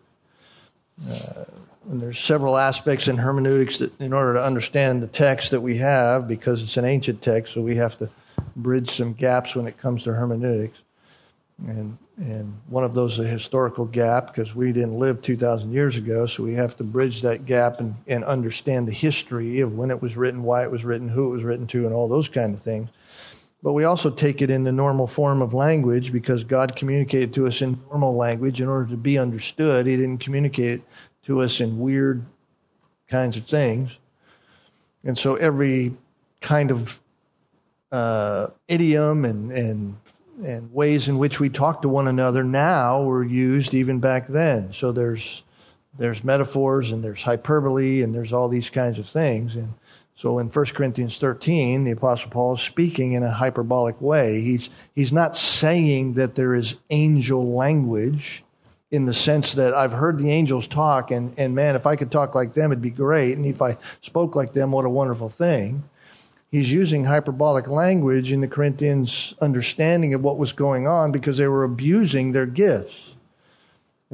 Uh, 1.08 1.44
And 1.90 2.00
there's 2.00 2.18
several 2.18 2.56
aspects 2.56 3.08
in 3.08 3.16
hermeneutics 3.16 3.78
that, 3.78 4.00
in 4.00 4.12
order 4.12 4.34
to 4.34 4.42
understand 4.42 5.02
the 5.02 5.06
text 5.06 5.50
that 5.50 5.60
we 5.60 5.76
have, 5.78 6.26
because 6.26 6.62
it's 6.62 6.76
an 6.78 6.84
ancient 6.84 7.20
text, 7.20 7.52
so 7.52 7.60
we 7.60 7.76
have 7.76 7.98
to 7.98 8.08
bridge 8.56 8.90
some 8.90 9.12
gaps 9.12 9.54
when 9.54 9.66
it 9.66 9.76
comes 9.76 10.02
to 10.04 10.14
hermeneutics. 10.14 10.78
And 11.66 11.98
and 12.16 12.54
one 12.68 12.84
of 12.84 12.94
those 12.94 13.14
is 13.14 13.18
a 13.20 13.28
historical 13.28 13.86
gap 13.86 14.28
because 14.28 14.54
we 14.54 14.70
didn't 14.70 14.98
live 15.00 15.20
2,000 15.20 15.72
years 15.72 15.96
ago, 15.96 16.26
so 16.26 16.44
we 16.44 16.54
have 16.54 16.76
to 16.76 16.84
bridge 16.84 17.22
that 17.22 17.44
gap 17.44 17.80
and, 17.80 17.96
and 18.06 18.22
understand 18.22 18.86
the 18.86 18.92
history 18.92 19.60
of 19.60 19.74
when 19.74 19.90
it 19.90 20.00
was 20.00 20.16
written, 20.16 20.44
why 20.44 20.62
it 20.62 20.70
was 20.70 20.84
written, 20.84 21.08
who 21.08 21.26
it 21.26 21.30
was 21.30 21.42
written 21.42 21.66
to, 21.66 21.86
and 21.86 21.92
all 21.92 22.06
those 22.06 22.28
kind 22.28 22.54
of 22.54 22.62
things. 22.62 22.88
But 23.64 23.72
we 23.72 23.84
also 23.84 24.10
take 24.10 24.42
it 24.42 24.50
in 24.50 24.62
the 24.62 24.72
normal 24.72 25.06
form 25.06 25.40
of 25.40 25.54
language 25.54 26.12
because 26.12 26.44
God 26.44 26.76
communicated 26.76 27.32
to 27.32 27.46
us 27.46 27.62
in 27.62 27.80
normal 27.88 28.14
language 28.14 28.60
in 28.60 28.68
order 28.68 28.90
to 28.90 28.96
be 28.98 29.16
understood. 29.16 29.86
He 29.86 29.96
didn't 29.96 30.18
communicate 30.18 30.82
to 31.24 31.40
us 31.40 31.62
in 31.62 31.78
weird 31.78 32.22
kinds 33.08 33.38
of 33.38 33.46
things. 33.46 33.90
And 35.02 35.16
so 35.16 35.36
every 35.36 35.96
kind 36.42 36.70
of 36.70 37.00
uh, 37.90 38.48
idiom 38.68 39.24
and, 39.24 39.50
and 39.50 39.96
and 40.42 40.72
ways 40.74 41.08
in 41.08 41.16
which 41.16 41.38
we 41.38 41.48
talk 41.48 41.80
to 41.82 41.88
one 41.88 42.08
another 42.08 42.42
now 42.42 43.04
were 43.04 43.24
used 43.24 43.72
even 43.72 44.00
back 44.00 44.26
then. 44.28 44.74
So 44.74 44.92
there's 44.92 45.42
there's 45.96 46.22
metaphors 46.22 46.92
and 46.92 47.02
there's 47.02 47.22
hyperbole 47.22 48.02
and 48.02 48.14
there's 48.14 48.32
all 48.32 48.48
these 48.48 48.68
kinds 48.68 48.98
of 48.98 49.08
things. 49.08 49.54
And 49.56 49.72
so 50.16 50.38
in 50.38 50.48
1 50.48 50.66
Corinthians 50.66 51.18
13, 51.18 51.84
the 51.84 51.90
Apostle 51.90 52.30
Paul 52.30 52.54
is 52.54 52.60
speaking 52.60 53.12
in 53.12 53.22
a 53.22 53.30
hyperbolic 53.30 54.00
way. 54.00 54.40
He's 54.40 54.70
he's 54.94 55.12
not 55.12 55.36
saying 55.36 56.14
that 56.14 56.34
there 56.34 56.54
is 56.54 56.76
angel 56.90 57.54
language 57.54 58.44
in 58.90 59.06
the 59.06 59.14
sense 59.14 59.54
that 59.54 59.74
I've 59.74 59.92
heard 59.92 60.18
the 60.18 60.30
angels 60.30 60.68
talk 60.68 61.10
and, 61.10 61.34
and 61.36 61.54
man, 61.54 61.74
if 61.74 61.84
I 61.84 61.96
could 61.96 62.12
talk 62.12 62.34
like 62.34 62.54
them, 62.54 62.70
it'd 62.70 62.80
be 62.80 62.90
great. 62.90 63.36
And 63.36 63.44
if 63.44 63.60
I 63.60 63.76
spoke 64.02 64.36
like 64.36 64.52
them, 64.54 64.70
what 64.70 64.84
a 64.84 64.90
wonderful 64.90 65.28
thing 65.28 65.82
he's 66.54 66.70
using 66.70 67.02
hyperbolic 67.04 67.66
language 67.66 68.30
in 68.30 68.40
the 68.40 68.46
Corinthians' 68.46 69.34
understanding 69.40 70.14
of 70.14 70.22
what 70.22 70.38
was 70.38 70.52
going 70.52 70.86
on 70.86 71.10
because 71.10 71.36
they 71.36 71.48
were 71.48 71.64
abusing 71.64 72.30
their 72.30 72.46
gifts. 72.46 72.94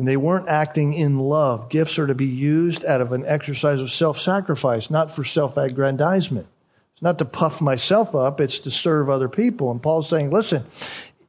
And 0.00 0.08
they 0.08 0.16
weren't 0.16 0.48
acting 0.48 0.94
in 0.94 1.18
love. 1.18 1.68
Gifts 1.68 1.98
are 1.98 2.06
to 2.06 2.14
be 2.14 2.24
used 2.24 2.86
out 2.86 3.02
of 3.02 3.12
an 3.12 3.22
exercise 3.26 3.82
of 3.82 3.92
self 3.92 4.18
sacrifice, 4.18 4.88
not 4.88 5.14
for 5.14 5.24
self 5.24 5.58
aggrandizement. 5.58 6.46
It's 6.94 7.02
not 7.02 7.18
to 7.18 7.26
puff 7.26 7.60
myself 7.60 8.14
up, 8.14 8.40
it's 8.40 8.60
to 8.60 8.70
serve 8.70 9.10
other 9.10 9.28
people. 9.28 9.70
And 9.70 9.82
Paul's 9.82 10.08
saying, 10.08 10.30
listen, 10.30 10.64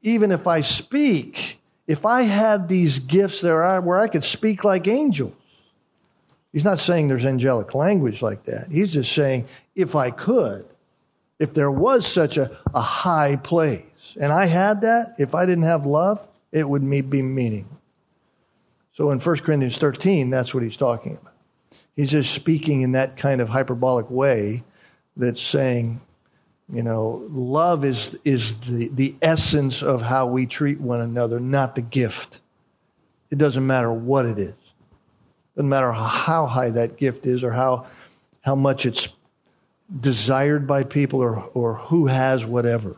even 0.04 0.32
if 0.32 0.48
I 0.48 0.62
speak, 0.62 1.60
if 1.86 2.06
I 2.06 2.22
had 2.22 2.70
these 2.70 3.00
gifts 3.00 3.42
there 3.42 3.82
where 3.82 4.00
I 4.00 4.08
could 4.08 4.24
speak 4.24 4.64
like 4.64 4.88
angels, 4.88 5.34
he's 6.54 6.64
not 6.64 6.80
saying 6.80 7.10
there's 7.10 7.26
angelic 7.26 7.76
language 7.76 8.22
like 8.22 8.46
that. 8.46 8.72
He's 8.72 8.94
just 8.94 9.12
saying, 9.12 9.50
if 9.76 9.96
I 9.96 10.12
could, 10.12 10.64
if 11.40 11.54
there 11.54 11.72
was 11.72 12.08
such 12.08 12.38
a, 12.38 12.58
a 12.74 12.82
high 12.82 13.36
place, 13.36 13.84
and 14.18 14.32
I 14.32 14.46
had 14.46 14.80
that, 14.80 15.16
if 15.18 15.36
I 15.36 15.46
didn't 15.46 15.66
have 15.66 15.86
love, 15.86 16.26
it 16.54 16.70
would 16.70 16.90
be 16.90 17.22
meaningless. 17.22 17.71
So 19.02 19.10
in 19.10 19.20
1 19.20 19.38
Corinthians 19.38 19.80
13, 19.80 20.30
that's 20.30 20.54
what 20.54 20.62
he's 20.62 20.78
talking 20.78 21.18
about. 21.20 21.34
He's 21.96 22.12
just 22.12 22.36
speaking 22.36 22.84
in 22.84 22.92
that 22.92 23.18
kind 23.18 23.42
of 23.42 23.50
hyperbolic 23.50 24.12
way 24.12 24.62
that's 25.18 25.42
saying, 25.42 26.00
you 26.72 26.84
know, 26.84 27.26
love 27.32 27.84
is, 27.84 28.16
is 28.24 28.54
the, 28.60 28.90
the 28.90 29.16
essence 29.20 29.82
of 29.82 30.04
how 30.04 30.28
we 30.28 30.46
treat 30.46 30.80
one 30.80 31.02
another, 31.02 31.40
not 31.40 31.74
the 31.74 31.82
gift. 31.82 32.42
It 33.32 33.40
doesn't 33.40 33.66
matter 33.66 33.92
what 33.92 34.28
it 34.28 34.38
is. 34.38 34.50
It 34.50 35.56
doesn't 35.56 35.70
matter 35.70 35.92
how 35.92 36.46
high 36.46 36.70
that 36.70 36.98
gift 36.98 37.26
is 37.26 37.44
or 37.44 37.50
how, 37.50 37.88
how 38.42 38.54
much 38.54 38.86
it's 38.86 39.08
desired 40.00 40.68
by 40.68 40.84
people 40.84 41.22
or, 41.22 41.38
or 41.56 41.74
who 41.74 42.06
has 42.06 42.46
whatever. 42.46 42.98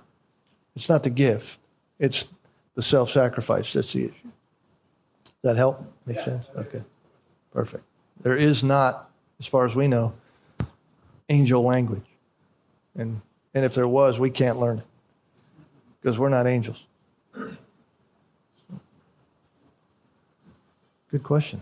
It's 0.76 0.90
not 0.90 1.04
the 1.04 1.10
gift, 1.10 1.48
it's 1.98 2.26
the 2.76 2.84
self 2.84 3.10
sacrifice 3.10 3.72
that's 3.72 3.94
the 3.94 4.08
issue. 4.08 4.32
That 5.44 5.58
help? 5.58 5.82
Make 6.06 6.18
yeah. 6.18 6.26
sense? 6.26 6.46
Okay. 6.56 6.82
Perfect. 7.52 7.84
There 8.22 8.38
is 8.38 8.64
not, 8.64 9.10
as 9.40 9.46
far 9.46 9.66
as 9.66 9.76
we 9.76 9.88
know, 9.88 10.14
angel 11.30 11.64
language. 11.64 12.06
And, 12.96 13.22
and 13.54 13.66
if 13.66 13.76
there 13.76 13.88
was, 13.88 14.20
we 14.20 14.30
can't 14.30 14.60
learn 14.60 14.80
it 14.80 14.86
because 16.02 16.18
we're 16.18 16.30
not 16.30 16.48
angels. 16.48 16.82
Good 21.12 21.24
question. 21.24 21.62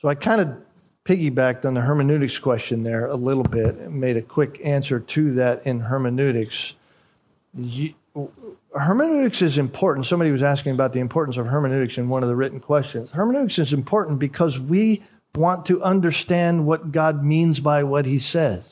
So 0.00 0.08
I 0.08 0.14
kind 0.14 0.40
of 0.40 0.56
piggybacked 1.04 1.64
on 1.64 1.74
the 1.74 1.80
hermeneutics 1.80 2.38
question 2.38 2.82
there 2.82 3.06
a 3.06 3.14
little 3.14 3.44
bit 3.44 3.76
and 3.76 4.00
made 4.00 4.16
a 4.16 4.22
quick 4.22 4.60
answer 4.64 5.00
to 5.00 5.34
that 5.34 5.66
in 5.66 5.80
hermeneutics. 5.80 6.74
You, 7.56 7.94
hermeneutics 8.74 9.42
is 9.42 9.58
important. 9.58 10.06
Somebody 10.06 10.30
was 10.30 10.42
asking 10.42 10.72
about 10.72 10.92
the 10.92 11.00
importance 11.00 11.36
of 11.36 11.46
hermeneutics 11.46 11.98
in 11.98 12.08
one 12.08 12.22
of 12.22 12.28
the 12.28 12.36
written 12.36 12.60
questions. 12.60 13.10
Hermeneutics 13.10 13.58
is 13.58 13.72
important 13.72 14.18
because 14.18 14.58
we 14.58 15.02
want 15.34 15.66
to 15.66 15.82
understand 15.82 16.66
what 16.66 16.92
God 16.92 17.24
means 17.24 17.60
by 17.60 17.84
what 17.84 18.06
he 18.06 18.18
says. 18.18 18.62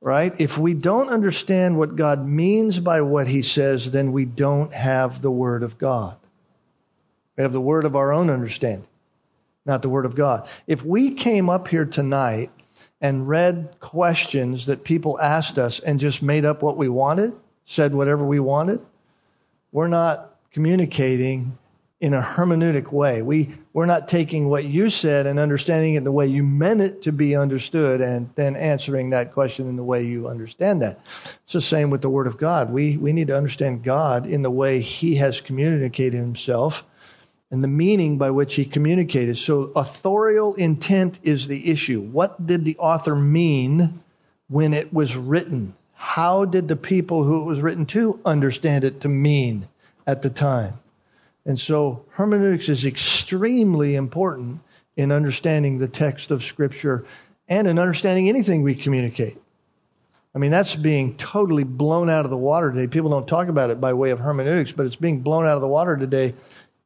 Right? 0.00 0.38
If 0.38 0.58
we 0.58 0.74
don't 0.74 1.08
understand 1.08 1.78
what 1.78 1.96
God 1.96 2.26
means 2.26 2.78
by 2.78 3.00
what 3.00 3.26
he 3.26 3.42
says, 3.42 3.90
then 3.90 4.12
we 4.12 4.24
don't 4.26 4.72
have 4.72 5.22
the 5.22 5.30
Word 5.30 5.62
of 5.62 5.78
God. 5.78 6.16
We 7.36 7.42
have 7.42 7.52
the 7.52 7.60
Word 7.60 7.84
of 7.84 7.96
our 7.96 8.12
own 8.12 8.30
understanding 8.30 8.86
not 9.66 9.82
the 9.82 9.88
Word 9.88 10.06
of 10.06 10.14
God. 10.14 10.48
If 10.66 10.84
we 10.84 11.14
came 11.14 11.48
up 11.48 11.68
here 11.68 11.84
tonight 11.84 12.50
and 13.00 13.28
read 13.28 13.76
questions 13.80 14.66
that 14.66 14.84
people 14.84 15.20
asked 15.20 15.58
us 15.58 15.80
and 15.80 15.98
just 15.98 16.22
made 16.22 16.44
up 16.44 16.62
what 16.62 16.76
we 16.76 16.88
wanted, 16.88 17.32
said 17.66 17.94
whatever 17.94 18.24
we 18.24 18.40
wanted, 18.40 18.80
we're 19.72 19.88
not 19.88 20.36
communicating 20.52 21.56
in 22.00 22.14
a 22.14 22.20
hermeneutic 22.20 22.92
way. 22.92 23.22
We, 23.22 23.54
we're 23.72 23.86
not 23.86 24.08
taking 24.08 24.48
what 24.48 24.64
you 24.64 24.90
said 24.90 25.26
and 25.26 25.38
understanding 25.38 25.94
it 25.94 26.04
the 26.04 26.12
way 26.12 26.26
you 26.26 26.42
meant 26.42 26.80
it 26.80 27.02
to 27.02 27.12
be 27.12 27.34
understood 27.34 28.00
and 28.00 28.28
then 28.34 28.56
answering 28.56 29.10
that 29.10 29.32
question 29.32 29.68
in 29.68 29.76
the 29.76 29.84
way 29.84 30.04
you 30.04 30.28
understand 30.28 30.82
that. 30.82 31.00
It's 31.44 31.54
the 31.54 31.62
same 31.62 31.90
with 31.90 32.02
the 32.02 32.10
Word 32.10 32.26
of 32.26 32.36
God. 32.36 32.70
We, 32.70 32.98
we 32.98 33.12
need 33.12 33.28
to 33.28 33.36
understand 33.36 33.84
God 33.84 34.26
in 34.26 34.42
the 34.42 34.50
way 34.50 34.80
He 34.80 35.16
has 35.16 35.40
communicated 35.40 36.18
Himself 36.18 36.84
and 37.54 37.62
the 37.62 37.68
meaning 37.68 38.18
by 38.18 38.32
which 38.32 38.56
he 38.56 38.64
communicated. 38.64 39.38
So, 39.38 39.70
authorial 39.76 40.54
intent 40.56 41.20
is 41.22 41.46
the 41.46 41.70
issue. 41.70 42.00
What 42.00 42.44
did 42.44 42.64
the 42.64 42.76
author 42.78 43.14
mean 43.14 44.02
when 44.48 44.74
it 44.74 44.92
was 44.92 45.14
written? 45.14 45.74
How 46.04 46.44
did 46.44 46.68
the 46.68 46.76
people 46.76 47.24
who 47.24 47.40
it 47.40 47.44
was 47.44 47.60
written 47.62 47.86
to 47.86 48.20
understand 48.26 48.84
it 48.84 49.00
to 49.00 49.08
mean 49.08 49.66
at 50.06 50.20
the 50.20 50.28
time? 50.28 50.74
And 51.46 51.58
so, 51.58 52.04
hermeneutics 52.10 52.68
is 52.68 52.84
extremely 52.84 53.94
important 53.94 54.60
in 54.98 55.10
understanding 55.10 55.78
the 55.78 55.88
text 55.88 56.30
of 56.30 56.44
Scripture 56.44 57.06
and 57.48 57.66
in 57.66 57.78
understanding 57.78 58.28
anything 58.28 58.62
we 58.62 58.74
communicate. 58.74 59.38
I 60.34 60.38
mean, 60.38 60.50
that's 60.50 60.74
being 60.74 61.16
totally 61.16 61.64
blown 61.64 62.10
out 62.10 62.26
of 62.26 62.30
the 62.30 62.36
water 62.36 62.70
today. 62.70 62.86
People 62.86 63.10
don't 63.10 63.26
talk 63.26 63.48
about 63.48 63.70
it 63.70 63.80
by 63.80 63.94
way 63.94 64.10
of 64.10 64.18
hermeneutics, 64.18 64.72
but 64.72 64.84
it's 64.84 64.96
being 64.96 65.22
blown 65.22 65.46
out 65.46 65.54
of 65.54 65.62
the 65.62 65.68
water 65.68 65.96
today 65.96 66.34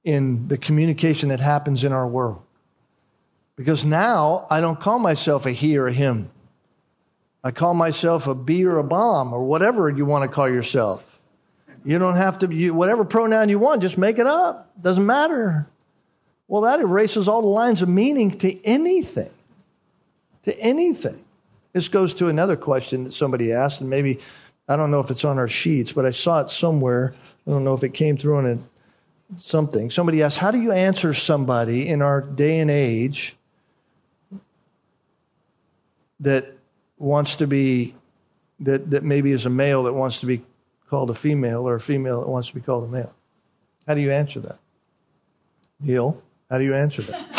in 0.05 0.47
the 0.47 0.57
communication 0.57 1.31
that 1.31 1.41
happens 1.41 1.83
in 1.83 1.93
our 1.93 2.07
world. 2.07 2.41
Because 3.57 3.85
now 3.85 4.47
I 4.49 4.61
don't 4.61 4.81
call 4.81 5.01
myself 5.01 5.45
a 5.45 5.51
he 5.51 5.77
or 5.77 5.89
a 5.89 5.93
him. 5.93 6.31
I 7.49 7.51
call 7.51 7.73
myself 7.73 8.27
a 8.27 8.35
bee 8.35 8.67
or 8.67 8.77
a 8.77 8.85
bomb 8.85 9.33
or 9.33 9.43
whatever 9.43 9.89
you 9.89 10.05
want 10.05 10.29
to 10.29 10.35
call 10.35 10.51
yourself. 10.51 11.03
You 11.83 11.99
don't 11.99 12.17
have 12.17 12.41
to, 12.41 12.55
you, 12.55 12.75
whatever 12.75 13.07
pronoun 13.07 13.49
you 13.49 13.59
want, 13.59 13.81
just 13.81 13.97
make 13.97 14.19
it 14.19 14.27
up. 14.27 14.71
Doesn't 14.83 15.07
matter. 15.07 15.67
Well, 16.47 16.61
that 16.61 16.79
erases 16.79 17.27
all 17.27 17.41
the 17.41 17.49
lines 17.49 17.81
of 17.81 17.89
meaning 17.89 18.39
to 18.41 18.67
anything. 18.67 19.31
To 20.45 20.61
anything. 20.61 21.25
This 21.73 21.89
goes 21.89 22.13
to 22.17 22.29
another 22.29 22.55
question 22.55 23.05
that 23.05 23.15
somebody 23.15 23.55
asked, 23.55 23.81
and 23.81 23.89
maybe, 23.89 24.21
I 24.69 24.77
don't 24.77 24.91
know 24.91 25.01
if 25.01 25.11
it's 25.11 25.25
on 25.25 25.39
our 25.39 25.49
sheets, 25.49 25.91
but 25.91 26.05
I 26.05 26.11
saw 26.11 26.43
it 26.43 26.51
somewhere. 26.51 27.15
I 27.47 27.51
don't 27.51 27.65
know 27.65 27.73
if 27.73 27.83
it 27.83 27.95
came 27.95 28.19
through 28.19 28.37
on 28.37 28.47
a 28.47 28.59
something. 29.41 29.91
Somebody 29.91 30.23
asked, 30.23 30.37
How 30.37 30.51
do 30.51 30.61
you 30.61 30.73
answer 30.73 31.15
somebody 31.15 31.89
in 31.89 32.03
our 32.03 32.21
day 32.21 32.61
and 32.61 32.71
age 32.71 33.35
that 36.21 36.58
wants 36.99 37.37
to 37.37 37.47
be, 37.47 37.95
that, 38.61 38.91
that 38.91 39.05
maybe 39.05 39.33
is 39.33 39.47
a 39.47 39.51
male 39.51 39.85
that 39.85 39.93
wants 39.93 40.21
to 40.21 40.27
be 40.27 40.43
called 40.91 41.11
a 41.11 41.15
female 41.15 41.69
or 41.69 41.77
a 41.77 41.81
female 41.81 42.21
that 42.21 42.29
wants 42.29 42.49
to 42.49 42.55
be 42.55 42.61
called 42.61 42.85
a 42.85 42.89
male? 42.89 43.13
How 43.87 43.95
do 43.95 44.01
you 44.01 44.13
answer 44.13 44.41
that? 44.41 44.59
Neil, 45.81 46.21
how 46.51 46.59
do 46.59 46.65
you 46.65 46.75
answer 46.75 47.03
that? 47.03 47.29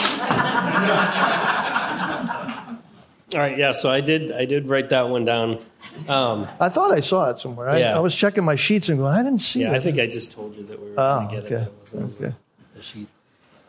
All 3.34 3.40
right, 3.40 3.58
yeah. 3.58 3.74
So 3.74 3.92
I 3.92 4.02
did. 4.02 4.32
I 4.32 4.46
did 4.46 4.68
write 4.68 4.90
that 4.90 5.10
one 5.10 5.24
down. 5.24 5.60
Um, 6.08 6.48
I 6.60 6.70
thought 6.70 6.92
I 6.92 7.02
saw 7.02 7.30
it 7.30 7.40
somewhere. 7.40 7.70
I, 7.70 7.80
yeah. 7.80 7.96
I 7.96 8.00
was 8.00 8.16
checking 8.16 8.44
my 8.44 8.56
sheets 8.56 8.90
and 8.90 8.98
going, 8.98 9.14
I 9.14 9.22
didn't 9.22 9.42
see 9.42 9.62
yeah, 9.62 9.74
it. 9.74 9.76
I 9.76 9.80
think 9.80 10.00
I 10.00 10.08
just 10.08 10.32
told 10.32 10.56
you 10.56 10.64
that 10.64 10.82
we 10.82 10.92
were 10.92 10.96
oh, 10.98 11.28
going 11.28 11.30
to 11.30 11.36
get 11.36 11.46
okay. 11.46 11.72
it. 11.72 11.96
okay. 11.96 12.36
The 12.76 12.82
sheet. 12.82 13.08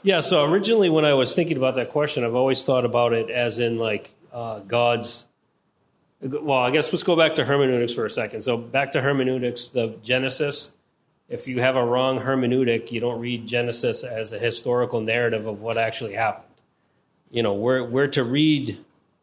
Yeah, 0.02 0.20
so 0.20 0.44
originally 0.44 0.88
when 0.88 1.04
I 1.04 1.12
was 1.12 1.34
thinking 1.34 1.58
about 1.58 1.74
that 1.74 1.90
question, 1.90 2.24
I've 2.24 2.34
always 2.34 2.62
thought 2.62 2.86
about 2.86 3.12
it 3.12 3.28
as 3.28 3.58
in 3.58 3.78
like 3.78 4.14
uh, 4.32 4.60
God's. 4.60 5.26
Well, 6.22 6.58
I 6.58 6.70
guess 6.70 6.92
let's 6.92 7.02
go 7.02 7.16
back 7.16 7.36
to 7.36 7.44
hermeneutics 7.44 7.94
for 7.94 8.04
a 8.04 8.10
second. 8.10 8.42
So 8.42 8.58
back 8.58 8.92
to 8.92 9.00
hermeneutics, 9.00 9.68
the 9.68 9.96
Genesis. 10.02 10.70
If 11.30 11.48
you 11.48 11.60
have 11.60 11.76
a 11.76 11.84
wrong 11.84 12.20
hermeneutic, 12.20 12.90
you 12.90 13.00
don't 13.00 13.20
read 13.20 13.46
Genesis 13.46 14.04
as 14.04 14.32
a 14.32 14.38
historical 14.38 15.00
narrative 15.00 15.46
of 15.46 15.60
what 15.60 15.78
actually 15.78 16.14
happened. 16.14 16.46
You 17.30 17.42
know, 17.42 17.54
we're 17.54 17.82
we're 17.84 18.08
to 18.08 18.24
read 18.24 18.78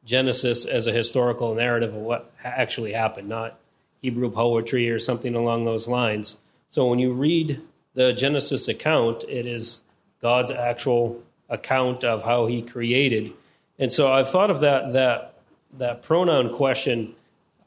Genesis 0.05 0.65
as 0.65 0.87
a 0.87 0.91
historical 0.91 1.53
narrative 1.53 1.93
of 1.93 2.01
what 2.01 2.31
actually 2.43 2.93
happened, 2.93 3.29
not 3.29 3.59
Hebrew 4.01 4.31
poetry 4.31 4.89
or 4.89 4.97
something 4.97 5.35
along 5.35 5.65
those 5.65 5.87
lines. 5.87 6.37
So 6.69 6.87
when 6.87 6.97
you 6.97 7.13
read 7.13 7.61
the 7.93 8.13
Genesis 8.13 8.67
account, 8.67 9.23
it 9.27 9.45
is 9.45 9.81
God's 10.21 10.49
actual 10.49 11.21
account 11.49 12.03
of 12.03 12.23
how 12.23 12.47
He 12.47 12.61
created. 12.63 13.33
And 13.77 13.91
so 13.91 14.11
I've 14.11 14.29
thought 14.29 14.49
of 14.49 14.61
that 14.61 14.93
that 14.93 15.36
that 15.77 16.03
pronoun 16.03 16.53
question. 16.53 17.15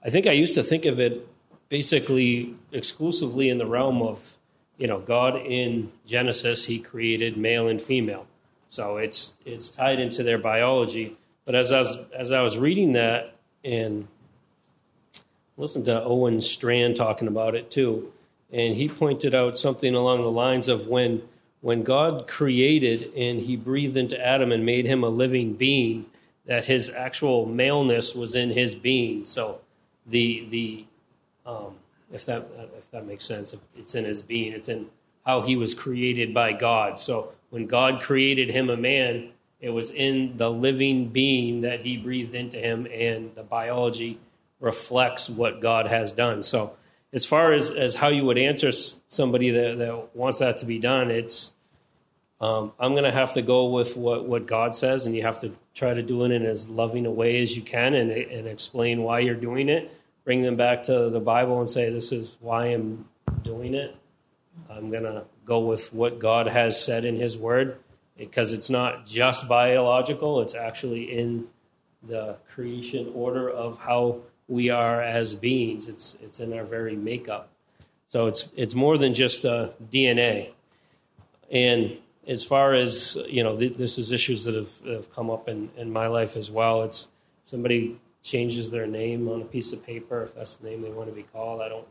I 0.04 0.10
think 0.10 0.26
I 0.26 0.32
used 0.32 0.54
to 0.54 0.62
think 0.62 0.84
of 0.84 0.98
it 1.00 1.26
basically 1.68 2.54
exclusively 2.72 3.48
in 3.48 3.58
the 3.58 3.66
realm 3.66 4.02
of 4.02 4.36
you 4.78 4.86
know 4.86 4.98
God 4.98 5.36
in 5.36 5.92
Genesis 6.06 6.64
He 6.64 6.78
created 6.78 7.36
male 7.36 7.68
and 7.68 7.80
female, 7.80 8.26
so 8.68 8.96
it's 8.96 9.34
it's 9.44 9.68
tied 9.68 10.00
into 10.00 10.22
their 10.22 10.38
biology. 10.38 11.16
But 11.44 11.54
as 11.54 11.72
I 11.72 11.80
was 11.80 11.98
as 12.16 12.32
I 12.32 12.42
was 12.42 12.58
reading 12.58 12.94
that 12.94 13.34
and 13.64 14.08
listened 15.56 15.84
to 15.84 16.02
Owen 16.02 16.40
Strachan 16.40 16.94
talking 16.94 17.28
about 17.28 17.54
it 17.54 17.70
too, 17.70 18.12
and 18.52 18.74
he 18.74 18.88
pointed 18.88 19.34
out 19.34 19.58
something 19.58 19.94
along 19.94 20.22
the 20.22 20.30
lines 20.30 20.68
of 20.68 20.86
when 20.86 21.22
when 21.60 21.82
God 21.82 22.26
created 22.26 23.12
and 23.14 23.40
he 23.40 23.56
breathed 23.56 23.96
into 23.96 24.18
Adam 24.18 24.50
and 24.50 24.64
made 24.64 24.86
him 24.86 25.04
a 25.04 25.08
living 25.08 25.54
being, 25.54 26.06
that 26.46 26.66
his 26.66 26.90
actual 26.90 27.46
maleness 27.46 28.14
was 28.14 28.34
in 28.34 28.50
his 28.50 28.74
being. 28.74 29.26
So 29.26 29.60
the 30.06 30.46
the 30.50 30.84
um, 31.46 31.74
if 32.12 32.26
that 32.26 32.48
if 32.78 32.90
that 32.90 33.06
makes 33.06 33.24
sense, 33.24 33.54
it's 33.76 33.94
in 33.94 34.04
his 34.04 34.22
being. 34.22 34.52
It's 34.52 34.68
in 34.68 34.88
how 35.24 35.42
he 35.42 35.56
was 35.56 35.74
created 35.74 36.32
by 36.34 36.52
God. 36.52 36.98
So 36.98 37.32
when 37.50 37.66
God 37.66 38.00
created 38.02 38.50
him 38.50 38.70
a 38.70 38.76
man, 38.76 39.30
it 39.60 39.70
was 39.70 39.90
in 39.90 40.36
the 40.36 40.50
living 40.50 41.08
being 41.08 41.62
that 41.62 41.80
he 41.80 41.96
breathed 41.96 42.34
into 42.34 42.58
him, 42.58 42.86
and 42.92 43.34
the 43.34 43.42
biology 43.42 44.18
reflects 44.60 45.28
what 45.28 45.60
God 45.60 45.86
has 45.86 46.12
done. 46.12 46.42
So 46.42 46.76
as 47.12 47.26
far 47.26 47.52
as, 47.52 47.70
as 47.70 47.94
how 47.94 48.08
you 48.08 48.24
would 48.24 48.38
answer 48.38 48.70
somebody 49.08 49.50
that, 49.50 49.78
that 49.78 50.16
wants 50.16 50.38
that 50.38 50.58
to 50.58 50.66
be 50.66 50.78
done, 50.78 51.10
it's 51.10 51.52
um, 52.40 52.72
I'm 52.80 52.92
going 52.92 53.04
to 53.04 53.12
have 53.12 53.34
to 53.34 53.42
go 53.42 53.66
with 53.66 53.96
what, 53.96 54.24
what 54.24 54.46
God 54.46 54.74
says, 54.74 55.06
and 55.06 55.14
you 55.14 55.22
have 55.22 55.40
to 55.42 55.52
try 55.74 55.92
to 55.92 56.02
do 56.02 56.24
it 56.24 56.30
in 56.30 56.44
as 56.46 56.68
loving 56.68 57.04
a 57.04 57.10
way 57.10 57.42
as 57.42 57.54
you 57.54 57.62
can 57.62 57.94
and, 57.94 58.10
and 58.10 58.48
explain 58.48 59.02
why 59.02 59.20
you're 59.20 59.34
doing 59.34 59.68
it. 59.68 59.94
Bring 60.24 60.42
them 60.42 60.56
back 60.56 60.84
to 60.84 61.10
the 61.10 61.20
Bible 61.20 61.60
and 61.60 61.68
say, 61.68 61.90
This 61.90 62.12
is 62.12 62.36
why 62.40 62.66
I'm 62.66 63.06
doing 63.42 63.74
it. 63.74 63.94
I'm 64.70 64.90
going 64.90 65.02
to 65.02 65.24
go 65.44 65.60
with 65.60 65.92
what 65.92 66.18
God 66.18 66.46
has 66.46 66.82
said 66.82 67.04
in 67.04 67.16
His 67.16 67.36
Word 67.36 67.78
because 68.16 68.52
it's 68.52 68.70
not 68.70 69.06
just 69.06 69.48
biological, 69.48 70.40
it's 70.40 70.54
actually 70.54 71.04
in 71.18 71.46
the 72.02 72.36
creation 72.50 73.10
order 73.14 73.48
of 73.50 73.78
how 73.78 74.20
we 74.48 74.70
are 74.70 75.02
as 75.02 75.34
beings. 75.34 75.88
It's 75.88 76.16
it's 76.22 76.40
in 76.40 76.52
our 76.52 76.64
very 76.64 76.96
makeup. 76.96 77.48
So 78.08 78.26
it's 78.26 78.48
it's 78.56 78.74
more 78.74 78.98
than 78.98 79.14
just 79.14 79.44
uh, 79.44 79.70
DNA. 79.90 80.50
And 81.50 81.96
as 82.30 82.44
far 82.44 82.74
as 82.74 83.18
you 83.28 83.42
know, 83.42 83.58
th- 83.58 83.74
this 83.74 83.98
is 83.98 84.12
issues 84.12 84.44
that 84.44 84.54
have, 84.54 84.70
have 84.86 85.12
come 85.12 85.30
up 85.30 85.48
in, 85.48 85.68
in 85.76 85.92
my 85.92 86.06
life 86.06 86.36
as 86.36 86.50
well. 86.50 86.84
It's 86.84 87.08
somebody 87.44 88.00
changes 88.22 88.70
their 88.70 88.86
name 88.86 89.28
on 89.28 89.42
a 89.42 89.44
piece 89.44 89.72
of 89.72 89.84
paper 89.84 90.22
if 90.22 90.34
that's 90.36 90.56
the 90.56 90.70
name 90.70 90.80
they 90.80 90.90
want 90.90 91.08
to 91.08 91.14
be 91.14 91.24
called. 91.24 91.60
I 91.60 91.68
don't 91.68 91.88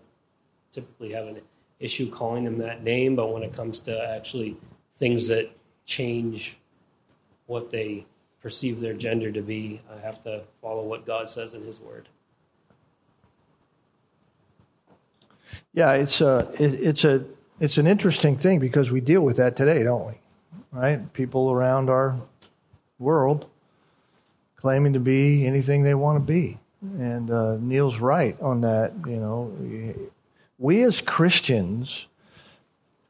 typically 0.72 1.12
have 1.12 1.28
an 1.28 1.42
issue 1.80 2.10
calling 2.10 2.46
them 2.46 2.58
that 2.60 2.84
name, 2.84 3.18
but 3.18 3.34
when 3.34 3.44
it 3.44 3.52
comes 3.52 3.82
to 3.82 4.10
actually 4.16 4.56
things 4.98 5.28
that 5.28 5.52
change 5.86 6.58
what 7.48 7.70
they 7.70 8.06
perceive 8.42 8.80
their 8.80 8.94
gender 8.94 9.32
to 9.32 9.42
be, 9.42 9.82
I 9.94 10.00
have 10.00 10.24
to 10.24 10.44
follow 10.62 10.84
what 10.84 11.06
God 11.06 11.30
says 11.30 11.54
in 11.54 11.66
His 11.66 11.82
Word. 11.82 12.08
Yeah, 15.74 15.94
it's 15.94 16.22
a 16.22 16.50
it, 16.58 16.76
it's 16.76 17.04
a 17.04 17.26
it's 17.60 17.78
an 17.78 17.88
interesting 17.88 18.38
thing 18.38 18.60
because 18.60 18.90
we 18.90 19.02
deal 19.02 19.22
with 19.22 19.36
that 19.38 19.58
today, 19.58 19.84
don't 19.84 20.08
we? 20.08 20.14
Right? 20.72 21.12
People 21.14 21.52
around 21.52 21.90
our 21.90 22.16
world 23.00 23.48
claiming 24.58 24.94
to 24.94 25.00
be 25.00 25.48
anything 25.48 25.82
they 25.84 25.96
want 25.96 26.18
to 26.18 26.34
be, 26.34 26.60
and 26.82 27.32
uh, 27.32 27.58
Neil's 27.60 27.98
right 28.00 28.40
on 28.42 28.62
that. 28.62 28.94
You 29.08 29.18
know, 29.18 29.96
we 30.58 30.84
as 30.84 31.02
Christians 31.02 32.06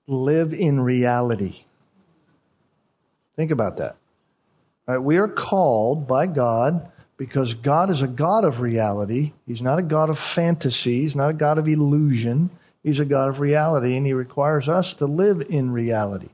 live 0.08 0.54
in 0.54 0.80
reality. 0.80 1.64
Think 3.36 3.52
about 3.52 3.78
that. 3.78 3.96
Right? 4.88 5.00
We 5.00 5.18
are 5.18 5.28
called 5.28 6.08
by 6.08 6.28
God 6.28 6.92
because 7.18 7.54
God 7.56 7.90
is 7.90 8.02
a 8.02 8.08
God 8.08 8.46
of 8.46 8.62
reality. 8.62 9.34
He's 9.46 9.62
not 9.62 9.80
a 9.80 9.84
God 9.84 10.10
of 10.10 10.20
fantasy. 10.20 11.02
He's 11.02 11.16
not 11.16 11.32
a 11.32 11.34
God 11.34 11.58
of 11.58 11.68
illusion. 11.68 12.50
He's 12.84 13.00
a 13.00 13.06
God 13.06 13.30
of 13.30 13.40
reality, 13.40 13.98
and 13.98 14.06
He 14.06 14.14
requires 14.14 14.70
us 14.70 14.94
to 14.96 15.06
live 15.06 15.42
in 15.50 15.72
reality 15.72 16.30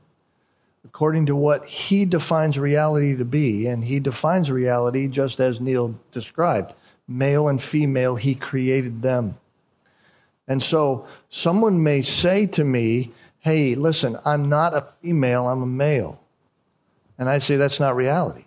according 0.86 1.26
to 1.26 1.36
what 1.36 1.66
He 1.66 2.04
defines 2.04 2.58
reality 2.58 3.16
to 3.16 3.24
be. 3.24 3.66
And 3.66 3.84
He 3.84 4.00
defines 4.00 4.50
reality 4.50 5.08
just 5.08 5.40
as 5.40 5.60
Neil 5.60 5.94
described 6.12 6.74
male 7.08 7.48
and 7.48 7.62
female, 7.62 8.16
He 8.16 8.34
created 8.34 9.02
them. 9.02 9.36
And 10.48 10.62
so 10.62 11.06
someone 11.28 11.82
may 11.82 12.02
say 12.02 12.46
to 12.46 12.64
me, 12.64 13.12
Hey, 13.40 13.74
listen, 13.74 14.18
I'm 14.24 14.48
not 14.48 14.74
a 14.74 14.86
female, 15.02 15.46
I'm 15.46 15.62
a 15.62 15.66
male. 15.66 16.20
And 17.18 17.28
I 17.28 17.38
say, 17.38 17.56
That's 17.56 17.80
not 17.80 17.96
reality. 17.96 18.44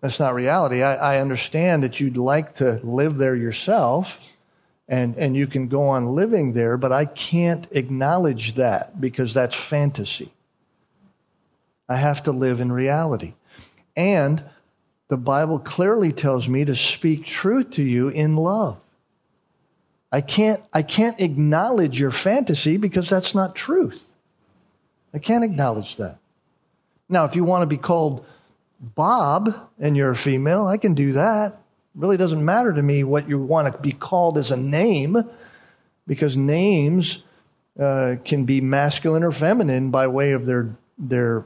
That's 0.00 0.20
not 0.20 0.34
reality. 0.34 0.82
I, 0.82 1.16
I 1.16 1.20
understand 1.20 1.82
that 1.82 1.98
you'd 1.98 2.16
like 2.16 2.56
to 2.56 2.80
live 2.84 3.16
there 3.16 3.34
yourself 3.34 4.08
and, 4.88 5.16
and 5.16 5.34
you 5.36 5.46
can 5.46 5.66
go 5.68 5.82
on 5.82 6.14
living 6.14 6.52
there, 6.52 6.76
but 6.76 6.92
I 6.92 7.06
can't 7.06 7.66
acknowledge 7.72 8.54
that 8.54 9.00
because 9.00 9.34
that's 9.34 9.54
fantasy. 9.54 10.32
I 11.88 11.96
have 11.96 12.24
to 12.24 12.32
live 12.32 12.60
in 12.60 12.72
reality. 12.72 13.34
And 13.96 14.42
the 15.08 15.16
Bible 15.16 15.58
clearly 15.58 16.12
tells 16.12 16.48
me 16.48 16.64
to 16.64 16.74
speak 16.74 17.26
truth 17.26 17.72
to 17.72 17.82
you 17.82 18.08
in 18.08 18.36
love. 18.36 18.78
I 20.10 20.20
can't, 20.20 20.62
I 20.72 20.82
can't 20.82 21.20
acknowledge 21.20 21.98
your 21.98 22.10
fantasy 22.10 22.76
because 22.76 23.08
that's 23.08 23.34
not 23.34 23.54
truth. 23.54 24.00
I 25.12 25.18
can't 25.18 25.44
acknowledge 25.44 25.96
that. 25.96 26.18
Now, 27.08 27.24
if 27.24 27.36
you 27.36 27.44
want 27.44 27.62
to 27.62 27.66
be 27.66 27.76
called 27.76 28.24
Bob 28.80 29.54
and 29.78 29.96
you're 29.96 30.10
a 30.10 30.16
female, 30.16 30.66
I 30.66 30.76
can 30.76 30.94
do 30.94 31.12
that. 31.12 31.52
It 31.52 32.00
really 32.00 32.16
doesn't 32.16 32.44
matter 32.44 32.72
to 32.72 32.82
me 32.82 33.04
what 33.04 33.28
you 33.28 33.38
want 33.38 33.72
to 33.72 33.80
be 33.80 33.92
called 33.92 34.38
as 34.38 34.50
a 34.50 34.56
name 34.56 35.16
because 36.06 36.36
names 36.36 37.22
uh, 37.78 38.16
can 38.24 38.44
be 38.44 38.60
masculine 38.60 39.22
or 39.22 39.32
feminine 39.32 39.90
by 39.90 40.06
way 40.08 40.32
of 40.32 40.46
their 40.46 40.76
their 40.98 41.44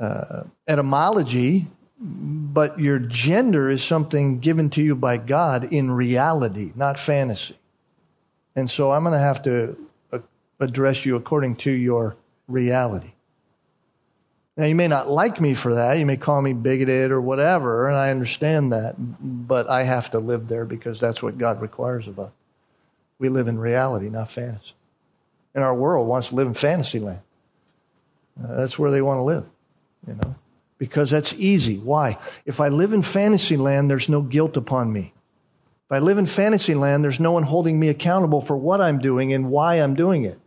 uh, 0.00 0.44
etymology, 0.66 1.68
but 2.00 2.80
your 2.80 2.98
gender 2.98 3.68
is 3.68 3.84
something 3.84 4.40
given 4.40 4.70
to 4.70 4.82
you 4.82 4.94
by 4.96 5.18
God 5.18 5.72
in 5.72 5.90
reality, 5.90 6.72
not 6.74 6.98
fantasy. 6.98 7.56
And 8.56 8.70
so 8.70 8.90
I'm 8.90 9.04
going 9.04 9.12
to 9.12 9.18
have 9.18 9.42
to 9.42 9.76
uh, 10.12 10.18
address 10.58 11.04
you 11.04 11.16
according 11.16 11.56
to 11.56 11.70
your 11.70 12.16
reality. 12.48 13.12
Now, 14.56 14.66
you 14.66 14.74
may 14.74 14.88
not 14.88 15.08
like 15.08 15.40
me 15.40 15.54
for 15.54 15.74
that. 15.76 15.98
You 15.98 16.04
may 16.04 16.16
call 16.16 16.42
me 16.42 16.52
bigoted 16.52 17.12
or 17.12 17.20
whatever, 17.20 17.88
and 17.88 17.96
I 17.96 18.10
understand 18.10 18.72
that. 18.72 18.94
But 18.98 19.70
I 19.70 19.84
have 19.84 20.10
to 20.10 20.18
live 20.18 20.48
there 20.48 20.64
because 20.64 21.00
that's 21.00 21.22
what 21.22 21.38
God 21.38 21.62
requires 21.62 22.06
of 22.08 22.18
us. 22.18 22.32
We 23.18 23.28
live 23.28 23.48
in 23.48 23.58
reality, 23.58 24.08
not 24.08 24.32
fantasy. 24.32 24.72
And 25.54 25.64
our 25.64 25.74
world 25.74 26.08
wants 26.08 26.28
to 26.28 26.34
live 26.34 26.46
in 26.48 26.54
fantasy 26.54 26.98
land. 26.98 27.20
Uh, 28.42 28.56
that's 28.56 28.78
where 28.78 28.90
they 28.90 29.02
want 29.02 29.18
to 29.18 29.22
live, 29.22 29.44
you 30.06 30.14
know, 30.14 30.34
because 30.78 31.10
that's 31.10 31.32
easy. 31.34 31.78
Why? 31.78 32.18
If 32.46 32.60
I 32.60 32.68
live 32.68 32.92
in 32.92 33.02
fantasy 33.02 33.56
land, 33.56 33.90
there's 33.90 34.08
no 34.08 34.22
guilt 34.22 34.56
upon 34.56 34.92
me. 34.92 35.12
If 35.86 35.92
I 35.92 35.98
live 35.98 36.18
in 36.18 36.26
fantasy 36.26 36.74
land, 36.74 37.02
there's 37.02 37.20
no 37.20 37.32
one 37.32 37.42
holding 37.42 37.78
me 37.78 37.88
accountable 37.88 38.40
for 38.42 38.56
what 38.56 38.80
I'm 38.80 38.98
doing 38.98 39.32
and 39.32 39.50
why 39.50 39.76
I'm 39.76 39.94
doing 39.94 40.24
it. 40.24 40.38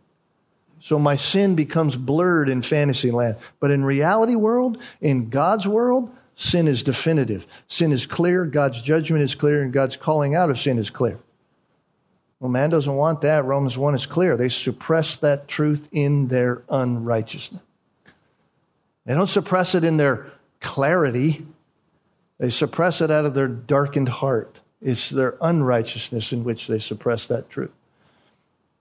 So 0.80 0.98
my 0.98 1.16
sin 1.16 1.54
becomes 1.54 1.96
blurred 1.96 2.48
in 2.48 2.62
fantasy 2.62 3.10
land. 3.10 3.36
But 3.60 3.70
in 3.70 3.84
reality 3.84 4.34
world, 4.34 4.78
in 5.00 5.30
God's 5.30 5.66
world, 5.66 6.10
sin 6.36 6.68
is 6.68 6.82
definitive. 6.82 7.46
Sin 7.68 7.92
is 7.92 8.06
clear, 8.06 8.44
God's 8.44 8.82
judgment 8.82 9.22
is 9.22 9.34
clear, 9.34 9.62
and 9.62 9.72
God's 9.72 9.96
calling 9.96 10.34
out 10.34 10.50
of 10.50 10.60
sin 10.60 10.78
is 10.78 10.90
clear. 10.90 11.18
Well, 12.40 12.50
man 12.50 12.68
doesn't 12.68 12.94
want 12.94 13.22
that. 13.22 13.46
Romans 13.46 13.78
1 13.78 13.94
is 13.94 14.04
clear. 14.04 14.36
They 14.36 14.50
suppress 14.50 15.16
that 15.18 15.48
truth 15.48 15.88
in 15.92 16.28
their 16.28 16.62
unrighteousness. 16.68 17.62
They 19.06 19.14
don't 19.14 19.28
suppress 19.28 19.74
it 19.74 19.84
in 19.84 19.96
their 19.96 20.32
clarity, 20.60 21.46
they 22.38 22.50
suppress 22.50 23.00
it 23.00 23.10
out 23.10 23.26
of 23.26 23.34
their 23.34 23.48
darkened 23.48 24.08
heart. 24.08 24.58
It's 24.80 25.08
their 25.08 25.36
unrighteousness 25.40 26.32
in 26.32 26.44
which 26.44 26.66
they 26.66 26.78
suppress 26.78 27.28
that 27.28 27.48
truth. 27.48 27.70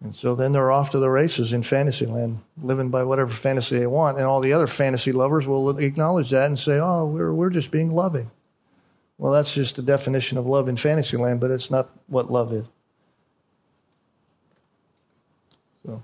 And 0.04 0.14
so 0.14 0.36
then 0.36 0.52
they're 0.52 0.72
off 0.72 0.90
to 0.92 1.00
the 1.00 1.10
races 1.10 1.54
in 1.54 1.64
fantasy 1.64 2.06
land, 2.06 2.40
living 2.62 2.90
by 2.90 3.04
whatever 3.04 3.32
fantasy 3.32 3.80
they 3.80 3.88
want. 3.88 4.18
And 4.18 4.26
all 4.26 4.42
the 4.42 4.52
other 4.52 4.68
fantasy 4.68 5.14
lovers 5.14 5.48
will 5.48 5.78
acknowledge 5.78 6.32
that 6.32 6.48
and 6.48 6.60
say, 6.60 6.78
oh, 6.80 7.06
we're, 7.06 7.34
we're 7.34 7.50
just 7.50 7.72
being 7.72 7.94
loving. 7.94 8.30
Well, 9.18 9.32
that's 9.32 9.54
just 9.54 9.78
the 9.78 9.82
definition 9.82 10.38
of 10.38 10.46
love 10.46 10.68
in 10.68 10.76
fantasy 10.76 11.16
land, 11.16 11.40
but 11.40 11.52
it's 11.52 11.72
not 11.72 11.90
what 12.08 12.30
love 12.30 12.52
is. 12.52 12.66
So, 15.86 16.04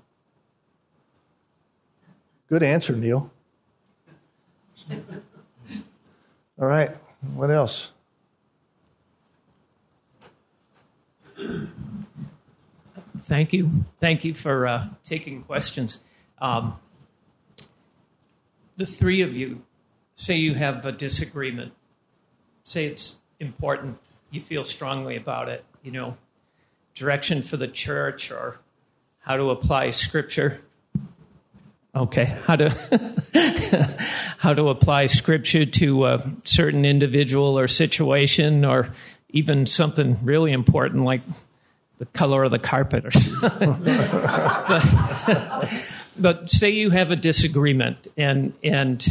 good 2.48 2.64
answer, 2.64 2.96
Neil. 2.96 3.30
All 4.90 6.68
right, 6.68 6.92
what 7.34 7.52
else? 7.52 7.90
Thank 13.22 13.54
you. 13.54 13.70
Thank 14.00 14.26
you 14.26 14.34
for 14.34 14.68
uh, 14.68 14.88
taking 15.06 15.44
questions. 15.44 16.00
Um, 16.40 16.80
the 18.78 18.86
three 18.86 19.22
of 19.22 19.36
you 19.36 19.62
say 20.16 20.36
you 20.36 20.54
have 20.56 20.86
a 20.86 20.92
disagreement. 20.92 21.74
Say 22.64 22.86
it's 22.86 23.18
important. 23.40 23.98
You 24.32 24.42
feel 24.42 24.64
strongly 24.64 25.16
about 25.16 25.48
it. 25.48 25.64
You 25.84 25.92
know, 25.92 26.18
direction 26.94 27.42
for 27.42 27.58
the 27.58 27.68
church 27.68 28.32
or 28.32 28.60
how 29.20 29.38
to 29.38 29.50
apply 29.50 29.92
scripture. 29.92 30.62
Okay, 32.00 32.26
how 32.46 32.56
to 32.56 32.70
how 34.38 34.54
to 34.54 34.70
apply 34.70 35.08
scripture 35.08 35.66
to 35.66 36.06
a 36.06 36.32
certain 36.46 36.86
individual 36.86 37.60
or 37.60 37.68
situation, 37.68 38.64
or 38.64 38.90
even 39.32 39.66
something 39.66 40.18
really 40.24 40.54
important 40.54 41.04
like 41.04 41.22
the 41.98 42.06
color 42.06 42.46
of 42.46 42.52
the 42.52 42.60
carpet 42.60 43.06
or 43.06 43.12
something. 43.20 43.84
but, 45.28 45.84
but 46.18 46.50
say 46.50 46.70
you 46.70 46.90
have 46.90 47.12
a 47.12 47.18
disagreement 47.18 48.08
and 48.16 48.54
and 48.64 49.06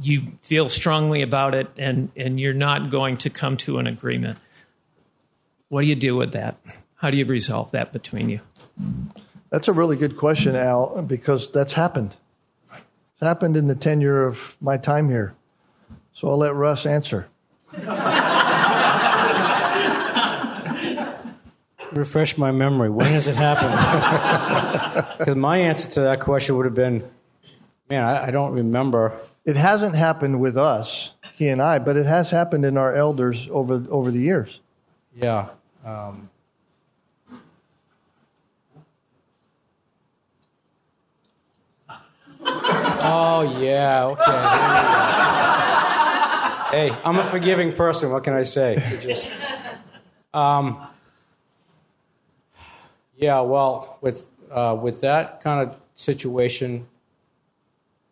you 0.00 0.22
feel 0.42 0.68
strongly 0.68 1.22
about 1.22 1.56
it 1.56 1.68
and, 1.76 2.10
and 2.16 2.38
you're 2.38 2.54
not 2.54 2.88
going 2.88 3.16
to 3.16 3.30
come 3.30 3.56
to 3.56 3.78
an 3.78 3.88
agreement. 3.88 4.38
What 5.68 5.82
do 5.82 5.88
you 5.88 5.96
do 5.96 6.16
with 6.16 6.32
that? 6.32 6.56
How 6.94 7.10
do 7.10 7.16
you 7.16 7.26
resolve 7.26 7.72
that 7.72 7.92
between 7.92 8.30
you? 8.30 8.40
That's 9.52 9.68
a 9.68 9.72
really 9.74 9.96
good 9.96 10.16
question, 10.16 10.56
Al, 10.56 11.02
because 11.02 11.52
that's 11.52 11.74
happened. 11.74 12.16
It's 12.72 13.20
happened 13.20 13.54
in 13.54 13.68
the 13.68 13.74
tenure 13.74 14.24
of 14.24 14.38
my 14.62 14.78
time 14.78 15.10
here. 15.10 15.34
So 16.14 16.28
I'll 16.28 16.38
let 16.38 16.54
Russ 16.54 16.86
answer. 16.86 17.28
refresh 21.92 22.38
my 22.38 22.50
memory. 22.50 22.88
When 22.88 23.06
has 23.08 23.28
it 23.28 23.36
happened? 23.36 25.08
Because 25.18 25.36
my 25.36 25.58
answer 25.58 25.88
to 25.90 26.00
that 26.00 26.20
question 26.20 26.56
would 26.56 26.64
have 26.64 26.74
been, 26.74 27.08
man, 27.88 28.02
I, 28.02 28.26
I, 28.26 28.30
don't 28.32 28.52
remember. 28.52 29.20
It 29.44 29.54
hasn't 29.54 29.94
happened 29.94 30.40
with 30.40 30.56
us, 30.56 31.12
he 31.34 31.48
and 31.48 31.62
I, 31.62 31.78
but 31.78 31.96
it 31.96 32.06
has 32.06 32.28
happened 32.28 32.64
in 32.64 32.76
our 32.76 32.94
elders 32.94 33.46
over 33.50 33.84
over 33.88 34.10
the 34.10 34.18
years. 34.18 34.58
Yeah. 35.14 35.50
Um, 35.84 36.28
oh 43.02 43.60
yeah. 43.60 44.04
Okay. 46.70 46.88
hey, 46.90 46.96
I'm 47.04 47.18
a 47.18 47.26
forgiving 47.26 47.72
person. 47.72 48.10
What 48.10 48.24
can 48.24 48.34
I 48.34 48.44
say? 48.44 48.98
Just, 49.00 49.28
um, 50.32 50.86
yeah, 53.16 53.40
well, 53.40 53.98
with 54.00 54.28
uh, 54.50 54.76
with 54.80 55.00
that 55.02 55.40
kind 55.40 55.68
of 55.68 55.76
situation, 55.94 56.86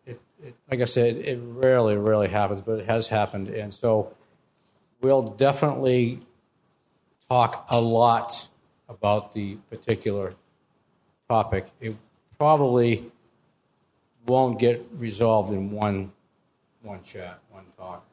it, 0.05 0.19
it, 0.43 0.55
like 0.69 0.81
I 0.81 0.85
said, 0.85 1.17
it 1.17 1.39
rarely, 1.41 1.95
rarely 1.95 2.29
happens, 2.29 2.61
but 2.61 2.79
it 2.79 2.85
has 2.87 3.07
happened, 3.07 3.49
and 3.49 3.73
so 3.73 4.13
we'll 5.01 5.23
definitely 5.23 6.21
talk 7.29 7.65
a 7.69 7.79
lot 7.79 8.47
about 8.89 9.33
the 9.33 9.55
particular 9.69 10.35
topic. 11.29 11.71
It 11.79 11.95
probably 12.37 13.11
won't 14.25 14.59
get 14.59 14.85
resolved 14.97 15.51
in 15.51 15.71
one 15.71 16.11
one 16.83 17.03
chat, 17.03 17.39
one 17.51 17.65
talk. 17.77 18.05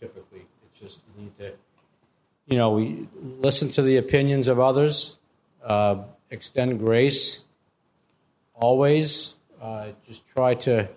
Typically, 0.00 0.46
it's 0.64 0.78
just 0.78 1.00
you 1.16 1.24
need 1.24 1.36
to, 1.38 1.52
you 2.46 2.56
know, 2.56 2.70
we 2.70 3.08
listen 3.22 3.70
to 3.70 3.82
the 3.82 3.96
opinions 3.96 4.48
of 4.48 4.58
others. 4.60 5.16
Uh, 5.62 6.02
extend 6.30 6.78
grace 6.78 7.44
always. 8.54 9.34
Uh, 9.60 9.88
just 10.06 10.26
try 10.26 10.54
to 10.54 10.88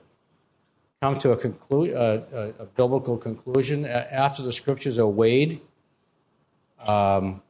come 1.02 1.20
to 1.20 1.32
a, 1.32 1.38
conclu- 1.38 1.94
uh, 1.94 2.22
a, 2.34 2.64
a 2.64 2.66
biblical 2.66 3.18
conclusion 3.18 3.86
after 3.86 4.42
the 4.42 4.54
scriptures 4.54 4.98
are 4.98 5.08
weighed. 5.08 5.60
Um, 6.80 7.42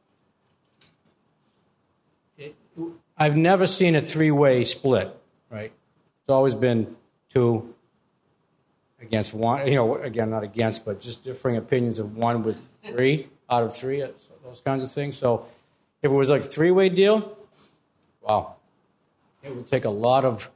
it, 2.36 2.56
I've 3.16 3.36
never 3.36 3.66
seen 3.66 3.94
a 3.94 4.00
three 4.00 4.32
way 4.32 4.64
split, 4.64 5.16
right? 5.50 5.70
It's 5.70 6.32
always 6.32 6.54
been 6.54 6.96
two 7.34 7.74
against 9.00 9.34
one, 9.34 9.66
you 9.66 9.74
know, 9.74 9.96
again, 9.96 10.30
not 10.30 10.42
against, 10.42 10.84
but 10.84 11.00
just 11.00 11.24
differing 11.24 11.56
opinions 11.56 11.98
of 11.98 12.16
one 12.16 12.42
with 12.42 12.56
three 12.80 13.28
out 13.50 13.62
of 13.62 13.74
three, 13.74 14.00
those 14.42 14.62
kinds 14.64 14.82
of 14.82 14.90
things. 14.90 15.18
So 15.18 15.46
if 16.02 16.10
it 16.10 16.14
was 16.14 16.30
like 16.30 16.42
a 16.42 16.44
three 16.44 16.70
way 16.70 16.88
deal, 16.88 17.36
Wow. 18.24 18.56
It 19.42 19.54
would 19.54 19.66
take 19.66 19.84
a 19.84 19.90
lot 19.90 20.24
of 20.24 20.50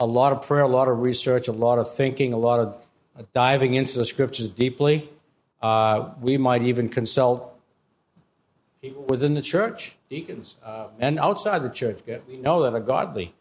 a 0.00 0.06
lot 0.06 0.32
of 0.32 0.44
prayer, 0.44 0.62
a 0.62 0.68
lot 0.68 0.88
of 0.88 0.98
research, 0.98 1.46
a 1.46 1.52
lot 1.52 1.78
of 1.78 1.92
thinking, 1.94 2.32
a 2.32 2.36
lot 2.36 2.58
of 2.58 3.32
diving 3.32 3.74
into 3.74 3.96
the 3.98 4.04
scriptures 4.04 4.48
deeply. 4.48 5.08
Uh, 5.60 6.10
we 6.20 6.36
might 6.38 6.62
even 6.62 6.88
consult 6.88 7.56
people 8.80 9.04
within 9.04 9.34
the 9.34 9.42
church, 9.42 9.94
deacons, 10.10 10.56
uh, 10.64 10.88
men 10.98 11.20
outside 11.20 11.62
the 11.62 11.68
church. 11.68 12.00
We 12.26 12.36
know 12.38 12.64
that 12.64 12.74
are 12.74 12.80
godly 12.80 13.32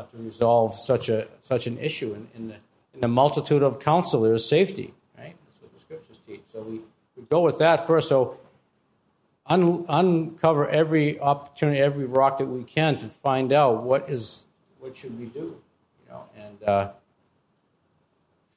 uh, 0.00 0.04
to 0.04 0.22
resolve 0.22 0.74
such 0.78 1.08
a 1.08 1.26
such 1.40 1.66
an 1.66 1.78
issue. 1.78 2.14
In, 2.14 2.28
in, 2.34 2.48
the 2.48 2.54
in 2.94 3.00
the 3.00 3.08
multitude 3.08 3.62
of 3.62 3.80
counsel, 3.80 4.22
there 4.22 4.34
is 4.34 4.48
safety. 4.48 4.94
Right, 5.18 5.34
that's 5.46 5.62
what 5.62 5.72
the 5.72 5.80
scriptures 5.80 6.20
teach. 6.26 6.40
So 6.52 6.62
we, 6.62 6.80
we 7.16 7.22
go 7.28 7.42
with 7.42 7.58
that 7.58 7.86
first. 7.86 8.08
So 8.08 8.38
un- 9.46 9.84
uncover 9.88 10.68
every 10.68 11.20
opportunity, 11.20 11.80
every 11.80 12.06
rock 12.06 12.38
that 12.38 12.46
we 12.46 12.64
can 12.64 12.98
to 12.98 13.08
find 13.08 13.52
out 13.52 13.82
what 13.82 14.08
is 14.08 14.46
what 14.78 14.96
should 14.96 15.18
we 15.18 15.26
do. 15.26 15.60
You 16.00 16.10
know, 16.10 16.24
and 16.36 16.62
uh, 16.68 16.90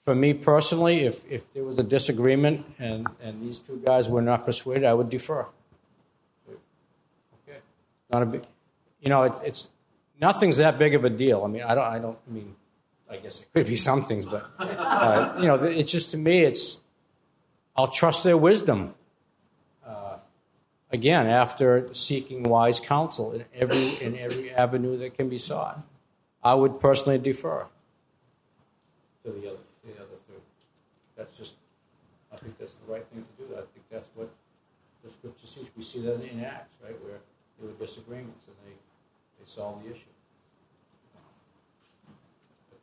for 0.05 0.15
me 0.15 0.33
personally, 0.33 1.01
if 1.01 1.29
if 1.29 1.53
there 1.53 1.63
was 1.63 1.77
a 1.77 1.83
disagreement 1.83 2.65
and 2.79 3.07
and 3.21 3.41
these 3.41 3.59
two 3.59 3.81
guys 3.85 4.09
were 4.09 4.21
not 4.21 4.45
persuaded, 4.45 4.85
I 4.85 4.93
would 4.93 5.09
defer. 5.09 5.45
Okay, 6.47 7.59
not 8.11 8.23
a 8.23 8.25
big, 8.25 8.43
you 9.01 9.09
know, 9.09 9.23
it, 9.23 9.33
it's 9.43 9.67
nothing's 10.27 10.57
that 10.57 10.75
big 10.83 10.93
of 10.95 11.03
a 11.03 11.09
deal. 11.09 11.43
I 11.43 11.49
mean, 11.53 11.63
I 11.71 11.73
don't, 11.75 11.89
I 11.95 11.99
don't, 11.99 12.17
I 12.27 12.31
mean, 12.37 12.55
I 13.13 13.17
guess 13.17 13.41
it 13.41 13.47
could 13.53 13.67
be 13.67 13.79
some 13.89 14.01
things, 14.03 14.25
but 14.25 14.43
uh, 14.59 15.35
you 15.39 15.47
know, 15.49 15.55
it's 15.81 15.91
just 15.91 16.11
to 16.11 16.17
me, 16.17 16.35
it's 16.49 16.79
I'll 17.75 17.93
trust 18.01 18.23
their 18.23 18.37
wisdom 18.37 18.95
again, 20.93 21.25
after 21.27 21.91
seeking 21.91 22.43
wise 22.43 22.79
counsel 22.79 23.33
in 23.33 23.43
every, 23.53 23.99
in 23.99 24.15
every 24.17 24.51
avenue 24.51 24.95
that 24.99 25.15
can 25.15 25.27
be 25.27 25.39
sought, 25.39 25.81
I 26.43 26.53
would 26.53 26.79
personally 26.79 27.17
defer 27.17 27.65
to 29.25 29.31
the 29.31 29.47
other, 29.49 29.65
the 29.83 29.93
other 29.95 30.17
two. 30.27 30.39
That's 31.17 31.35
just, 31.35 31.55
I 32.31 32.37
think 32.37 32.57
that's 32.59 32.73
the 32.73 32.93
right 32.93 33.05
thing 33.11 33.25
to 33.25 33.43
do. 33.43 33.53
I 33.53 33.65
think 33.73 33.83
that's 33.91 34.09
what 34.15 34.29
the 35.03 35.09
scriptures 35.09 35.51
teach. 35.55 35.67
We 35.75 35.83
see 35.83 36.01
that 36.01 36.23
in 36.23 36.43
Acts, 36.45 36.75
right, 36.83 36.95
where 37.03 37.19
there 37.59 37.69
were 37.69 37.85
disagreements 37.85 38.45
and 38.45 38.55
they, 38.63 38.75
they 39.39 39.45
solved 39.45 39.83
the 39.85 39.91
issue. 39.91 40.12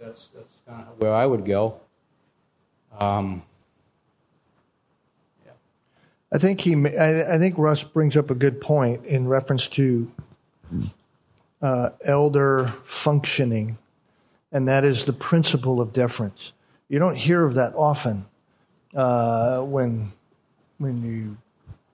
That's, 0.01 0.29
that's 0.29 0.55
kind 0.67 0.87
of 0.89 1.01
where 1.01 1.13
I 1.13 1.27
would 1.27 1.45
go. 1.45 1.79
Um, 2.99 3.43
I 6.33 6.39
think 6.39 6.61
he. 6.61 6.75
I, 6.75 7.35
I, 7.35 7.39
think 7.39 7.59
Russ 7.59 7.83
brings 7.83 8.17
up 8.17 8.31
a 8.31 8.35
good 8.35 8.61
point 8.61 9.05
in 9.05 9.27
reference 9.27 9.67
to 9.69 10.11
uh, 11.61 11.91
elder 12.05 12.73
functioning, 12.85 13.77
and 14.53 14.69
that 14.69 14.85
is 14.85 15.05
the 15.05 15.13
principle 15.13 15.81
of 15.81 15.93
deference. 15.93 16.53
You 16.89 17.01
don't 17.01 17.17
hear 17.17 17.45
of 17.45 17.55
that 17.55 17.75
often 17.75 18.25
uh, 18.95 19.63
when 19.63 20.13
when 20.79 21.03
you 21.03 21.37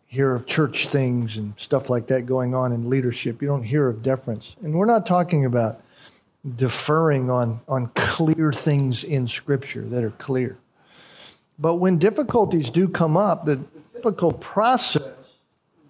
hear 0.07 0.35
of 0.35 0.47
church 0.47 0.89
things 0.89 1.39
and 1.39 1.55
stuff 1.57 1.89
like 1.89 2.07
that 2.09 2.27
going 2.27 2.55
on 2.55 2.73
in 2.73 2.91
leadership. 2.91 3.41
You 3.41 3.49
don't 3.49 3.65
hear 3.65 3.89
of 3.89 4.03
deference, 4.03 4.55
and 4.63 4.75
we're 4.75 4.87
not 4.87 5.07
talking 5.07 5.47
about 5.47 5.81
deferring 6.55 7.31
on 7.31 7.61
on 7.69 7.89
clear 7.95 8.53
things 8.53 9.03
in 9.05 9.27
Scripture 9.27 9.83
that 9.83 10.05
are 10.05 10.13
clear. 10.13 10.57
But 11.59 11.77
when 11.77 11.99
difficulties 11.99 12.71
do 12.71 12.89
come 12.89 13.17
up, 13.17 13.47
the 13.47 13.61
typical 13.95 14.33
process 14.33 15.15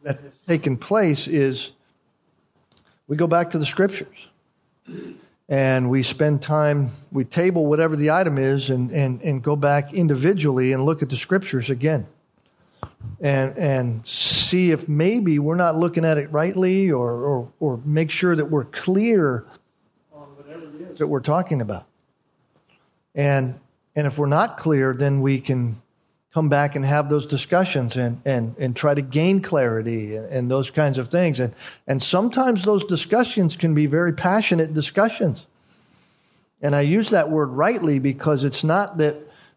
that 0.05 0.21
has 0.21 0.33
taken 0.47 0.77
place 0.77 1.27
is 1.27 1.73
we 3.09 3.17
go 3.17 3.27
back 3.27 3.51
to 3.51 3.59
the 3.59 3.67
scriptures 3.67 4.17
and 5.49 5.91
we 5.91 6.03
spend 6.03 6.43
time, 6.43 6.91
we 7.13 7.25
table 7.25 7.67
whatever 7.67 7.97
the 7.97 8.11
item 8.11 8.39
is 8.39 8.71
and, 8.71 8.91
and, 8.91 9.21
and 9.23 9.43
go 9.43 9.57
back 9.57 9.93
individually 9.93 10.73
and 10.73 10.85
look 10.85 11.03
at 11.03 11.11
the 11.11 11.17
scriptures 11.17 11.71
again 11.71 12.07
and 13.21 13.57
and 13.57 14.07
see 14.07 14.71
if 14.71 14.89
maybe 14.89 15.39
we're 15.39 15.57
not 15.57 15.77
looking 15.77 16.05
at 16.05 16.19
it 16.19 16.31
rightly 16.33 16.91
or, 16.91 17.13
or, 17.13 17.53
or 17.61 17.81
make 17.85 18.11
sure 18.11 18.35
that 18.35 18.45
we're 18.45 18.65
clear 18.65 19.45
that 20.99 21.07
we're 21.07 21.21
talking 21.21 21.61
about. 21.61 21.87
And 23.15 23.59
and 23.95 24.07
if 24.07 24.19
we're 24.19 24.27
not 24.27 24.59
clear, 24.59 24.93
then 24.93 25.23
we 25.23 25.41
can 25.41 25.81
come 26.35 26.49
back 26.51 26.77
and 26.77 26.85
have 26.85 27.09
those 27.09 27.25
discussions 27.25 27.97
and, 27.97 28.21
and, 28.27 28.55
and 28.59 28.77
try 28.77 28.93
to 28.93 29.01
gain 29.01 29.41
clarity 29.41 30.17
and, 30.17 30.27
and 30.27 30.51
those 30.51 30.69
kinds 30.69 30.99
of 30.99 31.11
things. 31.11 31.41
And 31.41 31.55
and 31.87 32.03
sometimes 32.03 32.63
those 32.63 32.85
discussions 32.85 33.57
can 33.57 33.75
be 33.75 33.87
very 33.87 34.13
passionate 34.13 34.75
discussions. 34.75 35.47
And 36.61 36.75
I 36.75 36.83
use 36.83 37.11
that 37.11 37.31
word 37.31 37.47
rightly 37.47 37.99
because 37.99 38.45
it's 38.45 38.65
not 38.65 38.99
that 38.99 39.17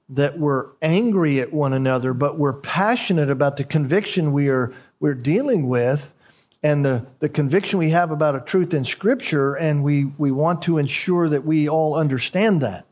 that 0.10 0.40
we're 0.40 0.68
angry 0.82 1.40
at 1.40 1.54
one 1.54 1.74
another, 1.74 2.14
but 2.14 2.40
we're 2.40 2.54
passionate 2.54 3.30
about 3.30 3.58
the 3.58 3.64
conviction 3.64 4.32
we 4.32 4.48
are 4.48 4.74
we're 5.02 5.14
dealing 5.14 5.68
with 5.68 6.02
and 6.62 6.84
the, 6.84 7.06
the 7.20 7.30
conviction 7.30 7.80
we 7.80 7.92
have 7.92 8.12
about 8.12 8.36
a 8.36 8.42
truth 8.42 8.74
in 8.74 8.84
Scripture, 8.84 9.56
and 9.56 9.84
we, 9.84 10.06
we 10.18 10.32
want 10.32 10.64
to 10.64 10.78
ensure 10.78 11.30
that 11.30 11.46
we 11.46 11.70
all 11.70 11.96
understand 11.96 12.62
that. 12.62 12.86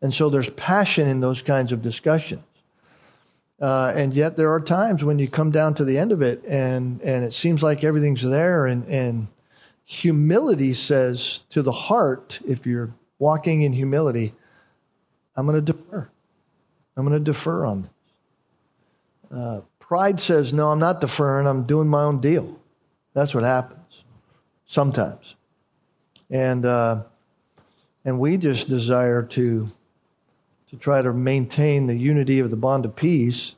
And 0.00 0.12
so 0.12 0.30
there's 0.30 0.48
passion 0.50 1.08
in 1.08 1.20
those 1.20 1.42
kinds 1.42 1.72
of 1.72 1.82
discussions. 1.82 2.42
Uh, 3.60 3.92
and 3.94 4.12
yet 4.12 4.36
there 4.36 4.52
are 4.52 4.60
times 4.60 5.04
when 5.04 5.18
you 5.18 5.28
come 5.28 5.50
down 5.50 5.74
to 5.74 5.84
the 5.84 5.96
end 5.96 6.12
of 6.12 6.22
it 6.22 6.44
and, 6.44 7.00
and 7.02 7.24
it 7.24 7.32
seems 7.32 7.62
like 7.62 7.84
everything's 7.84 8.22
there 8.22 8.66
and, 8.66 8.86
and 8.88 9.28
humility 9.84 10.74
says 10.74 11.40
to 11.50 11.62
the 11.62 11.72
heart, 11.72 12.38
if 12.46 12.66
you're 12.66 12.92
walking 13.18 13.62
in 13.62 13.72
humility, 13.72 14.34
I'm 15.36 15.46
going 15.46 15.64
to 15.64 15.72
defer. 15.72 16.08
I'm 16.96 17.06
going 17.06 17.18
to 17.18 17.32
defer 17.32 17.64
on 17.64 17.82
this. 17.82 19.38
Uh, 19.38 19.60
pride 19.78 20.20
says, 20.20 20.52
no, 20.52 20.70
I'm 20.70 20.78
not 20.78 21.00
deferring. 21.00 21.46
I'm 21.46 21.64
doing 21.64 21.88
my 21.88 22.02
own 22.02 22.20
deal. 22.20 22.58
That's 23.14 23.34
what 23.34 23.44
happens 23.44 23.80
sometimes. 24.66 25.34
And, 26.30 26.64
uh, 26.64 27.04
and 28.04 28.18
we 28.18 28.36
just 28.36 28.68
desire 28.68 29.22
to, 29.22 29.68
to 30.70 30.76
try 30.76 31.00
to 31.00 31.12
maintain 31.12 31.86
the 31.86 31.94
unity 31.94 32.40
of 32.40 32.50
the 32.50 32.56
bond 32.56 32.84
of 32.84 32.96
peace 32.96 33.54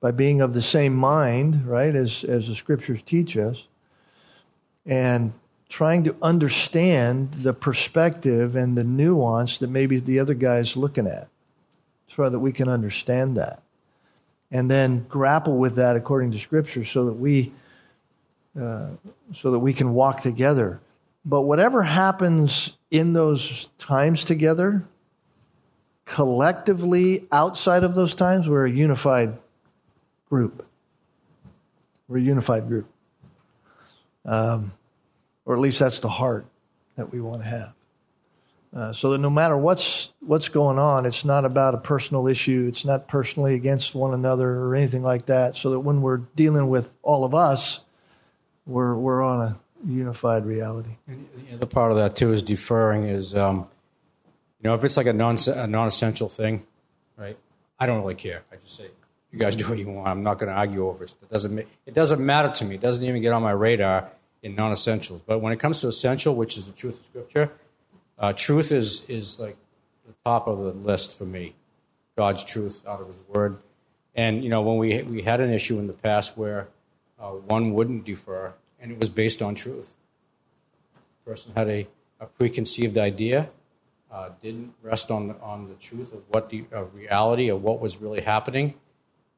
by 0.00 0.10
being 0.10 0.40
of 0.40 0.52
the 0.52 0.62
same 0.62 0.94
mind, 0.94 1.66
right, 1.66 1.94
as, 1.94 2.24
as 2.24 2.46
the 2.48 2.54
scriptures 2.54 3.00
teach 3.06 3.36
us, 3.36 3.62
and 4.84 5.32
trying 5.68 6.04
to 6.04 6.14
understand 6.22 7.32
the 7.42 7.52
perspective 7.52 8.56
and 8.56 8.76
the 8.76 8.84
nuance 8.84 9.58
that 9.58 9.70
maybe 9.70 9.98
the 9.98 10.20
other 10.20 10.34
guy 10.34 10.58
is 10.58 10.76
looking 10.76 11.06
at 11.06 11.28
so 12.14 12.28
that 12.28 12.38
we 12.38 12.52
can 12.52 12.68
understand 12.68 13.36
that. 13.36 13.62
And 14.50 14.70
then 14.70 15.06
grapple 15.08 15.56
with 15.56 15.76
that 15.76 15.96
according 15.96 16.32
to 16.32 16.38
Scripture 16.38 16.84
so 16.84 17.06
that 17.06 17.14
we 17.14 17.52
uh, 18.60 18.88
so 19.34 19.50
that 19.50 19.58
we 19.58 19.74
can 19.74 19.92
walk 19.92 20.22
together. 20.22 20.80
But 21.24 21.42
whatever 21.42 21.82
happens 21.82 22.72
in 22.90 23.12
those 23.12 23.68
times 23.78 24.24
together, 24.24 24.84
collectively 26.04 27.26
outside 27.32 27.84
of 27.84 27.94
those 27.94 28.14
times, 28.14 28.48
we're 28.48 28.66
a 28.66 28.70
unified 28.70 29.36
group. 30.30 30.66
We're 32.08 32.18
a 32.18 32.22
unified 32.22 32.68
group. 32.68 32.86
Um, 34.24 34.72
or 35.44 35.54
at 35.54 35.60
least 35.60 35.78
that's 35.78 35.98
the 35.98 36.08
heart 36.08 36.46
that 36.96 37.12
we 37.12 37.20
want 37.20 37.42
to 37.42 37.48
have. 37.48 37.72
Uh, 38.74 38.92
so 38.92 39.12
that 39.12 39.18
no 39.18 39.30
matter 39.30 39.56
what's 39.56 40.10
what's 40.20 40.48
going 40.48 40.78
on, 40.78 41.06
it's 41.06 41.24
not 41.24 41.44
about 41.44 41.74
a 41.74 41.78
personal 41.78 42.26
issue. 42.26 42.66
It's 42.68 42.84
not 42.84 43.08
personally 43.08 43.54
against 43.54 43.94
one 43.94 44.12
another 44.12 44.48
or 44.48 44.74
anything 44.74 45.02
like 45.02 45.26
that. 45.26 45.56
So 45.56 45.70
that 45.70 45.80
when 45.80 46.02
we're 46.02 46.18
dealing 46.36 46.68
with 46.68 46.90
all 47.02 47.24
of 47.24 47.34
us, 47.34 47.80
we're 48.66 48.94
we're 48.94 49.22
on 49.22 49.40
a 49.40 49.58
unified 49.86 50.44
reality. 50.44 50.96
And 51.06 51.26
the 51.48 51.54
other 51.54 51.66
part 51.66 51.92
of 51.92 51.98
that 51.98 52.16
too 52.16 52.32
is 52.32 52.42
deferring. 52.42 53.04
Is 53.04 53.34
um, 53.34 53.68
you 54.60 54.68
know 54.68 54.74
if 54.74 54.84
it's 54.84 54.96
like 54.96 55.06
a 55.06 55.12
non 55.12 55.36
a 55.48 55.66
non 55.66 55.86
essential 55.86 56.28
thing, 56.28 56.64
right? 57.16 57.36
I 57.78 57.86
don't 57.86 58.00
really 58.00 58.14
care. 58.14 58.42
I 58.52 58.56
just 58.56 58.76
say 58.76 58.86
you 59.32 59.38
guys 59.38 59.56
do 59.56 59.68
what 59.68 59.78
you 59.78 59.88
want. 59.88 60.08
I'm 60.08 60.22
not 60.22 60.38
going 60.38 60.50
to 60.50 60.56
argue 60.56 60.86
over 60.86 61.04
it. 61.04 61.14
It 61.22 61.30
doesn't 61.30 61.58
it 61.58 61.94
doesn't 61.94 62.24
matter 62.24 62.50
to 62.50 62.64
me. 62.64 62.74
It 62.76 62.80
doesn't 62.80 63.04
even 63.04 63.22
get 63.22 63.32
on 63.32 63.42
my 63.42 63.52
radar 63.52 64.10
in 64.42 64.54
non 64.54 64.72
essentials. 64.72 65.22
But 65.22 65.40
when 65.40 65.52
it 65.52 65.60
comes 65.60 65.80
to 65.80 65.88
essential, 65.88 66.34
which 66.34 66.56
is 66.56 66.66
the 66.66 66.72
truth 66.72 67.00
of 67.00 67.06
Scripture 67.06 67.50
uh, 68.18 68.32
truth 68.32 68.72
is, 68.72 69.02
is 69.08 69.38
like 69.38 69.56
the 70.06 70.14
top 70.24 70.46
of 70.46 70.58
the 70.58 70.72
list 70.72 71.16
for 71.16 71.24
me. 71.24 71.54
God's 72.16 72.44
truth 72.44 72.82
out 72.86 73.00
of 73.00 73.08
His 73.08 73.16
Word. 73.28 73.58
And, 74.14 74.42
you 74.42 74.48
know, 74.48 74.62
when 74.62 74.78
we, 74.78 75.02
we 75.02 75.22
had 75.22 75.40
an 75.40 75.50
issue 75.52 75.78
in 75.78 75.86
the 75.86 75.92
past 75.92 76.36
where 76.36 76.68
uh, 77.18 77.30
one 77.30 77.72
wouldn't 77.72 78.04
defer, 78.04 78.52
and 78.80 78.92
it 78.92 78.98
was 78.98 79.08
based 79.08 79.42
on 79.42 79.54
truth. 79.54 79.94
The 81.24 81.30
person 81.30 81.52
had 81.54 81.68
a, 81.68 81.86
a 82.20 82.26
preconceived 82.26 82.98
idea, 82.98 83.48
uh, 84.10 84.30
didn't 84.42 84.74
rest 84.82 85.10
on, 85.10 85.34
on 85.42 85.68
the 85.68 85.74
truth 85.74 86.12
of 86.12 86.22
what 86.28 86.50
the 86.50 86.64
of 86.72 86.94
reality 86.94 87.48
of 87.48 87.62
what 87.62 87.80
was 87.80 88.00
really 88.00 88.20
happening, 88.20 88.74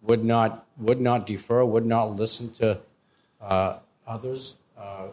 would 0.02 0.24
not, 0.24 0.66
would 0.78 1.00
not 1.00 1.26
defer, 1.26 1.64
would 1.64 1.86
not 1.86 2.16
listen 2.16 2.50
to 2.54 2.78
uh, 3.40 3.78
others, 4.06 4.56
uh, 4.78 5.06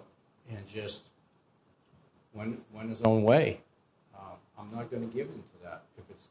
and 0.50 0.68
just 0.68 1.02
went, 2.34 2.62
went 2.74 2.90
his 2.90 3.02
own 3.02 3.24
way. 3.24 3.60
Uh, 4.16 4.20
I'm 4.60 4.72
not 4.76 4.92
going 4.92 5.08
to 5.08 5.16
give 5.16 5.28
in 5.28 5.36
to 5.36 5.64
that. 5.64 5.84
If 5.98 6.04
it's, 6.10 6.28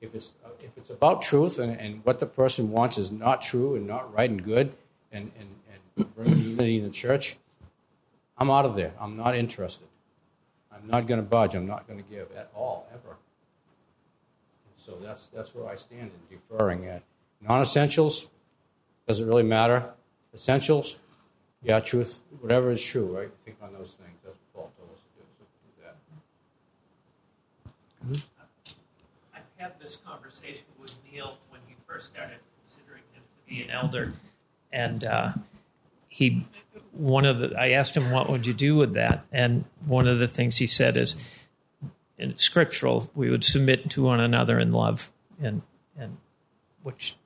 if 0.00 0.14
it's, 0.14 0.32
if 0.62 0.70
it's 0.76 0.90
about 0.90 1.22
truth 1.22 1.58
and, 1.58 1.78
and 1.80 2.04
what 2.04 2.20
the 2.20 2.26
person 2.26 2.70
wants 2.70 2.98
is 2.98 3.10
not 3.10 3.40
true 3.40 3.76
and 3.76 3.86
not 3.86 4.12
right 4.12 4.28
and 4.28 4.42
good 4.42 4.74
and, 5.12 5.30
and, 5.38 5.48
and 5.96 6.14
bring 6.14 6.38
unity 6.38 6.78
in 6.78 6.84
the 6.84 6.90
church, 6.90 7.36
I'm 8.38 8.50
out 8.50 8.64
of 8.64 8.74
there. 8.74 8.92
I'm 9.00 9.16
not 9.16 9.36
interested. 9.36 9.86
I'm 10.72 10.88
not 10.88 11.06
going 11.06 11.20
to 11.20 11.26
budge. 11.26 11.54
I'm 11.54 11.66
not 11.66 11.86
going 11.86 12.02
to 12.02 12.10
give 12.10 12.28
at 12.36 12.50
all, 12.54 12.86
ever. 12.92 13.10
And 13.10 14.76
so 14.76 14.98
that's, 15.00 15.26
that's 15.26 15.54
where 15.54 15.68
I 15.68 15.76
stand 15.76 16.10
in 16.10 16.38
deferring. 16.38 16.88
Uh, 16.88 17.00
non 17.40 17.62
essentials, 17.62 18.28
doesn't 19.06 19.26
really 19.26 19.42
matter. 19.42 19.90
Essentials, 20.34 20.96
yeah, 21.62 21.80
truth, 21.80 22.20
whatever 22.40 22.70
is 22.70 22.84
true, 22.84 23.16
right? 23.16 23.30
Think 23.44 23.56
on 23.62 23.72
those 23.72 23.94
things. 23.94 24.18
That's 24.24 24.36
what 24.52 24.54
Paul 24.54 24.72
told 24.76 24.90
us 24.90 25.00
to 25.00 25.10
do. 25.16 25.24
So 25.38 25.44
do 25.64 25.72
that. 25.84 25.96
Mm-hmm. 28.04 28.74
I've 29.34 29.42
had 29.56 29.80
this 29.80 29.98
conversation 30.04 30.64
with 30.80 30.94
Neil 31.10 31.38
when 31.50 31.60
he 31.66 31.74
first 31.86 32.06
started 32.08 32.38
considering 32.68 33.02
him 33.12 33.22
to 33.22 33.50
be 33.50 33.62
an 33.62 33.70
elder, 33.70 34.12
and 34.72 35.04
uh, 35.04 35.32
he 36.14 36.46
one 36.92 37.26
of 37.26 37.40
the 37.40 37.58
I 37.58 37.70
asked 37.70 37.96
him 37.96 38.12
what 38.12 38.30
would 38.30 38.46
you 38.46 38.54
do 38.54 38.76
with 38.76 38.94
that, 38.94 39.26
and 39.32 39.64
one 39.84 40.06
of 40.06 40.20
the 40.20 40.28
things 40.28 40.58
he 40.58 40.68
said 40.68 40.96
is, 40.96 41.16
in 42.16 42.38
scriptural, 42.38 43.10
we 43.16 43.30
would 43.30 43.42
submit 43.42 43.90
to 43.90 44.02
one 44.04 44.20
another 44.20 44.60
in 44.60 44.70
love, 44.70 45.10
and 45.42 45.62
and 45.98 46.18
which 46.84 47.16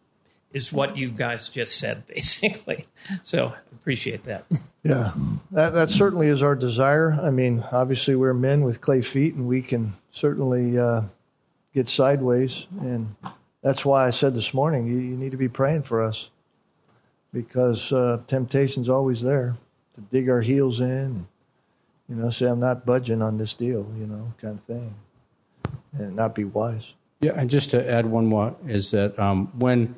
is 0.55 0.73
what 0.73 0.97
you 0.97 1.11
guys 1.11 1.51
just 1.51 1.79
said, 1.79 2.07
basically. 2.15 2.87
So 3.25 3.53
appreciate 3.73 4.25
that. 4.25 4.47
Yeah, 4.83 5.13
that, 5.51 5.75
that 5.75 5.91
certainly 5.91 6.29
is 6.29 6.43
our 6.43 6.55
desire. 6.55 7.13
I 7.13 7.29
mean, 7.29 7.63
obviously, 7.71 8.17
we're 8.17 8.33
men 8.33 8.63
with 8.63 8.81
clay 8.81 9.03
feet, 9.03 9.35
and 9.35 9.47
we 9.47 9.61
can 9.61 9.93
certainly 10.13 10.79
uh, 10.79 11.03
get 11.75 11.91
sideways. 11.91 12.65
And 12.81 13.15
that's 13.63 13.85
why 13.85 14.07
I 14.07 14.13
said 14.13 14.35
this 14.35 14.55
morning, 14.55 14.87
you, 14.87 14.97
you 14.97 15.15
need 15.15 15.33
to 15.33 15.37
be 15.37 15.51
praying 15.51 15.83
for 15.83 16.03
us 16.03 16.31
because 17.33 17.93
uh, 17.93 18.21
temptation's 18.27 18.89
always 18.89 19.23
there 19.23 19.57
to 19.95 20.01
dig 20.13 20.29
our 20.29 20.41
heels 20.41 20.81
in, 20.81 21.27
you 22.09 22.17
know, 22.17 22.31
say, 22.31 22.47
I'm 22.47 22.61
not 22.61 22.87
budging 22.87 23.21
on 23.23 23.37
this 23.37 23.55
deal, 23.55 23.87
you 23.99 24.07
know, 24.07 24.33
kind 24.41 24.59
of 24.59 24.65
thing, 24.65 24.95
and 25.93 26.17
not 26.17 26.35
be 26.35 26.45
wise. 26.45 26.93
Yeah, 27.21 27.33
and 27.35 27.51
just 27.51 27.71
to 27.71 27.91
add 27.91 28.07
one 28.07 28.27
more 28.27 28.55
is 28.67 28.93
that 28.93 29.19
um, 29.19 29.49
when 29.59 29.95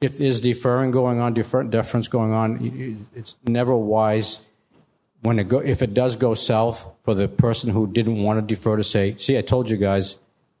if 0.00 0.18
there's 0.18 0.40
deferring 0.40 0.90
going 0.90 1.20
on, 1.20 1.34
defer, 1.34 1.62
deference 1.62 2.08
going 2.08 2.32
on, 2.32 3.06
it's 3.14 3.36
never 3.46 3.76
wise 3.76 4.40
when 5.22 5.38
it 5.38 5.48
go, 5.48 5.58
if 5.58 5.82
it 5.82 5.94
does 5.94 6.16
go 6.16 6.34
south 6.34 6.90
for 7.04 7.14
the 7.14 7.28
person 7.28 7.70
who 7.70 7.86
didn't 7.86 8.22
want 8.22 8.38
to 8.38 8.54
defer 8.54 8.76
to 8.76 8.84
say, 8.84 9.16
"See, 9.16 9.36
I 9.36 9.42
told 9.42 9.68
you 9.70 9.76
guys, 9.76 10.16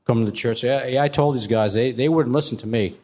come 0.06 0.24
to 0.24 0.30
the 0.30 0.36
church." 0.36 0.64
Yeah, 0.64 0.86
yeah 0.86 1.02
I 1.02 1.08
told 1.08 1.34
these 1.34 1.46
guys 1.46 1.74
they 1.74 1.92
they 1.92 2.08
wouldn't 2.08 2.34
listen 2.34 2.56
to 2.58 2.66
me. 2.66 2.98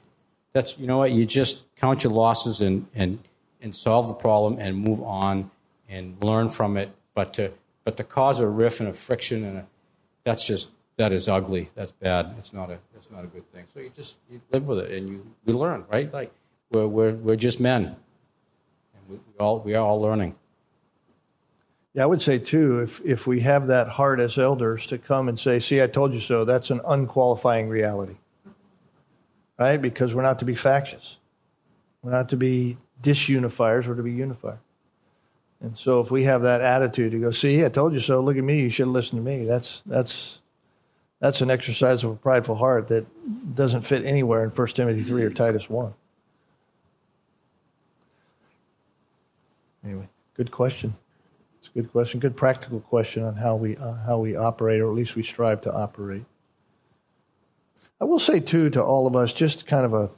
That's 0.52 0.78
you 0.78 0.86
know 0.86 0.98
what 0.98 1.12
you 1.12 1.26
just 1.26 1.62
count 1.76 2.04
your 2.04 2.12
losses 2.12 2.60
and 2.60 2.86
and 2.94 3.18
and 3.60 3.74
solve 3.74 4.08
the 4.08 4.14
problem 4.14 4.58
and 4.58 4.76
move 4.76 5.02
on 5.02 5.50
and 5.88 6.22
learn 6.22 6.48
from 6.50 6.76
it. 6.76 6.90
But 7.14 7.34
to 7.34 7.52
but 7.84 7.96
to 7.96 8.04
cause 8.04 8.40
a 8.40 8.48
riff 8.48 8.80
and 8.80 8.88
a 8.88 8.92
friction 8.92 9.44
and 9.44 9.58
a, 9.58 9.66
that's 10.24 10.46
just 10.46 10.68
that 10.96 11.12
is 11.12 11.28
ugly. 11.28 11.70
That's 11.74 11.92
bad. 11.92 12.34
It's 12.38 12.52
not 12.52 12.70
a 12.70 12.78
it's 12.96 13.10
not 13.10 13.24
a 13.24 13.28
good 13.28 13.50
thing. 13.52 13.64
So 13.74 13.80
you 13.80 13.90
just 13.94 14.16
you 14.30 14.40
live 14.52 14.66
with 14.66 14.78
it 14.80 14.90
and 14.90 15.08
you 15.08 15.26
we 15.44 15.52
learn, 15.52 15.84
right? 15.92 16.12
Like 16.12 16.32
we're 16.70 16.86
we're 16.86 17.12
we're 17.12 17.36
just 17.36 17.60
men, 17.60 17.84
and 17.86 17.96
we, 19.08 19.16
we 19.16 19.38
all 19.38 19.60
we 19.60 19.74
are 19.74 19.84
all 19.84 20.00
learning. 20.00 20.34
Yeah, 21.94 22.04
I 22.04 22.06
would 22.06 22.22
say 22.22 22.38
too, 22.38 22.80
if 22.80 23.00
if 23.04 23.26
we 23.26 23.40
have 23.40 23.66
that 23.66 23.88
heart 23.88 24.18
as 24.18 24.38
elders 24.38 24.86
to 24.86 24.98
come 24.98 25.28
and 25.28 25.38
say, 25.38 25.60
"See, 25.60 25.82
I 25.82 25.86
told 25.86 26.14
you 26.14 26.20
so," 26.20 26.44
that's 26.44 26.70
an 26.70 26.80
unqualifying 26.86 27.68
reality, 27.68 28.16
right? 29.58 29.80
Because 29.80 30.14
we're 30.14 30.22
not 30.22 30.38
to 30.40 30.44
be 30.44 30.54
factious, 30.54 31.16
we're 32.02 32.12
not 32.12 32.28
to 32.30 32.36
be 32.36 32.78
disunifiers, 33.02 33.86
we're 33.86 33.94
to 33.94 34.02
be 34.02 34.12
unifiers. 34.12 34.58
And 35.60 35.78
so, 35.78 36.00
if 36.00 36.10
we 36.10 36.24
have 36.24 36.42
that 36.42 36.60
attitude 36.60 37.12
to 37.12 37.18
go, 37.18 37.30
"See, 37.30 37.64
I 37.64 37.68
told 37.68 37.92
you 37.92 38.00
so," 38.00 38.20
look 38.20 38.36
at 38.36 38.42
me, 38.42 38.60
you 38.60 38.70
should 38.70 38.88
listen 38.88 39.16
to 39.16 39.24
me. 39.24 39.44
That's 39.44 39.82
that's 39.86 40.38
that's 41.20 41.40
an 41.40 41.50
exercise 41.50 42.02
of 42.02 42.10
a 42.10 42.16
prideful 42.16 42.56
heart 42.56 42.88
that 42.88 43.06
doesn't 43.54 43.86
fit 43.86 44.04
anywhere 44.04 44.42
in 44.42 44.50
1 44.50 44.66
Timothy 44.68 45.04
3 45.04 45.22
or 45.22 45.30
Titus 45.30 45.70
1. 45.70 45.94
Anyway, 49.84 50.08
good 50.36 50.50
question. 50.50 50.96
It's 51.60 51.68
a 51.68 51.78
good 51.78 51.92
question, 51.92 52.18
good 52.18 52.36
practical 52.36 52.80
question 52.80 53.22
on 53.22 53.36
how 53.36 53.54
we 53.54 53.76
uh, 53.76 53.94
how 54.04 54.18
we 54.18 54.34
operate, 54.34 54.80
or 54.80 54.88
at 54.90 54.96
least 54.96 55.14
we 55.14 55.22
strive 55.22 55.60
to 55.62 55.72
operate. 55.72 56.24
I 58.02 58.04
will 58.04 58.18
say 58.18 58.40
too 58.40 58.68
to 58.70 58.82
all 58.82 59.06
of 59.06 59.14
us, 59.14 59.32
just 59.32 59.64
kind 59.64 59.86
of 59.86 59.94
a 59.94 60.10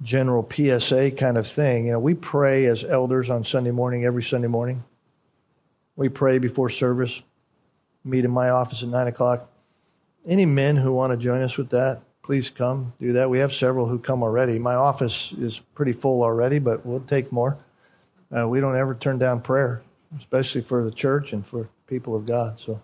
general 0.00 0.48
PSA 0.50 1.10
kind 1.10 1.36
of 1.36 1.46
thing. 1.46 1.84
You 1.84 1.92
know, 1.92 1.98
we 1.98 2.14
pray 2.14 2.64
as 2.64 2.82
elders 2.82 3.28
on 3.28 3.44
Sunday 3.44 3.72
morning, 3.72 4.06
every 4.06 4.22
Sunday 4.22 4.48
morning. 4.48 4.82
We 5.96 6.08
pray 6.08 6.38
before 6.38 6.70
service. 6.70 7.20
Meet 8.06 8.24
in 8.24 8.30
my 8.30 8.48
office 8.48 8.82
at 8.82 8.88
nine 8.88 9.06
o'clock. 9.06 9.50
Any 10.26 10.46
men 10.46 10.76
who 10.76 10.94
want 10.94 11.10
to 11.10 11.22
join 11.22 11.42
us 11.42 11.58
with 11.58 11.68
that, 11.70 12.00
please 12.22 12.48
come 12.48 12.94
do 12.98 13.12
that. 13.12 13.28
We 13.28 13.40
have 13.40 13.52
several 13.52 13.86
who 13.86 13.98
come 13.98 14.22
already. 14.22 14.58
My 14.58 14.76
office 14.76 15.34
is 15.38 15.60
pretty 15.74 15.92
full 15.92 16.22
already, 16.22 16.58
but 16.58 16.86
we'll 16.86 17.00
take 17.00 17.30
more. 17.30 17.58
Uh, 18.34 18.48
we 18.48 18.62
don't 18.62 18.78
ever 18.78 18.94
turn 18.94 19.18
down 19.18 19.42
prayer, 19.42 19.82
especially 20.18 20.62
for 20.62 20.84
the 20.84 20.92
church 20.92 21.34
and 21.34 21.46
for 21.46 21.68
people 21.86 22.16
of 22.16 22.24
God. 22.24 22.58
So 22.58 22.80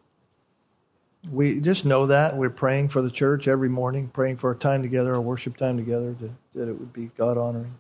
we 1.31 1.61
just 1.61 1.85
know 1.85 2.07
that 2.07 2.37
we're 2.37 2.51
praying 2.51 2.91
for 2.91 3.03
the 3.03 3.11
church 3.11 3.49
every 3.49 3.69
morning, 3.69 4.09
praying 4.09 4.37
for 4.37 4.49
our 4.49 4.55
time 4.55 4.83
together, 4.83 5.15
our 5.15 5.21
worship 5.21 5.57
time 5.57 5.77
together, 5.77 6.15
to, 6.21 6.31
that 6.55 6.69
it 6.69 6.79
would 6.79 6.93
be 6.93 7.11
God 7.17 7.39
honoring. 7.39 7.75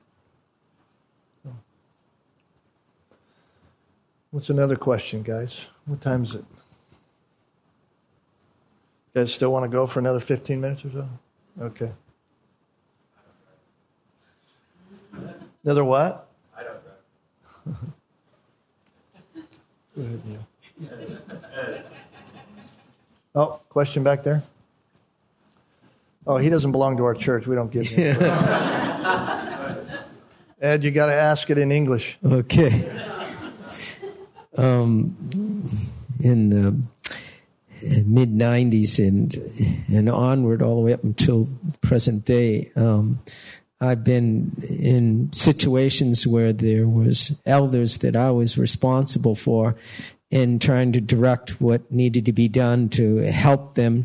So. 1.42 1.50
What's 4.30 4.48
another 4.50 4.76
question, 4.76 5.22
guys? 5.22 5.66
What 5.86 6.00
time 6.00 6.24
is 6.24 6.34
it? 6.34 6.44
You 9.14 9.22
guys 9.22 9.32
still 9.32 9.52
want 9.52 9.64
to 9.64 9.68
go 9.68 9.86
for 9.86 9.98
another 9.98 10.20
15 10.20 10.60
minutes 10.60 10.84
or 10.84 10.90
so? 10.90 11.08
Okay. 11.60 11.90
Another 15.64 15.84
what? 15.84 16.28
I 16.56 16.62
don't 16.62 16.74
know. 17.66 17.76
Go 19.96 20.02
ahead, 20.02 20.22
Neil. 20.26 20.46
Uh, 21.54 21.83
Question 23.74 24.04
back 24.04 24.22
there? 24.22 24.42
Oh, 26.28 26.36
he 26.36 26.48
doesn't 26.48 26.70
belong 26.70 26.96
to 26.98 27.04
our 27.06 27.14
church. 27.14 27.48
We 27.48 27.56
don't 27.56 27.72
give 27.72 27.88
him. 27.88 28.22
Ed, 30.62 30.84
you 30.84 30.92
got 30.92 31.06
to 31.06 31.12
ask 31.12 31.50
it 31.50 31.58
in 31.58 31.72
English. 31.72 32.16
Okay. 32.24 32.88
Um, 34.56 35.16
in 36.20 36.50
the 36.50 36.76
mid 38.04 38.32
90s 38.32 39.04
and 39.04 39.34
and 39.88 40.08
onward 40.08 40.62
all 40.62 40.76
the 40.76 40.82
way 40.82 40.92
up 40.92 41.02
until 41.02 41.48
present 41.80 42.24
day 42.24 42.70
um, 42.76 43.18
I've 43.80 44.04
been 44.04 44.52
in 44.62 45.32
situations 45.32 46.28
where 46.28 46.52
there 46.52 46.86
was 46.86 47.42
elders 47.44 47.98
that 47.98 48.14
I 48.14 48.30
was 48.30 48.56
responsible 48.56 49.34
for 49.34 49.74
in 50.34 50.58
trying 50.58 50.90
to 50.90 51.00
direct 51.00 51.60
what 51.60 51.90
needed 51.92 52.24
to 52.26 52.32
be 52.32 52.48
done 52.48 52.88
to 52.88 53.18
help 53.18 53.74
them 53.74 54.04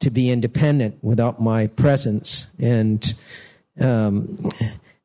to 0.00 0.10
be 0.10 0.30
independent 0.30 1.02
without 1.02 1.40
my 1.40 1.66
presence 1.66 2.50
and 2.58 3.14
um, 3.80 4.36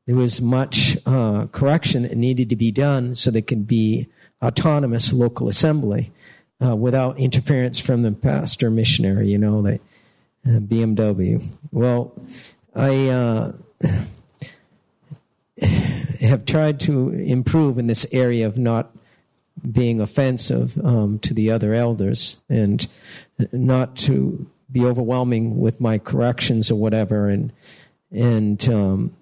there 0.06 0.14
was 0.14 0.42
much 0.42 0.98
uh, 1.06 1.46
correction 1.52 2.02
that 2.02 2.18
needed 2.18 2.50
to 2.50 2.56
be 2.56 2.70
done 2.70 3.14
so 3.14 3.30
there 3.30 3.40
could 3.40 3.66
be 3.66 4.08
autonomous 4.42 5.10
local 5.10 5.48
assembly 5.48 6.12
uh, 6.62 6.76
without 6.76 7.18
interference 7.18 7.80
from 7.80 8.02
the 8.02 8.12
pastor 8.12 8.70
missionary, 8.70 9.30
you 9.30 9.38
know, 9.38 9.62
the 9.62 9.74
uh, 10.46 10.58
BMW. 10.60 11.42
Well, 11.72 12.12
I 12.74 13.08
uh, 13.08 13.52
have 16.20 16.44
tried 16.44 16.80
to 16.80 17.08
improve 17.10 17.78
in 17.78 17.86
this 17.86 18.06
area 18.12 18.46
of 18.46 18.58
not 18.58 18.90
being 19.70 20.00
offensive 20.00 20.78
um, 20.84 21.18
to 21.20 21.34
the 21.34 21.50
other 21.50 21.74
elders 21.74 22.40
and 22.48 22.86
not 23.52 23.96
to 23.96 24.48
be 24.70 24.84
overwhelming 24.84 25.58
with 25.58 25.80
my 25.80 25.98
corrections 25.98 26.70
or 26.70 26.76
whatever. 26.76 27.28
And 27.28 27.52
and 28.10 28.68
um, 28.68 29.16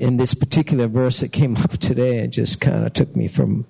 in 0.00 0.16
this 0.16 0.34
particular 0.34 0.88
verse 0.88 1.20
that 1.20 1.30
came 1.30 1.56
up 1.58 1.72
today 1.78 2.18
it 2.18 2.28
just 2.28 2.60
kind 2.60 2.84
of 2.84 2.92
took 2.92 3.14
me 3.14 3.28
from 3.28 3.66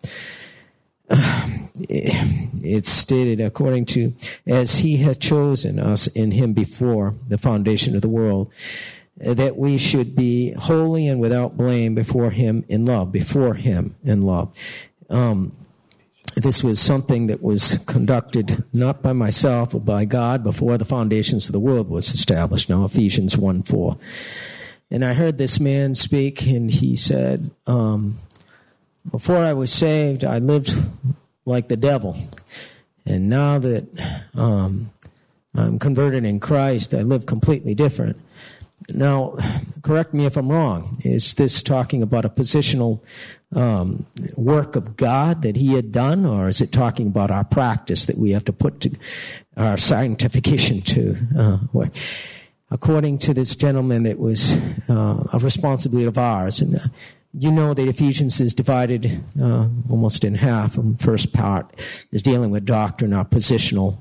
it's 1.11 2.88
stated 2.88 3.41
according 3.41 3.84
to 3.84 4.14
as 4.47 4.76
he 4.76 4.99
had 4.99 5.20
chosen 5.20 5.78
us 5.78 6.07
in 6.07 6.30
him 6.30 6.53
before 6.53 7.14
the 7.28 7.36
foundation 7.36 7.97
of 7.97 8.01
the 8.01 8.09
world 8.09 8.51
that 9.16 9.57
we 9.57 9.76
should 9.76 10.14
be 10.14 10.53
holy 10.53 11.07
and 11.07 11.20
without 11.20 11.57
blame 11.57 11.95
before 11.95 12.30
him 12.30 12.64
in 12.68 12.84
love 12.84 13.11
before 13.11 13.55
him 13.55 13.97
in 14.05 14.22
love 14.22 14.57
um, 15.11 15.52
this 16.36 16.62
was 16.62 16.80
something 16.80 17.26
that 17.26 17.42
was 17.42 17.78
conducted 17.86 18.64
not 18.72 19.02
by 19.02 19.12
myself 19.12 19.72
but 19.72 19.84
by 19.84 20.04
god 20.04 20.42
before 20.42 20.78
the 20.78 20.84
foundations 20.84 21.48
of 21.48 21.52
the 21.52 21.61
world 21.61 21.88
was 21.88 22.08
established 22.08 22.70
now 22.70 22.84
ephesians 22.84 23.36
1 23.36 23.62
4 23.62 23.96
and 24.90 25.04
i 25.04 25.12
heard 25.12 25.38
this 25.38 25.58
man 25.61 25.94
speak 25.94 26.46
and 26.46 26.70
he 26.70 26.94
said 26.94 27.50
um, 27.66 28.16
before 29.08 29.38
I 29.38 29.52
was 29.52 29.72
saved, 29.72 30.24
I 30.24 30.38
lived 30.38 30.72
like 31.44 31.68
the 31.68 31.76
devil. 31.76 32.16
And 33.06 33.28
now 33.28 33.58
that 33.58 33.86
um, 34.34 34.90
I'm 35.54 35.78
converted 35.78 36.24
in 36.24 36.38
Christ, 36.38 36.94
I 36.94 37.02
live 37.02 37.26
completely 37.26 37.74
different. 37.74 38.20
Now, 38.90 39.36
correct 39.82 40.14
me 40.14 40.26
if 40.26 40.36
I'm 40.36 40.50
wrong. 40.50 40.98
Is 41.04 41.34
this 41.34 41.62
talking 41.62 42.02
about 42.02 42.24
a 42.24 42.28
positional 42.28 43.00
um, 43.55 44.07
work 44.36 44.76
of 44.76 44.96
God 44.96 45.42
that 45.42 45.57
He 45.57 45.74
had 45.74 45.92
done, 45.92 46.24
or 46.24 46.48
is 46.48 46.61
it 46.61 46.72
talking 46.72 47.09
about 47.09 47.30
our 47.30 47.44
practice 47.44 48.07
that 48.07 48.18
we 48.18 48.30
have 48.30 48.44
to 48.44 48.53
put 48.53 48.80
to 48.80 48.90
our 49.57 49.76
sanctification 49.76 50.82
to? 50.82 51.16
Uh, 51.36 51.59
according 52.70 53.18
to 53.18 53.34
this 53.34 53.57
gentleman, 53.57 54.07
it 54.07 54.18
was 54.18 54.53
uh, 54.88 55.24
a 55.32 55.38
responsibility 55.38 56.07
of 56.07 56.18
ours. 56.18 56.61
And 56.61 56.76
uh, 56.76 56.86
you 57.32 57.51
know 57.51 57.74
that 57.74 57.88
Ephesians 57.88 58.40
is 58.40 58.55
divided 58.55 59.22
uh, 59.40 59.68
almost 59.88 60.24
in 60.24 60.34
half. 60.34 60.74
The 60.74 60.96
first 60.98 61.32
part 61.32 61.72
is 62.12 62.22
dealing 62.22 62.51
with 62.51 62.64
doctrine, 62.64 63.12
our 63.12 63.24
positional, 63.24 63.98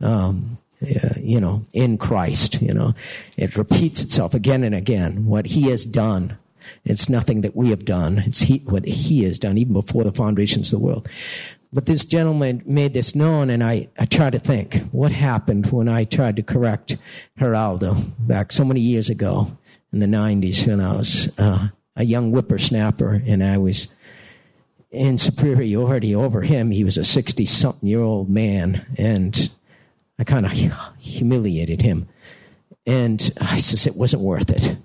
um, 0.00 0.58
uh, 0.82 1.14
you 1.16 1.40
know, 1.40 1.64
in 1.72 1.96
Christ. 1.96 2.60
You 2.60 2.74
know, 2.74 2.94
it 3.36 3.56
repeats 3.56 4.02
itself 4.02 4.34
again 4.34 4.64
and 4.64 4.74
again. 4.74 5.26
What 5.26 5.46
He 5.46 5.70
has 5.70 5.84
done. 5.84 6.38
It's 6.84 7.08
nothing 7.08 7.40
that 7.42 7.56
we 7.56 7.70
have 7.70 7.84
done. 7.84 8.18
It's 8.18 8.40
he, 8.40 8.58
what 8.58 8.84
He 8.84 9.24
has 9.24 9.38
done, 9.38 9.58
even 9.58 9.72
before 9.72 10.04
the 10.04 10.12
foundations 10.12 10.72
of 10.72 10.80
the 10.80 10.84
world. 10.84 11.08
But 11.72 11.86
this 11.86 12.04
gentleman 12.04 12.62
made 12.64 12.92
this 12.92 13.14
known, 13.14 13.50
and 13.50 13.62
I, 13.62 13.88
I 13.98 14.06
to 14.06 14.38
think 14.38 14.76
what 14.92 15.12
happened 15.12 15.70
when 15.72 15.88
I 15.88 16.04
tried 16.04 16.36
to 16.36 16.42
correct 16.42 16.96
Geraldo 17.38 17.96
back 18.18 18.52
so 18.52 18.64
many 18.64 18.80
years 18.80 19.10
ago 19.10 19.58
in 19.92 19.98
the 19.98 20.06
90s 20.06 20.66
when 20.66 20.80
I 20.80 20.96
was 20.96 21.28
uh, 21.38 21.68
a 21.96 22.04
young 22.04 22.30
whippersnapper, 22.30 23.22
and 23.26 23.42
I 23.42 23.58
was 23.58 23.94
in 24.90 25.18
superiority 25.18 26.14
over 26.14 26.42
him. 26.42 26.70
He 26.70 26.84
was 26.84 26.96
a 26.96 27.04
60 27.04 27.44
something 27.44 27.88
year 27.88 28.00
old 28.02 28.30
man, 28.30 28.86
and 28.96 29.50
I 30.18 30.24
kind 30.24 30.46
of 30.46 30.52
humiliated 30.98 31.82
him. 31.82 32.08
And 32.86 33.30
I 33.40 33.58
says, 33.58 33.86
it 33.86 33.96
wasn't 33.96 34.22
worth 34.22 34.50
it. 34.50 34.76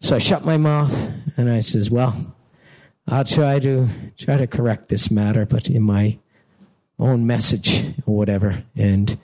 So 0.00 0.16
I 0.16 0.18
shut 0.20 0.44
my 0.44 0.56
mouth 0.56 1.12
and 1.36 1.50
I 1.50 1.58
says, 1.58 1.90
well, 1.90 2.34
I'll 3.06 3.24
try 3.24 3.58
to 3.60 3.88
try 4.16 4.36
to 4.36 4.46
correct 4.46 4.88
this 4.88 5.10
matter, 5.10 5.44
but 5.44 5.68
in 5.68 5.82
my 5.82 6.18
own 6.98 7.26
message 7.26 7.84
or 8.06 8.16
whatever. 8.16 8.62
And 8.76 9.18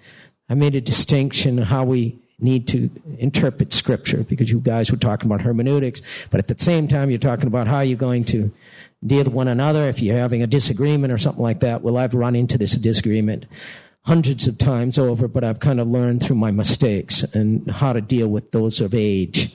I 0.49 0.55
made 0.55 0.75
a 0.75 0.81
distinction 0.81 1.59
on 1.59 1.67
how 1.67 1.85
we 1.85 2.19
need 2.41 2.67
to 2.69 2.91
interpret 3.19 3.73
scripture 3.73 4.25
because 4.25 4.51
you 4.51 4.61
guys 4.61 4.91
were 4.91 4.97
talking 4.97 5.31
about 5.31 5.43
hermeneutics, 5.43 6.03
but 6.31 6.41
at 6.41 6.49
the 6.49 6.59
same 6.59 6.89
time, 6.89 7.11
you're 7.11 7.19
talking 7.19 7.47
about 7.47 7.69
how 7.69 7.81
you're 7.81 7.97
going 7.97 8.25
to 8.25 8.53
deal 9.07 9.19
with 9.19 9.29
one 9.29 9.49
another 9.49 9.89
if 9.89 10.03
you're 10.03 10.19
having 10.19 10.43
a 10.43 10.47
disagreement 10.47 11.13
or 11.13 11.19
something 11.19 11.43
like 11.43 11.61
that. 11.61 11.83
Well, 11.83 11.97
I've 11.97 12.15
run 12.15 12.35
into 12.35 12.59
this 12.59 12.73
disagreement 12.73 13.47
hundreds 14.03 14.49
of 14.49 14.59
times 14.59 14.99
over, 14.99 15.29
but 15.29 15.45
I've 15.45 15.61
kind 15.61 15.81
of 15.81 15.89
learned 15.89 16.23
through 16.23 16.37
my 16.37 16.51
mistakes 16.51 17.23
and 17.23 17.71
how 17.71 17.93
to 17.93 18.01
deal 18.01 18.29
with 18.29 18.51
those 18.51 18.81
of 18.81 18.95
age. 18.95 19.55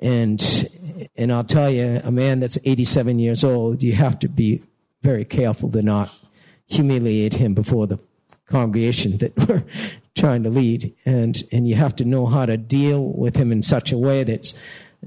And 0.00 0.40
and 1.16 1.32
I'll 1.32 1.44
tell 1.44 1.70
you, 1.70 2.00
a 2.02 2.10
man 2.10 2.40
that's 2.40 2.58
87 2.64 3.18
years 3.18 3.44
old, 3.44 3.82
you 3.82 3.92
have 3.92 4.18
to 4.20 4.28
be 4.28 4.62
very 5.02 5.24
careful 5.24 5.70
to 5.70 5.82
not 5.82 6.14
humiliate 6.66 7.34
him 7.34 7.54
before 7.54 7.86
the 7.86 7.98
congregation 8.46 9.18
that 9.18 9.36
we're 9.48 9.64
trying 10.14 10.42
to 10.44 10.50
lead. 10.50 10.94
And 11.04 11.42
and 11.52 11.68
you 11.68 11.74
have 11.74 11.96
to 11.96 12.04
know 12.04 12.26
how 12.26 12.46
to 12.46 12.56
deal 12.56 13.04
with 13.04 13.36
him 13.36 13.52
in 13.52 13.62
such 13.62 13.92
a 13.92 13.98
way 13.98 14.24
that's 14.24 14.54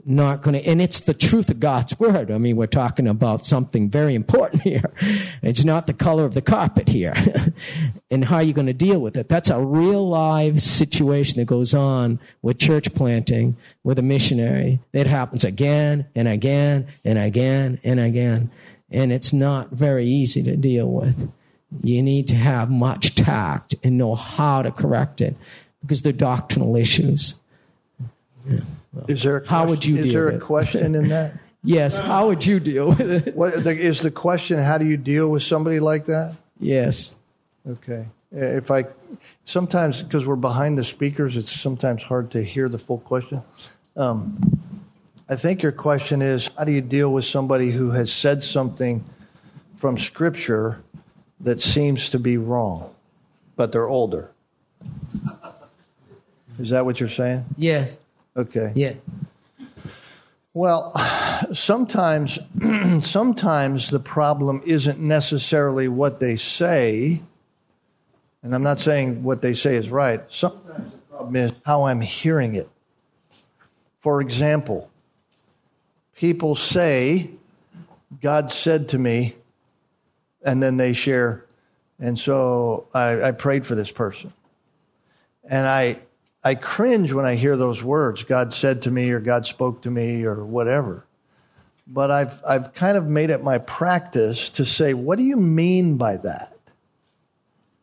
not 0.05 0.41
going 0.41 0.59
to, 0.59 0.67
and 0.67 0.81
it's 0.81 1.01
the 1.01 1.13
truth 1.13 1.49
of 1.49 1.59
God's 1.59 1.97
word. 1.99 2.31
I 2.31 2.37
mean, 2.37 2.55
we're 2.55 2.67
talking 2.67 3.07
about 3.07 3.45
something 3.45 3.89
very 3.89 4.15
important 4.15 4.61
here. 4.63 4.91
It's 5.41 5.63
not 5.63 5.87
the 5.87 5.93
color 5.93 6.25
of 6.25 6.33
the 6.33 6.41
carpet 6.41 6.89
here 6.89 7.13
and 8.11 8.25
how 8.25 8.39
you're 8.39 8.53
going 8.53 8.67
to 8.67 8.73
deal 8.73 8.99
with 8.99 9.15
it. 9.17 9.29
That's 9.29 9.49
a 9.49 9.61
real 9.61 10.07
live 10.07 10.61
situation 10.61 11.39
that 11.39 11.45
goes 11.45 11.73
on 11.73 12.19
with 12.41 12.57
church 12.57 12.93
planting, 12.93 13.55
with 13.83 13.99
a 13.99 14.03
missionary. 14.03 14.79
It 14.91 15.07
happens 15.07 15.43
again 15.43 16.07
and 16.15 16.27
again 16.27 16.87
and 17.05 17.17
again 17.17 17.79
and 17.83 17.99
again. 17.99 18.51
And 18.89 19.11
it's 19.11 19.33
not 19.33 19.71
very 19.71 20.05
easy 20.05 20.43
to 20.43 20.55
deal 20.55 20.89
with. 20.89 21.31
You 21.81 22.03
need 22.03 22.27
to 22.27 22.35
have 22.35 22.69
much 22.69 23.15
tact 23.15 23.73
and 23.83 23.97
know 23.97 24.13
how 24.13 24.61
to 24.61 24.71
correct 24.71 25.21
it 25.21 25.35
because 25.81 26.01
they're 26.01 26.13
doctrinal 26.13 26.75
issues. 26.75 27.35
Yeah. 28.47 28.59
Is 29.07 29.23
there 29.23 29.37
a 29.37 29.47
How 29.47 29.67
would 29.67 29.85
you 29.85 29.97
Is 29.97 30.05
deal 30.05 30.13
there 30.13 30.29
a 30.29 30.39
question 30.39 30.95
in 30.95 31.07
that? 31.09 31.33
Yes, 31.65 31.97
how 31.97 32.27
would 32.27 32.45
you 32.45 32.59
deal 32.59 32.89
with 32.89 32.99
it? 32.99 33.35
What 33.37 33.63
the, 33.63 33.71
is 33.71 34.01
the 34.01 34.11
question? 34.11 34.59
How 34.59 34.77
do 34.77 34.85
you 34.85 34.97
deal 34.97 35.29
with 35.29 35.43
somebody 35.43 35.79
like 35.79 36.07
that? 36.07 36.35
Yes. 36.59 37.15
Okay. 37.65 38.05
If 38.33 38.69
I 38.69 38.87
sometimes 39.45 40.03
because 40.03 40.25
we're 40.25 40.35
behind 40.35 40.77
the 40.77 40.83
speakers, 40.83 41.37
it's 41.37 41.49
sometimes 41.49 42.03
hard 42.03 42.31
to 42.31 42.43
hear 42.43 42.67
the 42.67 42.79
full 42.79 42.97
question. 42.97 43.41
Um, 43.95 44.37
I 45.29 45.37
think 45.37 45.63
your 45.63 45.71
question 45.71 46.21
is 46.21 46.49
how 46.57 46.65
do 46.65 46.73
you 46.73 46.81
deal 46.81 47.13
with 47.13 47.23
somebody 47.23 47.71
who 47.71 47.91
has 47.91 48.11
said 48.11 48.43
something 48.43 49.03
from 49.77 49.97
Scripture 49.97 50.81
that 51.39 51.61
seems 51.61 52.09
to 52.09 52.19
be 52.19 52.35
wrong, 52.35 52.93
but 53.55 53.71
they're 53.71 53.87
older? 53.87 54.31
Is 56.59 56.69
that 56.71 56.85
what 56.85 56.99
you're 56.99 57.09
saying? 57.09 57.45
Yes. 57.57 57.97
Okay. 58.35 58.71
Yeah. 58.75 58.93
Well, 60.55 60.93
sometimes, 61.53 62.37
sometimes 62.99 63.89
the 63.89 63.99
problem 63.99 64.61
isn't 64.65 64.99
necessarily 64.99 65.87
what 65.87 66.19
they 66.19 66.35
say, 66.35 67.23
and 68.43 68.53
I'm 68.53 68.61
not 68.61 68.79
saying 68.79 69.23
what 69.23 69.41
they 69.41 69.55
say 69.55 69.75
is 69.75 69.89
right. 69.89 70.21
Sometimes 70.29 70.91
the 70.91 70.97
problem 71.09 71.35
is 71.35 71.51
how 71.65 71.83
I'm 71.83 72.01
hearing 72.01 72.55
it. 72.55 72.69
For 74.01 74.21
example, 74.21 74.91
people 76.15 76.55
say, 76.55 77.31
"God 78.21 78.51
said 78.51 78.89
to 78.89 78.99
me," 78.99 79.35
and 80.43 80.61
then 80.61 80.77
they 80.77 80.93
share, 80.93 81.45
and 81.99 82.19
so 82.19 82.87
I, 82.93 83.23
I 83.23 83.31
prayed 83.31 83.65
for 83.65 83.73
this 83.73 83.89
person, 83.89 84.31
and 85.49 85.65
I 85.65 85.97
I 86.43 86.55
cringe 86.55 87.13
when 87.13 87.25
I 87.25 87.35
hear 87.35 87.55
those 87.55 87.81
words, 87.81 88.23
God 88.23 88.53
said 88.53 88.81
to 88.81 88.91
me 88.91 89.09
or 89.11 89.19
God 89.19 89.45
spoke 89.45 89.83
to 89.83 89.91
me 89.91 90.23
or 90.25 90.43
whatever. 90.43 91.05
But 91.87 92.11
I've, 92.11 92.43
I've 92.45 92.73
kind 92.73 92.97
of 92.97 93.05
made 93.05 93.29
it 93.29 93.43
my 93.43 93.59
practice 93.59 94.49
to 94.51 94.65
say, 94.65 94.93
what 94.93 95.17
do 95.17 95.23
you 95.23 95.37
mean 95.37 95.95
by 95.97 96.17
that? 96.17 96.57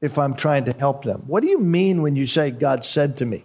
If 0.02 0.18
I'm 0.18 0.34
trying 0.34 0.64
to 0.64 0.72
help 0.72 1.04
them. 1.04 1.24
What 1.26 1.42
do 1.42 1.48
you 1.48 1.58
mean 1.58 2.02
when 2.02 2.16
you 2.16 2.26
say 2.26 2.50
God 2.50 2.84
said 2.84 3.18
to 3.18 3.26
me? 3.26 3.44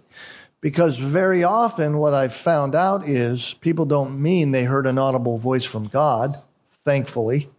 Because 0.62 0.96
very 0.96 1.44
often 1.44 1.98
what 1.98 2.14
I've 2.14 2.34
found 2.34 2.74
out 2.74 3.08
is 3.08 3.54
people 3.60 3.84
don't 3.84 4.20
mean 4.20 4.50
they 4.50 4.64
heard 4.64 4.86
an 4.86 4.98
audible 4.98 5.38
voice 5.38 5.64
from 5.64 5.86
God, 5.86 6.40
thankfully. 6.84 7.50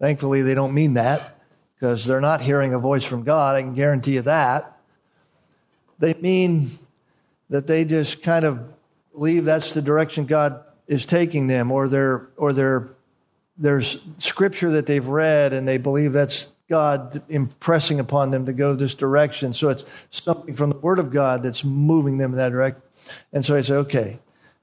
Thankfully, 0.00 0.42
they 0.42 0.54
don't 0.54 0.74
mean 0.74 0.94
that 0.94 1.38
because 1.74 2.04
they're 2.04 2.20
not 2.20 2.40
hearing 2.40 2.72
a 2.72 2.78
voice 2.78 3.04
from 3.04 3.24
God. 3.24 3.56
I 3.56 3.62
can 3.62 3.74
guarantee 3.74 4.14
you 4.14 4.22
that 4.22 4.77
they 5.98 6.14
mean 6.14 6.78
that 7.50 7.66
they 7.66 7.84
just 7.84 8.22
kind 8.22 8.44
of 8.44 8.60
believe 9.12 9.44
that's 9.44 9.72
the 9.72 9.82
direction 9.82 10.26
God 10.26 10.62
is 10.86 11.06
taking 11.06 11.46
them, 11.46 11.70
or 11.70 11.88
they're, 11.88 12.28
or 12.36 12.52
there's 13.58 13.98
scripture 14.18 14.72
that 14.72 14.86
they've 14.86 15.06
read 15.06 15.52
and 15.52 15.66
they 15.66 15.78
believe 15.78 16.12
that's 16.12 16.48
God 16.68 17.22
impressing 17.28 17.98
upon 18.00 18.30
them 18.30 18.46
to 18.46 18.52
go 18.52 18.74
this 18.74 18.94
direction. 18.94 19.52
So 19.54 19.70
it's 19.70 19.84
something 20.10 20.54
from 20.54 20.70
the 20.70 20.76
Word 20.76 20.98
of 20.98 21.10
God 21.10 21.42
that's 21.42 21.64
moving 21.64 22.18
them 22.18 22.32
in 22.32 22.38
that 22.38 22.50
direction. 22.50 22.82
And 23.32 23.44
so 23.44 23.56
I 23.56 23.62
say, 23.62 23.74
okay, 23.74 24.18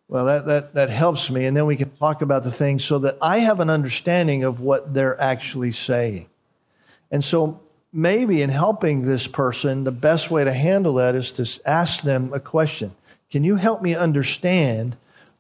well, 0.07 0.25
that, 0.25 0.45
that, 0.45 0.73
that 0.75 0.89
helps 0.89 1.29
me. 1.29 1.45
And 1.45 1.57
then 1.57 1.65
we 1.65 1.75
can 1.75 1.89
talk 1.97 2.21
about 2.21 2.43
the 2.43 2.51
things 2.51 2.85
so 2.85 2.99
that 2.99 3.17
I 3.21 3.39
have 3.39 3.59
an 3.59 3.71
understanding 3.71 4.43
of 4.43 4.59
what 4.59 4.93
they're 4.93 5.19
actually 5.19 5.71
saying. 5.71 6.27
And 7.11 7.23
so 7.23 7.59
maybe 7.95 8.41
in 8.41 8.49
helping 8.49 9.05
this 9.05 9.25
person, 9.25 9.85
the 9.85 9.91
best 9.91 10.29
way 10.29 10.43
to 10.43 10.51
handle 10.51 10.95
that 10.95 11.15
is 11.15 11.31
to 11.31 11.59
ask 11.65 12.03
them 12.03 12.33
a 12.33 12.39
question. 12.41 12.93
Can 13.31 13.45
you 13.45 13.55
help 13.55 13.81
me 13.81 13.95
understand 13.95 14.97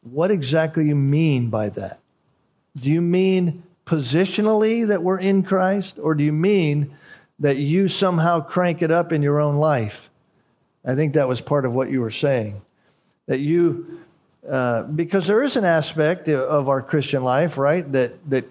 what 0.09 0.31
exactly 0.31 0.85
you 0.85 0.95
mean 0.95 1.49
by 1.49 1.67
that? 1.69 1.99
Do 2.77 2.89
you 2.89 3.01
mean 3.01 3.63
positionally 3.85 4.87
that 4.87 5.03
we're 5.03 5.19
in 5.19 5.43
Christ, 5.43 5.99
or 6.01 6.15
do 6.15 6.23
you 6.23 6.31
mean 6.31 6.95
that 7.39 7.57
you 7.57 7.89
somehow 7.89 8.39
crank 8.39 8.81
it 8.81 8.89
up 8.89 9.11
in 9.11 9.21
your 9.21 9.41
own 9.41 9.55
life? 9.57 10.09
I 10.85 10.95
think 10.95 11.15
that 11.15 11.27
was 11.27 11.41
part 11.41 11.65
of 11.65 11.73
what 11.73 11.91
you 11.91 11.99
were 11.99 12.11
saying. 12.11 12.61
That 13.27 13.41
you, 13.41 13.99
uh, 14.49 14.83
because 14.83 15.27
there 15.27 15.43
is 15.43 15.57
an 15.57 15.65
aspect 15.65 16.29
of 16.29 16.69
our 16.69 16.81
Christian 16.81 17.21
life, 17.21 17.57
right? 17.57 17.91
That 17.91 18.29
that 18.29 18.45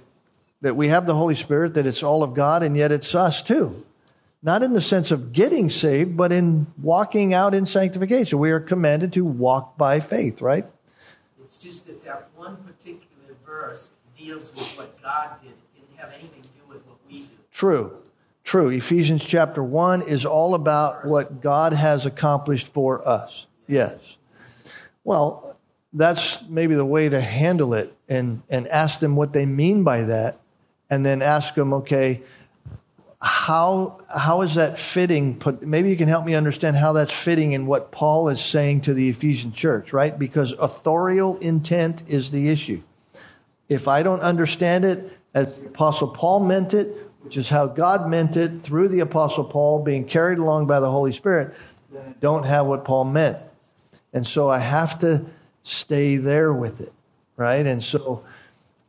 that 0.61 0.77
we 0.77 0.89
have 0.89 1.07
the 1.07 1.15
Holy 1.15 1.37
Spirit, 1.37 1.75
that 1.75 1.87
it's 1.87 2.03
all 2.03 2.23
of 2.23 2.35
God, 2.35 2.63
and 2.63 2.77
yet 2.77 2.93
it's 2.93 3.15
us 3.15 3.41
too 3.41 3.83
not 4.45 4.63
in 4.63 4.75
the 4.75 4.81
sense 4.81 5.11
of 5.11 5.33
getting 5.33 5.71
saved, 5.71 6.17
but 6.17 6.31
in 6.31 6.67
walking 6.83 7.33
out 7.33 7.55
in 7.55 7.65
sanctification. 7.65 8.39
We 8.39 8.51
are 8.51 8.61
commanded 8.61 9.15
to 9.15 9.25
walk 9.25 9.79
by 9.79 10.01
faith, 10.01 10.43
right? 10.43 10.67
It's 11.43 11.57
just 11.57 11.87
that 11.87 12.05
that 12.05 12.29
one 12.37 12.57
particular 12.59 13.35
verse 13.45 13.91
deals 14.17 14.55
with 14.55 14.69
what 14.77 15.03
God 15.03 15.31
did. 15.43 15.53
It 15.53 15.81
didn't 15.81 15.99
have 15.99 16.13
anything 16.13 16.43
to 16.43 16.49
do 16.49 16.69
with 16.69 16.87
what 16.87 16.99
we 17.11 17.23
do. 17.23 17.29
True. 17.53 17.97
True. 18.45 18.69
Ephesians 18.69 19.25
chapter 19.25 19.65
1 19.65 20.03
is 20.03 20.27
all 20.27 20.55
about 20.55 21.07
what 21.07 21.41
God 21.41 21.73
has 21.73 22.05
accomplished 22.05 22.69
for 22.75 23.07
us. 23.09 23.47
Yes. 23.67 23.99
Well, 25.05 25.57
that's 25.95 26.43
maybe 26.51 26.75
the 26.75 26.85
way 26.85 27.09
to 27.09 27.21
handle 27.21 27.73
it 27.73 27.97
and, 28.11 28.43
and 28.51 28.69
ask 28.69 29.01
them 29.01 29.17
what 29.17 29.33
they 29.33 29.47
mean 29.47 29.85
by 29.85 30.03
that. 30.03 30.41
And 30.91 31.05
then 31.05 31.23
ask 31.23 31.55
them, 31.55 31.73
okay, 31.73 32.23
how 33.25 34.03
how 34.15 34.43
is 34.43 34.55
that 34.57 34.79
fitting? 34.79 35.41
Maybe 35.63 35.89
you 35.89 35.97
can 35.97 36.09
help 36.09 36.27
me 36.27 36.35
understand 36.35 36.77
how 36.77 36.93
that's 36.93 37.11
fitting 37.11 37.53
in 37.53 37.65
what 37.65 37.91
Paul 37.91 38.29
is 38.29 38.39
saying 38.39 38.83
to 38.83 38.93
the 38.93 39.09
Ephesian 39.09 39.53
church 39.53 39.95
right? 39.95 40.19
Because 40.19 40.53
authorial 40.53 41.39
intent 41.39 42.03
is 42.07 42.31
the 42.31 42.51
issue. 42.51 42.83
If 43.71 43.89
I 43.89 44.03
don't 44.03 44.21
understand 44.21 44.85
it 44.85 45.11
as 45.33 45.49
apostle 45.65 46.09
Paul 46.09 46.41
meant 46.41 46.75
it 46.75 46.95
which 47.23 47.39
is 47.39 47.49
how 47.49 47.67
God 47.67 48.11
meant 48.11 48.37
it 48.37 48.63
through 48.63 48.89
the 48.89 49.01
apostle 49.01 49.45
Paul 49.45 49.83
being 49.83 50.05
carried 50.05 50.37
along 50.37 50.67
by 50.67 50.81
the 50.81 50.91
Holy 50.91 51.13
Spirit 51.13 51.55
then 51.91 52.03
I 52.07 52.13
don't 52.21 52.45
have 52.45 52.67
what 52.67 52.85
Paul 52.85 53.05
meant. 53.05 53.39
And 54.13 54.27
so 54.27 54.51
I 54.51 54.59
have 54.59 54.99
to 54.99 55.25
stay 55.63 56.19
there 56.19 56.53
with 56.53 56.83
it 56.83 56.93
right? 57.39 57.65
And 57.65 57.83
so 57.83 58.23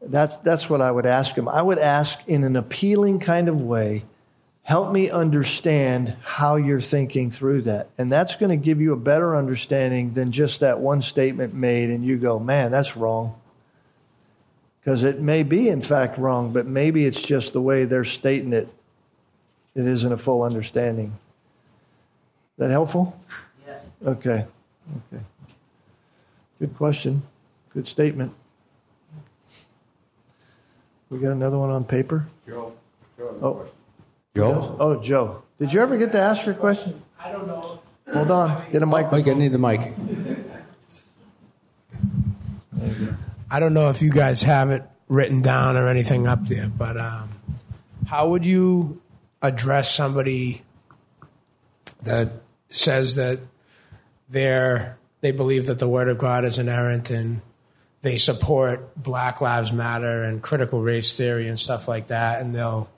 that's 0.02 0.36
that's 0.40 0.70
what 0.70 0.82
I 0.82 0.92
would 0.92 1.06
ask 1.06 1.34
him. 1.36 1.48
I 1.48 1.62
would 1.62 1.80
ask 1.80 2.20
in 2.28 2.44
an 2.44 2.58
appealing 2.58 3.22
kind 3.22 3.48
of 3.48 3.62
way 3.62 4.04
help 4.66 4.92
me 4.92 5.12
understand 5.12 6.18
how 6.24 6.56
you're 6.56 6.82
thinking 6.82 7.30
through 7.30 7.62
that. 7.62 7.88
And 8.00 8.12
that's 8.12 8.36
going 8.36 8.50
to 8.50 8.66
give 8.66 8.82
you 8.82 8.94
a 8.94 8.98
better 8.98 9.36
understanding 9.36 10.16
than 10.16 10.32
just 10.32 10.62
that 10.62 10.80
one 10.80 11.04
statement 11.04 11.54
made 11.54 11.92
and 11.92 12.04
you 12.04 12.18
go, 12.18 12.40
man, 12.40 12.72
that's 12.72 12.98
wrong. 12.98 13.40
Because 14.82 15.04
it 15.04 15.22
may 15.22 15.44
be, 15.44 15.70
in 15.70 15.84
fact, 15.84 16.18
wrong, 16.18 16.52
but 16.52 16.66
maybe 16.66 17.06
it's 17.06 17.22
just 17.22 17.54
the 17.54 17.62
way 17.62 17.86
they're 17.86 18.04
stating 18.04 18.54
it. 18.54 18.68
It 19.76 19.86
isn't 19.86 20.12
a 20.12 20.18
full 20.18 20.42
understanding. 20.42 21.08
Is 21.08 22.58
that 22.58 22.72
helpful? 22.72 23.16
Yes. 23.68 23.86
Okay. 24.04 24.46
Okay. 25.14 25.24
Good 26.58 26.76
question. 26.76 27.22
Good 27.72 27.88
statement. 27.88 28.34
We 31.12 31.20
got 31.20 31.34
another 31.34 31.60
one 31.60 31.70
on 31.70 31.84
paper? 31.84 32.26
Joe. 32.48 32.74
Joe 33.16 33.38
Oh. 33.44 33.70
Joe? 34.36 34.76
Oh, 34.80 35.02
Joe. 35.02 35.44
Did 35.60 35.72
you 35.72 35.82
ever 35.82 35.98
get 35.98 36.12
to 36.12 36.20
ask 36.20 36.46
your 36.46 36.56
question? 36.56 37.02
I 37.20 37.32
don't 37.32 37.48
know. 37.48 37.80
Hold 38.14 38.32
on. 38.32 38.72
Get 38.72 38.84
a 38.84 38.86
microphone. 38.86 39.20
Mike, 39.20 39.28
I 39.30 39.34
need 39.34 39.52
the 39.54 39.58
mic. 39.58 39.94
I 43.50 43.60
don't 43.60 43.74
know 43.74 43.90
if 43.90 44.02
you 44.02 44.12
guys 44.12 44.44
have 44.44 44.70
it 44.72 44.84
written 45.08 45.42
down 45.42 45.78
or 45.78 45.88
anything 45.88 46.28
up 46.28 46.46
there, 46.48 46.68
but 46.68 46.98
um, 46.98 47.30
how 48.08 48.30
would 48.30 48.46
you 48.46 49.02
address 49.42 49.94
somebody 49.94 50.64
that 52.04 52.32
says 52.70 53.16
that 53.16 53.40
they're 54.30 54.98
they 55.22 55.32
believe 55.32 55.68
that 55.68 55.80
the 55.80 55.88
Word 55.88 56.10
of 56.10 56.18
God 56.18 56.44
is 56.44 56.60
inerrant 56.60 57.10
and 57.10 57.42
they 58.02 58.18
support 58.18 58.96
Black 58.96 59.42
Lives 59.42 59.72
Matter 59.72 60.24
and 60.24 60.42
critical 60.42 60.82
race 60.82 61.14
theory 61.14 61.48
and 61.48 61.60
stuff 61.60 61.88
like 61.88 62.08
that, 62.08 62.42
and 62.42 62.54
they'll 62.54 62.90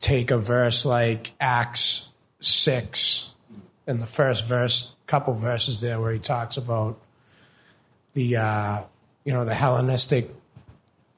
take 0.00 0.30
a 0.30 0.38
verse 0.38 0.84
like 0.84 1.32
Acts 1.40 2.10
six 2.40 3.32
in 3.86 3.98
the 3.98 4.06
first 4.06 4.46
verse, 4.46 4.94
couple 5.06 5.34
verses 5.34 5.80
there 5.80 6.00
where 6.00 6.12
he 6.12 6.18
talks 6.18 6.56
about 6.56 7.00
the 8.12 8.36
uh, 8.36 8.82
you 9.24 9.32
know 9.32 9.44
the 9.44 9.54
Hellenistic 9.54 10.30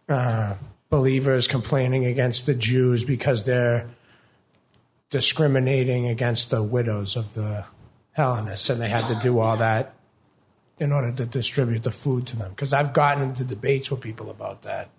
uh, 0.08 0.54
believers 0.90 1.46
complaining 1.46 2.04
against 2.04 2.46
the 2.46 2.54
Jews 2.54 3.04
because 3.04 3.44
they're 3.44 3.88
discriminating 5.10 6.08
against 6.08 6.50
the 6.50 6.62
widows 6.62 7.16
of 7.16 7.34
the 7.34 7.64
Hellenists, 8.12 8.68
and 8.68 8.80
they 8.80 8.88
had 8.88 9.08
to 9.08 9.14
do 9.14 9.38
all 9.38 9.56
that 9.56 9.94
in 10.78 10.92
order 10.92 11.12
to 11.12 11.24
distribute 11.26 11.82
the 11.82 11.90
food 11.90 12.26
to 12.26 12.36
them. 12.36 12.50
Because 12.50 12.72
I've 12.72 12.92
gotten 12.92 13.22
into 13.22 13.44
debates 13.44 13.90
with 13.90 14.00
people 14.00 14.28
about 14.30 14.62
that, 14.62 14.90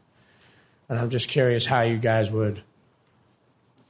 and 0.87 0.97
I'm 0.97 1.09
just 1.09 1.29
curious 1.29 1.65
how 1.65 1.81
you 1.81 1.97
guys 1.97 2.31
would 2.31 2.63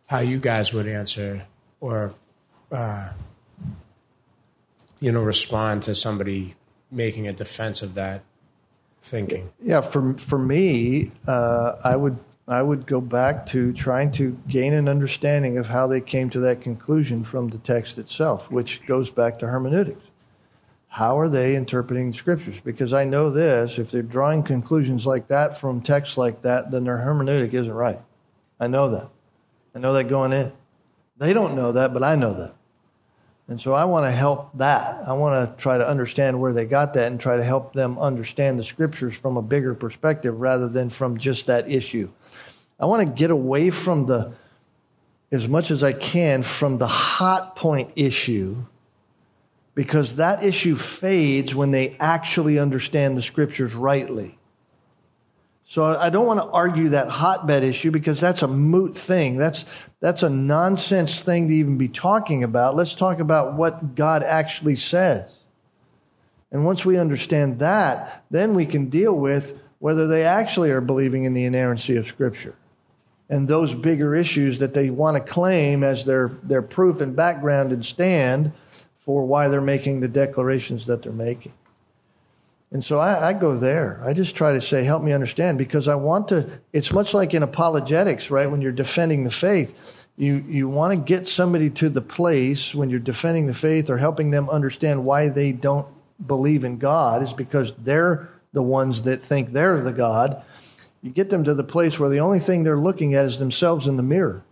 how 0.09 0.19
you 0.19 0.39
guys 0.39 0.73
would 0.73 0.87
answer 0.87 1.45
or 1.79 2.13
uh, 2.71 3.09
you 4.99 5.11
know 5.11 5.21
respond 5.21 5.83
to 5.83 5.93
somebody 5.93 6.55
making 6.91 7.27
a 7.27 7.33
defense 7.33 7.83
of 7.83 7.93
that 7.93 8.23
thinking. 9.01 9.51
Yeah, 9.61 9.81
for 9.81 10.17
for 10.17 10.39
me, 10.39 11.11
uh, 11.27 11.75
I 11.83 11.95
would 11.95 12.17
I 12.47 12.61
would 12.63 12.87
go 12.87 12.99
back 12.99 13.45
to 13.47 13.71
trying 13.73 14.11
to 14.13 14.35
gain 14.47 14.73
an 14.73 14.89
understanding 14.89 15.59
of 15.59 15.67
how 15.67 15.85
they 15.85 16.01
came 16.01 16.31
to 16.31 16.39
that 16.39 16.61
conclusion 16.61 17.23
from 17.23 17.49
the 17.49 17.59
text 17.59 17.99
itself, 17.99 18.49
which 18.49 18.81
goes 18.87 19.11
back 19.11 19.37
to 19.39 19.47
hermeneutics. 19.47 20.03
How 20.87 21.19
are 21.19 21.29
they 21.29 21.55
interpreting 21.55 22.11
the 22.11 22.17
scriptures? 22.17 22.55
Because 22.65 22.93
I 22.93 23.03
know 23.03 23.29
this: 23.29 23.77
if 23.77 23.91
they're 23.91 24.01
drawing 24.01 24.41
conclusions 24.41 25.05
like 25.05 25.27
that 25.27 25.61
from 25.61 25.81
texts 25.81 26.17
like 26.17 26.41
that, 26.41 26.71
then 26.71 26.83
their 26.83 26.97
hermeneutic 26.97 27.53
isn't 27.53 27.71
right. 27.71 28.01
I 28.59 28.65
know 28.65 28.89
that. 28.89 29.09
I 29.75 29.79
know 29.79 29.93
that 29.93 30.05
going 30.05 30.33
in. 30.33 30.51
They 31.17 31.33
don't 31.33 31.55
know 31.55 31.73
that, 31.73 31.93
but 31.93 32.03
I 32.03 32.15
know 32.15 32.33
that. 32.33 32.55
And 33.47 33.59
so 33.59 33.73
I 33.73 33.85
want 33.85 34.05
to 34.05 34.11
help 34.11 34.57
that. 34.57 35.07
I 35.07 35.13
want 35.13 35.57
to 35.57 35.61
try 35.61 35.77
to 35.77 35.87
understand 35.87 36.39
where 36.39 36.53
they 36.53 36.65
got 36.65 36.93
that 36.93 37.07
and 37.11 37.19
try 37.19 37.37
to 37.37 37.43
help 37.43 37.73
them 37.73 37.97
understand 37.97 38.59
the 38.59 38.63
scriptures 38.63 39.15
from 39.15 39.37
a 39.37 39.41
bigger 39.41 39.73
perspective 39.73 40.39
rather 40.39 40.69
than 40.69 40.89
from 40.89 41.17
just 41.17 41.47
that 41.47 41.69
issue. 41.69 42.09
I 42.79 42.85
want 42.85 43.07
to 43.07 43.13
get 43.13 43.31
away 43.31 43.71
from 43.71 44.05
the, 44.05 44.33
as 45.31 45.47
much 45.47 45.71
as 45.71 45.83
I 45.83 45.93
can, 45.93 46.43
from 46.43 46.77
the 46.77 46.87
hot 46.87 47.55
point 47.55 47.91
issue 47.95 48.55
because 49.75 50.17
that 50.17 50.43
issue 50.43 50.75
fades 50.75 51.55
when 51.55 51.71
they 51.71 51.95
actually 51.99 52.59
understand 52.59 53.17
the 53.17 53.21
scriptures 53.21 53.73
rightly. 53.73 54.37
So 55.69 55.83
I 55.83 56.09
don't 56.09 56.25
want 56.25 56.39
to 56.39 56.47
argue 56.47 56.89
that 56.89 57.09
hotbed 57.09 57.63
issue 57.63 57.91
because 57.91 58.19
that's 58.19 58.41
a 58.41 58.47
moot 58.47 58.97
thing. 58.97 59.37
That's 59.37 59.65
that's 59.99 60.23
a 60.23 60.29
nonsense 60.29 61.21
thing 61.21 61.47
to 61.47 61.53
even 61.53 61.77
be 61.77 61.87
talking 61.87 62.43
about. 62.43 62.75
Let's 62.75 62.95
talk 62.95 63.19
about 63.19 63.53
what 63.53 63.93
God 63.93 64.23
actually 64.23 64.77
says. 64.77 65.31
And 66.51 66.65
once 66.65 66.83
we 66.83 66.97
understand 66.97 67.59
that, 67.59 68.23
then 68.31 68.55
we 68.55 68.65
can 68.65 68.89
deal 68.89 69.13
with 69.13 69.53
whether 69.77 70.07
they 70.07 70.25
actually 70.25 70.71
are 70.71 70.81
believing 70.81 71.25
in 71.25 71.35
the 71.35 71.45
inerrancy 71.45 71.97
of 71.97 72.07
Scripture 72.07 72.55
and 73.29 73.47
those 73.47 73.71
bigger 73.71 74.15
issues 74.15 74.57
that 74.57 74.73
they 74.73 74.89
want 74.89 75.23
to 75.23 75.31
claim 75.31 75.83
as 75.83 76.03
their, 76.03 76.31
their 76.41 76.63
proof 76.63 76.99
and 76.99 77.15
background 77.15 77.71
and 77.71 77.85
stand 77.85 78.51
for 79.05 79.23
why 79.23 79.47
they're 79.47 79.61
making 79.61 79.99
the 79.99 80.07
declarations 80.07 80.87
that 80.87 81.03
they're 81.03 81.11
making. 81.11 81.53
And 82.71 82.85
so 82.85 82.99
I, 82.99 83.29
I, 83.29 83.33
go 83.33 83.57
there. 83.57 83.99
I 84.05 84.13
just 84.13 84.35
try 84.35 84.53
to 84.53 84.61
say, 84.61 84.83
help 84.83 85.01
me 85.01 85.11
understand, 85.11 85.57
because 85.57 85.87
I 85.87 85.95
want 85.95 86.27
to. 86.27 86.47
It's 86.71 86.91
much 86.91 87.13
like 87.15 87.33
in 87.33 87.41
apologetics, 87.41 88.29
right? 88.29 88.49
When 88.49 88.61
you're 88.61 88.71
defending 88.71 89.23
the 89.23 89.31
faith, 89.31 89.73
you, 90.17 90.45
you 90.47 90.69
want 90.69 90.93
to 90.93 91.03
get 91.03 91.27
somebody 91.27 91.71
to 91.71 91.89
the 91.89 92.01
place 92.01 92.75
when 92.75 92.89
you're 92.89 92.99
defending 92.99 93.47
the 93.47 93.53
faith 93.53 93.89
or 93.89 93.97
helping 93.97 94.29
them 94.29 94.49
understand 94.49 95.03
why 95.03 95.29
they 95.29 95.51
don't 95.51 95.87
believe 96.27 96.63
in 96.63 96.77
God, 96.77 97.23
is 97.23 97.33
because 97.33 97.71
they're 97.79 98.29
the 98.53 98.61
ones 98.61 99.01
that 99.03 99.25
think 99.25 99.51
they're 99.51 99.81
the 99.81 99.93
God. 99.93 100.43
You 101.01 101.11
get 101.11 101.29
them 101.29 101.45
to 101.45 101.53
the 101.53 101.63
place 101.63 101.97
where 101.97 102.09
the 102.09 102.19
only 102.19 102.39
thing 102.39 102.63
they're 102.63 102.77
looking 102.77 103.15
at 103.15 103.25
is 103.25 103.39
themselves 103.39 103.87
in 103.87 103.95
the 103.95 104.03
mirror. 104.03 104.43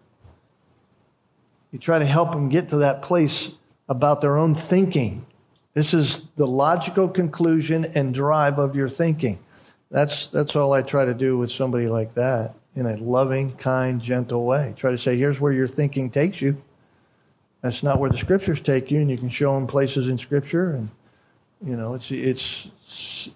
You 1.72 1.80
try 1.80 2.00
to 2.00 2.06
help 2.06 2.32
them 2.32 2.50
get 2.50 2.70
to 2.70 2.78
that 2.78 3.02
place 3.02 3.50
about 3.90 4.22
their 4.22 4.38
own 4.38 4.56
thinking 4.56 5.26
this 5.78 5.94
is 5.94 6.24
the 6.38 6.48
logical 6.48 7.08
conclusion 7.08 7.86
and 7.94 8.12
drive 8.12 8.58
of 8.58 8.76
your 8.76 8.90
thinking. 8.90 9.38
That's, 9.92 10.26
that's 10.26 10.56
all 10.56 10.74
I 10.74 10.82
try 10.82 11.06
to 11.06 11.14
do 11.14 11.38
with 11.38 11.52
somebody 11.52 11.86
like 11.86 12.16
that 12.16 12.56
in 12.76 12.88
a 12.88 12.96
loving, 12.98 13.56
kind, 13.58 14.02
gentle 14.02 14.44
way. 14.44 14.74
Try 14.76 14.90
to 14.90 14.98
say, 14.98 15.16
here's 15.16 15.40
where 15.40 15.54
your 15.54 15.68
thinking 15.68 16.10
takes 16.10 16.42
you. 16.42 16.60
That's 17.62 17.84
not 17.84 18.00
where 18.00 18.10
the 18.10 18.18
scriptures 18.18 18.60
take 18.60 18.90
you, 18.90 19.02
and 19.02 19.12
you 19.12 19.20
can 19.20 19.30
show 19.30 19.54
them 19.54 19.68
places 19.68 20.08
in 20.08 20.18
scripture. 20.18 20.72
And, 20.72 20.90
you 21.64 21.76
know, 21.76 21.94
it's, 21.94 22.10
it's, 22.10 22.70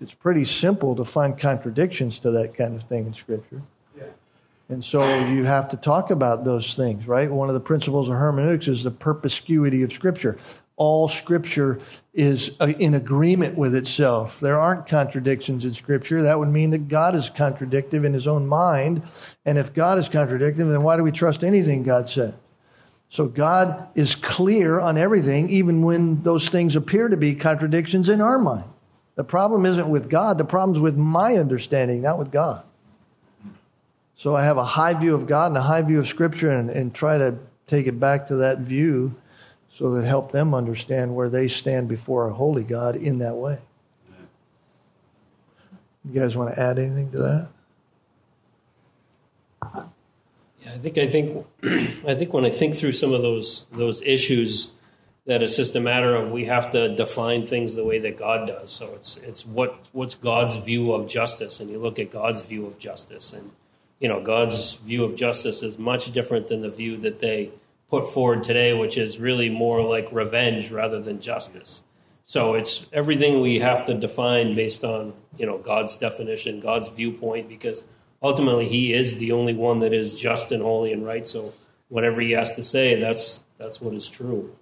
it's 0.02 0.14
pretty 0.14 0.46
simple 0.46 0.96
to 0.96 1.06
find 1.06 1.38
contradictions 1.38 2.18
to 2.22 2.32
that 2.32 2.56
kind 2.56 2.76
of 2.76 2.90
thing 2.90 3.06
in 3.06 3.14
scripture. 3.14 3.62
And 4.70 4.84
so 4.84 5.04
you 5.28 5.44
have 5.44 5.70
to 5.70 5.78
talk 5.78 6.10
about 6.10 6.44
those 6.44 6.76
things, 6.76 7.06
right? 7.06 7.30
One 7.30 7.50
of 7.50 7.54
the 7.54 7.60
principles 7.60 8.08
of 8.08 8.16
hermeneutics 8.16 8.70
is 8.70 8.84
the 8.84 8.90
perspicuity 8.90 9.84
of 9.84 9.92
Scripture 9.92 10.40
all 10.82 11.08
Scripture 11.08 11.80
is 12.14 12.52
uh, 12.60 12.68
in 12.80 12.96
agreement 12.96 13.58
with 13.58 13.74
itself. 13.74 14.36
There 14.42 14.60
aren't 14.60 14.88
contradictions 14.88 15.64
in 15.64 15.74
Scripture. 15.74 16.24
That 16.24 16.38
would 16.38 16.50
mean 16.50 16.72
that 16.72 16.90
God 16.90 17.16
is 17.16 17.30
contradictive 17.30 18.04
in 18.04 18.14
his 18.14 18.28
own 18.28 18.48
mind. 18.48 19.04
And 19.46 19.58
if 19.58 19.74
God 19.74 19.98
is 19.98 20.10
contradictive, 20.10 20.68
then 20.68 20.84
why 20.84 20.98
do 20.98 21.04
we 21.04 21.12
trust 21.12 21.44
anything 21.44 21.84
God 21.84 22.10
said? 22.10 22.34
So 23.10 23.28
God 23.28 23.88
is 23.96 24.16
clear 24.16 24.80
on 24.80 24.98
everything, 24.98 25.50
even 25.50 25.84
when 25.84 26.22
those 26.24 26.50
things 26.50 26.76
appear 26.76 27.08
to 27.08 27.18
be 27.18 27.36
contradictions 27.36 28.10
in 28.10 28.22
our 28.22 28.40
mind. 28.40 28.66
The 29.16 29.24
problem 29.24 29.66
isn't 29.66 29.90
with 29.90 30.10
God, 30.10 30.38
the 30.38 30.46
problem's 30.46 30.80
with 30.80 30.96
my 30.96 31.36
understanding, 31.36 32.02
not 32.02 32.18
with 32.18 32.32
God. 32.32 32.64
So 34.16 34.36
I 34.36 34.44
have 34.44 34.58
a 34.58 34.64
high 34.64 34.94
view 34.94 35.16
of 35.16 35.28
God 35.28 35.48
and 35.48 35.58
a 35.58 35.62
high 35.62 35.82
view 35.82 36.00
of 36.00 36.08
Scripture 36.08 36.52
and, 36.52 36.70
and 36.70 36.94
try 36.94 37.18
to 37.18 37.38
take 37.68 37.88
it 37.88 38.00
back 38.00 38.28
to 38.28 38.36
that 38.38 38.60
view 38.60 39.14
so 39.82 39.90
that 39.96 40.06
help 40.06 40.32
them 40.32 40.54
understand 40.54 41.16
where 41.16 41.28
they 41.28 41.48
stand 41.48 41.88
before 41.88 42.28
a 42.28 42.34
holy 42.34 42.64
God 42.64 42.96
in 42.96 43.18
that 43.18 43.36
way. 43.36 43.58
You 46.06 46.20
guys 46.20 46.36
want 46.36 46.54
to 46.54 46.62
add 46.62 46.78
anything 46.78 47.10
to 47.14 47.18
that? 47.18 47.48
Yeah, 50.64 50.74
I 50.74 50.78
think 50.78 50.98
I 51.00 51.08
think 51.08 51.48
I 52.08 52.14
think 52.14 52.32
when 52.32 52.46
I 52.46 52.52
think 52.52 52.76
through 52.76 52.92
some 52.92 53.12
of 53.12 53.24
those 53.24 53.66
those 53.72 54.04
issues, 54.04 54.70
that 55.26 55.42
it's 55.42 55.56
just 55.56 55.76
a 55.76 55.80
matter 55.80 56.16
of 56.16 56.30
we 56.30 56.46
have 56.46 56.70
to 56.74 56.96
define 56.96 57.48
things 57.48 57.74
the 57.74 57.84
way 57.84 57.98
that 57.98 58.18
God 58.18 58.46
does. 58.48 58.72
So 58.72 58.94
it's 58.94 59.18
it's 59.18 59.48
what 59.48 59.88
what's 59.94 60.14
God's 60.14 60.58
view 60.58 60.94
of 60.94 61.08
justice, 61.08 61.60
and 61.60 61.72
you 61.72 61.80
look 61.80 61.98
at 61.98 62.12
God's 62.12 62.42
view 62.42 62.68
of 62.68 62.78
justice, 62.78 63.34
and 63.34 63.50
you 64.00 64.08
know 64.08 64.22
God's 64.22 64.76
view 64.76 65.04
of 65.04 65.16
justice 65.16 65.64
is 65.64 65.80
much 65.80 66.12
different 66.12 66.50
than 66.50 66.62
the 66.62 66.70
view 66.70 66.98
that 66.98 67.20
they 67.20 67.50
put 67.92 68.12
forward 68.12 68.44
today, 68.44 68.74
which 68.74 68.98
is 68.98 69.20
really 69.20 69.50
more 69.50 69.84
like 69.84 70.08
revenge 70.12 70.72
rather 70.72 71.00
than 71.00 71.20
justice. 71.20 71.84
So 72.24 72.54
it's 72.54 72.86
everything 72.94 73.42
we 73.42 73.60
have 73.60 73.86
to 73.88 73.94
define 73.94 74.56
based 74.56 74.84
on 74.86 75.14
you 75.38 75.46
know 75.46 75.58
God's 75.58 75.98
definition, 75.98 76.62
God's 76.62 76.88
viewpoint, 76.88 77.50
because 77.50 77.84
ultimately 78.24 78.68
He 78.68 78.94
is 78.94 79.16
the 79.16 79.34
only 79.34 79.54
one 79.54 79.80
that 79.82 79.94
is 79.94 80.20
just 80.20 80.54
and 80.54 80.64
holy 80.64 80.94
and 80.94 81.06
right. 81.06 81.28
So 81.28 81.54
whatever 81.90 82.22
He 82.22 82.32
has 82.32 82.54
to 82.54 82.64
say, 82.64 83.00
that's 83.00 83.44
that's 83.60 83.82
what 83.82 83.94
is 83.94 84.10
true. 84.10 84.56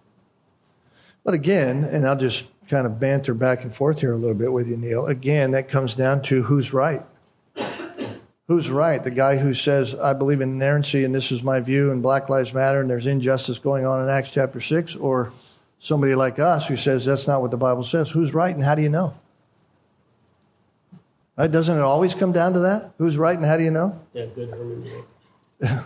But 1.23 1.35
again, 1.35 1.83
and 1.83 2.07
I'll 2.07 2.17
just 2.17 2.45
kind 2.67 2.87
of 2.87 2.99
banter 2.99 3.35
back 3.35 3.63
and 3.63 3.75
forth 3.75 3.99
here 3.99 4.13
a 4.13 4.17
little 4.17 4.35
bit 4.35 4.51
with 4.51 4.67
you, 4.67 4.77
Neil. 4.77 5.05
Again, 5.05 5.51
that 5.51 5.69
comes 5.69 5.93
down 5.93 6.23
to 6.23 6.41
who's 6.41 6.73
right 6.73 7.03
who's 8.49 8.71
right? 8.71 9.03
The 9.03 9.11
guy 9.11 9.37
who 9.37 9.53
says, 9.53 9.93
I 9.93 10.13
believe 10.13 10.41
in 10.41 10.55
inerrancy 10.55 11.03
and 11.05 11.13
this 11.13 11.31
is 11.31 11.43
my 11.43 11.59
view 11.59 11.91
and 11.91 12.01
Black 12.01 12.29
Lives 12.29 12.51
Matter 12.51 12.81
and 12.81 12.89
there's 12.89 13.05
injustice 13.05 13.59
going 13.59 13.85
on 13.85 14.01
in 14.01 14.09
Acts 14.09 14.31
chapter 14.33 14.59
6, 14.59 14.95
or 14.95 15.31
somebody 15.79 16.15
like 16.15 16.39
us 16.39 16.65
who 16.65 16.75
says 16.75 17.05
that's 17.05 17.27
not 17.27 17.41
what 17.41 17.51
the 17.51 17.57
Bible 17.57 17.85
says? 17.85 18.09
Who's 18.09 18.33
right 18.33 18.53
and 18.53 18.65
how 18.65 18.73
do 18.73 18.81
you 18.81 18.89
know? 18.89 19.13
Right? 21.37 21.49
Doesn't 21.49 21.77
it 21.77 21.81
always 21.81 22.15
come 22.15 22.31
down 22.31 22.53
to 22.53 22.59
that? 22.61 22.91
Who's 22.97 23.17
right 23.17 23.37
and 23.37 23.45
how 23.45 23.55
do 23.55 23.63
you 23.63 23.69
know? 23.69 23.97
Yeah, 24.13 24.25
good 24.25 24.49
hermeneutic. 24.49 25.05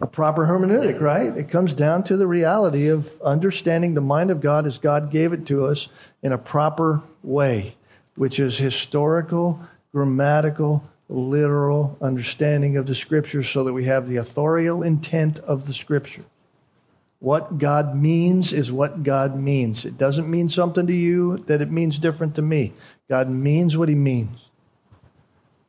A 0.00 0.06
proper 0.06 0.44
hermeneutic, 0.44 1.00
right? 1.00 1.34
It 1.38 1.50
comes 1.50 1.72
down 1.72 2.02
to 2.04 2.16
the 2.16 2.26
reality 2.26 2.88
of 2.88 3.08
understanding 3.22 3.94
the 3.94 4.00
mind 4.00 4.32
of 4.32 4.40
God 4.40 4.66
as 4.66 4.76
God 4.76 5.12
gave 5.12 5.32
it 5.32 5.46
to 5.46 5.64
us 5.64 5.88
in 6.22 6.32
a 6.32 6.38
proper 6.38 7.00
way, 7.22 7.76
which 8.16 8.38
is 8.38 8.58
historical, 8.58 9.58
grammatical, 9.92 10.82
literal 11.08 11.96
understanding 12.00 12.76
of 12.76 12.86
the 12.86 12.94
scriptures 12.94 13.48
so 13.48 13.64
that 13.64 13.72
we 13.72 13.84
have 13.84 14.08
the 14.08 14.16
authorial 14.16 14.82
intent 14.82 15.38
of 15.40 15.66
the 15.66 15.72
scripture. 15.72 16.24
What 17.20 17.58
God 17.58 17.96
means 17.96 18.52
is 18.52 18.70
what 18.70 19.02
God 19.02 19.38
means. 19.38 19.84
It 19.84 19.96
doesn't 19.96 20.30
mean 20.30 20.48
something 20.48 20.86
to 20.86 20.92
you 20.92 21.38
that 21.46 21.62
it 21.62 21.70
means 21.70 21.98
different 21.98 22.34
to 22.36 22.42
me. 22.42 22.74
God 23.08 23.30
means 23.30 23.76
what 23.76 23.88
he 23.88 23.94
means. 23.94 24.38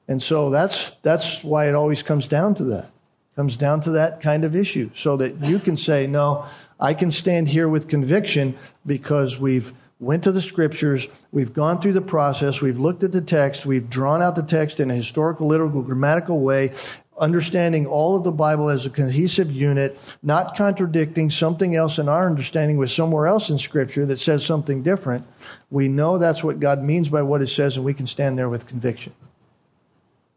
And 0.07 0.22
so 0.22 0.49
that's 0.49 0.91
that's 1.03 1.43
why 1.43 1.68
it 1.68 1.76
always 1.76 2.03
comes 2.03 2.27
down 2.27 2.55
to 2.55 2.64
that. 2.65 2.89
Comes 3.35 3.57
down 3.57 3.81
to 3.81 3.91
that 3.91 4.22
kind 4.22 4.43
of 4.43 4.55
issue 4.55 4.89
so 4.95 5.18
that 5.18 5.43
you 5.43 5.59
can 5.59 5.77
say, 5.77 6.07
"No, 6.07 6.45
I 6.80 6.93
can 6.93 7.11
stand 7.11 7.47
here 7.47 7.68
with 7.68 7.88
conviction 7.88 8.57
because 8.85 9.39
we've 9.39 9.73
went 9.99 10.24
to 10.24 10.32
the 10.32 10.41
scriptures, 10.41 11.07
we've 11.32 11.53
gone 11.53 11.82
through 11.82 11.94
the 11.94 12.02
process, 12.02 12.61
we've 12.61 12.80
looked 12.80 13.03
at 13.03 13.11
the 13.11 13.22
text, 13.22 13.65
we've 13.65 13.90
drawn 13.90 14.22
out 14.22 14.36
the 14.36 14.44
text 14.44 14.80
in 14.80 14.91
a 14.91 14.95
historical, 14.95 15.48
literal, 15.48 15.82
grammatical 15.82 16.40
way, 16.40 16.74
understanding 17.19 17.88
all 17.88 18.15
of 18.15 18.24
the 18.24 18.32
Bible 18.32 18.69
as 18.69 18.86
a 18.86 18.91
cohesive 18.91 19.52
unit, 19.52 19.98
not 20.22 20.56
contradicting 20.56 21.32
something 21.32 21.76
else 21.76 21.98
in 21.98 22.07
our 22.07 22.28
understanding 22.28 22.78
with 22.78 22.91
somewhere 22.91 23.26
else 23.26 23.49
in 23.49 23.57
Scripture 23.57 24.06
that 24.06 24.19
says 24.19 24.45
something 24.45 24.84
different. 24.84 25.26
We 25.72 25.88
know 25.88 26.19
that's 26.19 26.44
what 26.44 26.60
God 26.60 26.84
means 26.84 27.10
by 27.10 27.24
what 27.24 27.41
it 27.41 27.49
says, 27.49 27.76
and 27.76 27.84
we 27.84 27.95
can 27.95 28.06
stand 28.06 28.38
there 28.38 28.49
with 28.49 28.68
conviction. 28.68 29.14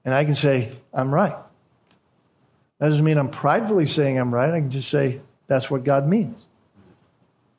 And 0.06 0.14
I 0.14 0.24
can 0.24 0.34
say, 0.34 0.72
I'm 0.94 1.12
right. 1.12 1.36
That 2.78 2.88
doesn't 2.88 3.04
mean 3.04 3.18
I'm 3.18 3.30
pridefully 3.30 3.86
saying 3.86 4.18
I'm 4.18 4.32
right. 4.32 4.50
I 4.50 4.58
can 4.58 4.70
just 4.70 4.88
say, 4.88 5.20
that's 5.48 5.70
what 5.70 5.84
God 5.84 6.08
means. 6.08 6.42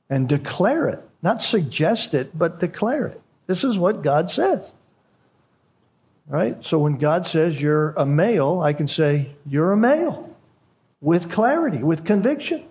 And 0.09 0.27
declare 0.27 0.89
it. 0.89 1.07
Not 1.21 1.43
suggest 1.43 2.13
it, 2.13 2.37
but 2.37 2.59
declare 2.59 3.07
it. 3.07 3.21
This 3.47 3.63
is 3.63 3.77
what 3.77 4.01
God 4.01 4.31
says. 4.31 4.71
Right? 6.27 6.63
So 6.63 6.79
when 6.79 6.97
God 6.97 7.27
says 7.27 7.59
you're 7.59 7.91
a 7.91 8.05
male, 8.05 8.61
I 8.61 8.73
can 8.73 8.87
say 8.87 9.35
you're 9.45 9.73
a 9.73 9.77
male 9.77 10.33
with 11.01 11.31
clarity, 11.31 11.79
with 11.79 12.05
conviction. 12.05 12.65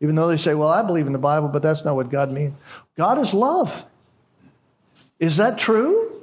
Even 0.00 0.16
though 0.16 0.28
they 0.28 0.36
say, 0.36 0.54
well, 0.54 0.68
I 0.68 0.82
believe 0.82 1.06
in 1.06 1.12
the 1.12 1.18
Bible, 1.18 1.48
but 1.48 1.62
that's 1.62 1.84
not 1.84 1.94
what 1.94 2.10
God 2.10 2.32
means. 2.32 2.54
God 2.96 3.18
is 3.18 3.34
love. 3.34 3.84
Is 5.20 5.36
that 5.36 5.58
true? 5.58 6.20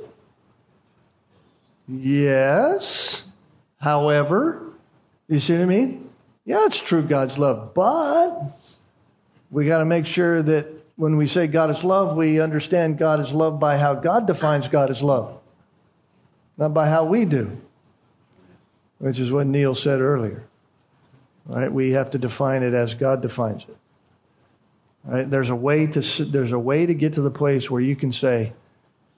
Yes. 1.87 3.21
However, 3.77 4.73
you 5.29 5.39
see 5.39 5.53
what 5.53 5.61
I 5.61 5.65
mean? 5.65 6.09
Yeah, 6.45 6.65
it's 6.65 6.79
true 6.79 7.03
God's 7.03 7.37
love, 7.37 7.73
but 7.73 8.41
we 9.51 9.65
got 9.65 9.79
to 9.79 9.85
make 9.85 10.05
sure 10.05 10.41
that 10.41 10.67
when 10.99 11.15
we 11.15 11.29
say 11.29 11.47
God 11.47 11.69
is 11.69 11.81
love, 11.81 12.17
we 12.17 12.41
understand 12.41 12.97
God 12.97 13.21
is 13.21 13.31
love 13.31 13.57
by 13.57 13.77
how 13.77 13.95
God 13.95 14.27
defines 14.27 14.67
God 14.67 14.91
as 14.91 15.01
love, 15.01 15.39
not 16.57 16.73
by 16.73 16.89
how 16.89 17.05
we 17.05 17.23
do, 17.23 17.57
which 18.97 19.17
is 19.17 19.31
what 19.31 19.47
Neil 19.47 19.75
said 19.75 20.01
earlier. 20.01 20.43
Right? 21.45 21.71
We 21.71 21.91
have 21.91 22.11
to 22.11 22.17
define 22.17 22.63
it 22.63 22.73
as 22.73 22.95
God 22.95 23.21
defines 23.21 23.63
it. 23.63 23.77
Right? 25.05 25.29
There's 25.29 25.47
a 25.47 25.55
way 25.55 25.87
to 25.87 26.25
there's 26.25 26.51
a 26.51 26.59
way 26.59 26.85
to 26.85 26.93
get 26.93 27.13
to 27.13 27.21
the 27.21 27.31
place 27.31 27.71
where 27.71 27.81
you 27.81 27.95
can 27.95 28.11
say, 28.11 28.51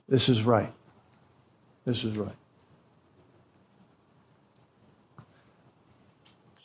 "This 0.08 0.30
is 0.30 0.44
right. 0.44 0.72
This 1.84 2.04
is 2.04 2.16
right." 2.16 2.36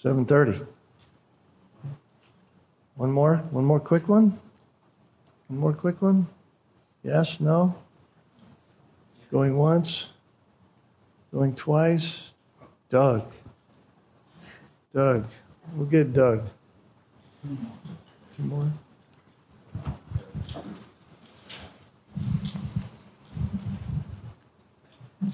Seven 0.02 0.26
thirty. 0.26 0.60
One 2.96 3.10
more. 3.10 3.36
One 3.50 3.64
more 3.64 3.80
quick 3.80 4.10
one. 4.10 4.38
One 5.48 5.60
more 5.60 5.72
quick 5.72 6.02
one? 6.02 6.26
Yes? 7.02 7.38
No? 7.40 7.76
Going 9.30 9.56
once? 9.56 10.06
Going 11.32 11.54
twice? 11.54 12.22
Doug. 12.88 13.22
Doug. 14.94 15.26
We'll 15.74 15.86
get 15.86 16.12
Doug. 16.12 16.48
Two 17.44 18.42
more? 18.42 18.72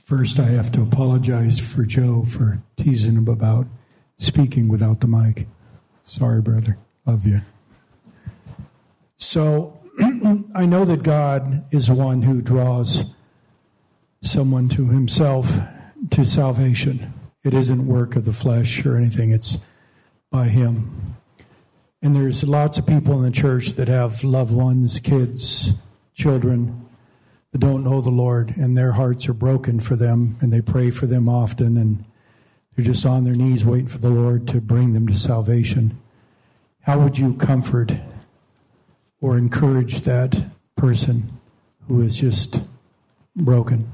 First, 0.04 0.38
I 0.38 0.48
have 0.48 0.72
to 0.72 0.82
apologize 0.82 1.58
for 1.58 1.84
Joe 1.84 2.24
for 2.24 2.60
teasing 2.76 3.14
him 3.14 3.28
about 3.28 3.66
speaking 4.16 4.68
without 4.68 5.00
the 5.00 5.06
mic. 5.06 5.46
Sorry, 6.02 6.40
brother. 6.42 6.76
Love 7.06 7.26
you. 7.26 7.42
So, 9.16 9.81
I 10.54 10.66
know 10.66 10.84
that 10.84 11.02
God 11.02 11.64
is 11.72 11.90
one 11.90 12.22
who 12.22 12.40
draws 12.40 13.04
someone 14.22 14.68
to 14.68 14.86
himself 14.86 15.50
to 16.10 16.24
salvation. 16.24 17.12
It 17.42 17.54
isn't 17.54 17.86
work 17.86 18.14
of 18.14 18.24
the 18.24 18.32
flesh 18.32 18.86
or 18.86 18.96
anything, 18.96 19.32
it's 19.32 19.58
by 20.30 20.44
him. 20.44 21.16
And 22.00 22.14
there's 22.14 22.44
lots 22.44 22.78
of 22.78 22.86
people 22.86 23.16
in 23.16 23.22
the 23.22 23.32
church 23.32 23.70
that 23.70 23.88
have 23.88 24.22
loved 24.22 24.52
ones, 24.52 25.00
kids, 25.00 25.74
children 26.14 26.88
that 27.50 27.58
don't 27.58 27.82
know 27.82 28.00
the 28.00 28.10
Lord, 28.10 28.56
and 28.56 28.78
their 28.78 28.92
hearts 28.92 29.28
are 29.28 29.34
broken 29.34 29.80
for 29.80 29.96
them, 29.96 30.36
and 30.40 30.52
they 30.52 30.60
pray 30.60 30.90
for 30.90 31.06
them 31.06 31.28
often, 31.28 31.76
and 31.76 32.04
they're 32.74 32.84
just 32.84 33.04
on 33.04 33.24
their 33.24 33.34
knees 33.34 33.64
waiting 33.64 33.88
for 33.88 33.98
the 33.98 34.10
Lord 34.10 34.46
to 34.48 34.60
bring 34.60 34.92
them 34.92 35.06
to 35.08 35.14
salvation. 35.14 36.00
How 36.82 36.98
would 37.00 37.18
you 37.18 37.34
comfort 37.34 37.92
or 39.22 39.38
encourage 39.38 40.02
that 40.02 40.44
person 40.76 41.32
who 41.86 42.02
is 42.02 42.18
just 42.18 42.60
broken. 43.36 43.90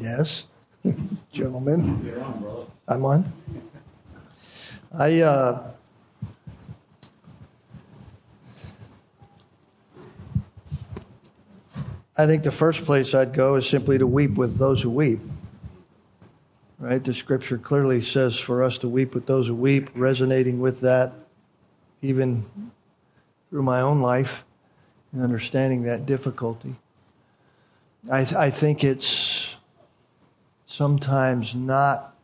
Yes, 0.00 0.44
gentlemen. 1.32 2.10
On, 2.20 2.66
I'm 2.88 3.04
on. 3.04 3.32
I 4.92 5.20
uh, 5.20 5.72
I 12.16 12.26
think 12.26 12.42
the 12.42 12.52
first 12.52 12.84
place 12.84 13.14
I'd 13.14 13.32
go 13.32 13.54
is 13.54 13.68
simply 13.68 13.98
to 13.98 14.06
weep 14.06 14.34
with 14.34 14.58
those 14.58 14.82
who 14.82 14.90
weep. 14.90 15.20
Right? 16.78 17.02
The 17.02 17.14
scripture 17.14 17.58
clearly 17.58 18.02
says 18.02 18.38
for 18.38 18.62
us 18.62 18.78
to 18.78 18.88
weep 18.88 19.14
with 19.14 19.24
those 19.24 19.46
who 19.46 19.54
weep, 19.54 19.90
resonating 19.94 20.60
with 20.60 20.80
that 20.80 21.12
even 22.02 22.44
through 23.48 23.62
my 23.62 23.80
own 23.80 24.00
life 24.00 24.44
and 25.12 25.22
understanding 25.22 25.84
that 25.84 26.04
difficulty. 26.04 26.74
I, 28.10 28.20
I 28.20 28.50
think 28.50 28.82
it's 28.82 29.46
sometimes 30.66 31.54
not 31.54 32.14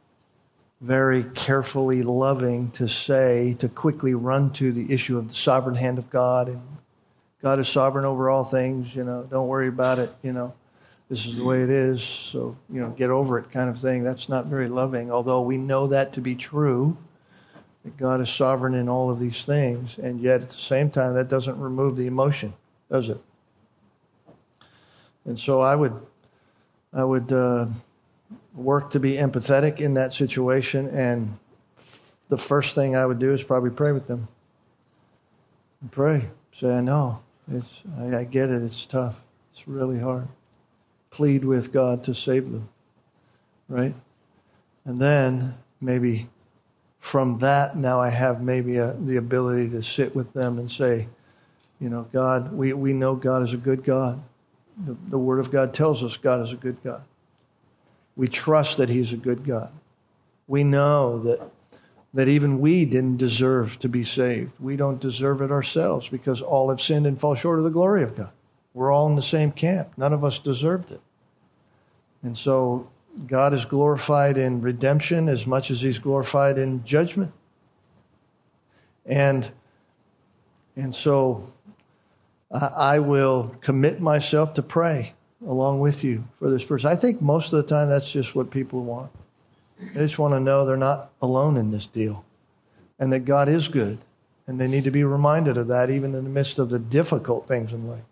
very 0.80 1.24
carefully 1.24 2.02
loving 2.02 2.70
to 2.72 2.88
say, 2.88 3.56
to 3.60 3.68
quickly 3.68 4.14
run 4.14 4.52
to 4.54 4.72
the 4.72 4.92
issue 4.92 5.18
of 5.18 5.28
the 5.28 5.34
sovereign 5.34 5.76
hand 5.76 5.98
of 5.98 6.10
God 6.10 6.48
and 6.48 6.62
God 7.42 7.60
is 7.60 7.68
sovereign 7.68 8.04
over 8.04 8.30
all 8.30 8.44
things, 8.44 8.94
you 8.94 9.04
know, 9.04 9.26
don't 9.30 9.48
worry 9.48 9.68
about 9.68 9.98
it, 9.98 10.12
you 10.22 10.32
know. 10.32 10.54
This 11.08 11.24
is 11.24 11.36
the 11.36 11.44
way 11.44 11.62
it 11.62 11.70
is, 11.70 12.02
so, 12.32 12.54
you 12.68 12.80
know, 12.80 12.90
get 12.90 13.08
over 13.08 13.38
it 13.38 13.50
kind 13.50 13.70
of 13.70 13.80
thing. 13.80 14.02
That's 14.02 14.28
not 14.28 14.46
very 14.46 14.68
loving, 14.68 15.10
although 15.10 15.40
we 15.40 15.56
know 15.56 15.86
that 15.86 16.12
to 16.14 16.20
be 16.20 16.34
true. 16.34 16.96
That 17.84 17.96
God 17.96 18.20
is 18.20 18.28
sovereign 18.28 18.74
in 18.74 18.88
all 18.88 19.10
of 19.10 19.18
these 19.18 19.44
things, 19.44 19.96
and 19.98 20.20
yet 20.20 20.42
at 20.42 20.50
the 20.50 20.56
same 20.56 20.90
time 20.90 21.14
that 21.14 21.28
doesn't 21.28 21.58
remove 21.58 21.96
the 21.96 22.06
emotion, 22.06 22.52
does 22.90 23.08
it? 23.08 23.20
And 25.24 25.38
so 25.38 25.60
I 25.60 25.74
would 25.74 25.94
I 26.92 27.04
would 27.04 27.32
uh, 27.32 27.66
work 28.54 28.90
to 28.90 29.00
be 29.00 29.12
empathetic 29.12 29.78
in 29.80 29.94
that 29.94 30.12
situation 30.12 30.88
and 30.88 31.38
the 32.28 32.38
first 32.38 32.74
thing 32.74 32.94
I 32.94 33.06
would 33.06 33.18
do 33.18 33.32
is 33.32 33.42
probably 33.42 33.70
pray 33.70 33.92
with 33.92 34.06
them. 34.06 34.28
Pray. 35.90 36.28
Say, 36.60 36.68
I 36.68 36.80
know. 36.80 37.20
It's, 37.50 37.68
I, 37.98 38.18
I 38.18 38.24
get 38.24 38.50
it. 38.50 38.62
It's 38.62 38.86
tough. 38.86 39.16
It's 39.52 39.66
really 39.66 39.98
hard. 39.98 40.28
Plead 41.10 41.44
with 41.44 41.72
God 41.72 42.04
to 42.04 42.14
save 42.14 42.44
them, 42.44 42.68
right? 43.68 43.94
And 44.84 44.98
then 44.98 45.54
maybe 45.80 46.28
from 47.00 47.38
that, 47.38 47.76
now 47.76 48.00
I 48.00 48.10
have 48.10 48.42
maybe 48.42 48.76
a, 48.76 48.92
the 48.92 49.16
ability 49.16 49.70
to 49.70 49.82
sit 49.82 50.14
with 50.14 50.32
them 50.32 50.58
and 50.58 50.70
say, 50.70 51.08
you 51.80 51.88
know, 51.88 52.06
God, 52.12 52.52
we, 52.52 52.72
we 52.72 52.92
know 52.92 53.14
God 53.14 53.42
is 53.42 53.54
a 53.54 53.58
good 53.58 53.84
God. 53.84 54.22
The, 54.86 54.96
the 55.08 55.18
Word 55.18 55.38
of 55.38 55.50
God 55.50 55.72
tells 55.72 56.04
us 56.04 56.16
God 56.16 56.44
is 56.44 56.52
a 56.52 56.56
good 56.56 56.76
God. 56.84 57.02
We 58.16 58.28
trust 58.28 58.76
that 58.78 58.88
He's 58.88 59.12
a 59.12 59.16
good 59.16 59.44
God. 59.46 59.70
We 60.48 60.64
know 60.64 61.20
that 61.20 61.48
that 62.14 62.28
even 62.28 62.60
we 62.60 62.84
didn't 62.84 63.18
deserve 63.18 63.78
to 63.80 63.88
be 63.88 64.04
saved. 64.04 64.52
We 64.58 64.76
don't 64.76 65.00
deserve 65.00 65.42
it 65.42 65.50
ourselves 65.50 66.08
because 66.08 66.40
all 66.40 66.70
have 66.70 66.80
sinned 66.80 67.06
and 67.06 67.20
fall 67.20 67.34
short 67.34 67.58
of 67.58 67.64
the 67.64 67.70
glory 67.70 68.02
of 68.02 68.16
God. 68.16 68.30
We're 68.74 68.92
all 68.92 69.08
in 69.08 69.16
the 69.16 69.22
same 69.22 69.52
camp. 69.52 69.92
None 69.96 70.12
of 70.12 70.24
us 70.24 70.38
deserved 70.38 70.90
it. 70.90 71.00
And 72.22 72.36
so 72.36 72.88
God 73.26 73.52
is 73.52 73.64
glorified 73.64 74.38
in 74.38 74.60
redemption 74.60 75.28
as 75.28 75.46
much 75.46 75.70
as 75.70 75.80
he's 75.80 75.98
glorified 75.98 76.58
in 76.58 76.84
judgment. 76.84 77.32
And 79.06 79.50
and 80.76 80.94
so 80.94 81.52
I 82.52 83.00
will 83.00 83.54
commit 83.60 84.00
myself 84.00 84.54
to 84.54 84.62
pray 84.62 85.14
along 85.46 85.80
with 85.80 86.04
you 86.04 86.24
for 86.38 86.50
this 86.50 86.64
person. 86.64 86.90
I 86.90 86.96
think 86.96 87.20
most 87.20 87.52
of 87.52 87.56
the 87.56 87.68
time 87.68 87.88
that's 87.88 88.10
just 88.10 88.34
what 88.34 88.50
people 88.50 88.84
want. 88.84 89.10
They 89.80 90.00
just 90.00 90.18
want 90.18 90.34
to 90.34 90.40
know 90.40 90.66
they're 90.66 90.76
not 90.76 91.10
alone 91.22 91.56
in 91.56 91.70
this 91.70 91.86
deal 91.86 92.24
and 92.98 93.12
that 93.12 93.20
God 93.20 93.48
is 93.48 93.68
good. 93.68 93.98
And 94.46 94.58
they 94.58 94.66
need 94.66 94.84
to 94.84 94.90
be 94.90 95.04
reminded 95.04 95.56
of 95.56 95.68
that 95.68 95.90
even 95.90 96.14
in 96.14 96.24
the 96.24 96.30
midst 96.30 96.58
of 96.58 96.70
the 96.70 96.78
difficult 96.78 97.46
things 97.46 97.72
in 97.72 97.88
life. 97.88 98.04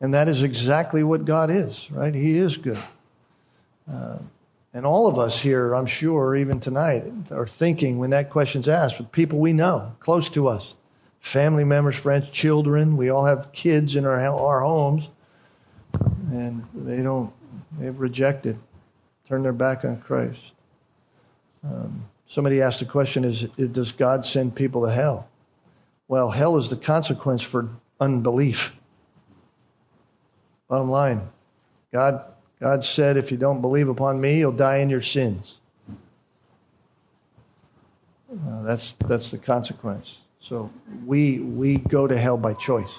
And 0.00 0.12
that 0.12 0.28
is 0.28 0.42
exactly 0.42 1.02
what 1.02 1.24
God 1.24 1.50
is, 1.50 1.88
right? 1.90 2.14
He 2.14 2.36
is 2.36 2.56
good. 2.56 2.82
Uh, 3.90 4.18
and 4.74 4.84
all 4.84 5.06
of 5.06 5.18
us 5.18 5.38
here, 5.38 5.72
I'm 5.72 5.86
sure, 5.86 6.36
even 6.36 6.60
tonight, 6.60 7.04
are 7.30 7.46
thinking 7.46 7.98
when 7.98 8.10
that 8.10 8.28
question's 8.28 8.68
asked 8.68 8.98
with 8.98 9.10
people 9.12 9.38
we 9.38 9.54
know, 9.54 9.92
close 10.00 10.28
to 10.30 10.48
us, 10.48 10.74
family 11.20 11.64
members, 11.64 11.96
friends, 11.96 12.28
children. 12.30 12.96
We 12.96 13.08
all 13.08 13.24
have 13.24 13.52
kids 13.52 13.96
in 13.96 14.04
our, 14.04 14.20
our 14.20 14.60
homes, 14.60 15.08
and 16.30 16.66
they 16.74 17.02
don't, 17.02 17.32
they've 17.78 17.98
rejected, 17.98 18.58
turned 19.28 19.44
their 19.44 19.52
back 19.52 19.84
on 19.84 20.00
Christ. 20.00 20.40
Um, 21.66 22.08
somebody 22.28 22.62
asked 22.62 22.78
the 22.78 22.86
question 22.86 23.24
is, 23.24 23.42
does 23.42 23.92
God 23.92 24.24
send 24.24 24.54
people 24.54 24.86
to 24.86 24.92
hell? 24.92 25.28
Well, 26.08 26.30
hell 26.30 26.56
is 26.56 26.70
the 26.70 26.76
consequence 26.76 27.42
for 27.42 27.68
unbelief. 28.00 28.72
Bottom 30.68 30.90
line, 30.90 31.28
God 31.92 32.24
God 32.60 32.84
said, 32.84 33.16
if 33.16 33.30
you 33.30 33.36
don't 33.36 33.60
believe 33.60 33.88
upon 33.88 34.20
me, 34.20 34.38
you'll 34.38 34.52
die 34.52 34.78
in 34.78 34.88
your 34.88 35.02
sins. 35.02 35.54
Uh, 38.32 38.62
that's, 38.62 38.94
that's 39.06 39.30
the 39.30 39.38
consequence. 39.38 40.18
So 40.40 40.70
we, 41.04 41.38
we 41.38 41.78
go 41.78 42.06
to 42.06 42.18
hell 42.18 42.38
by 42.38 42.54
choice. 42.54 42.90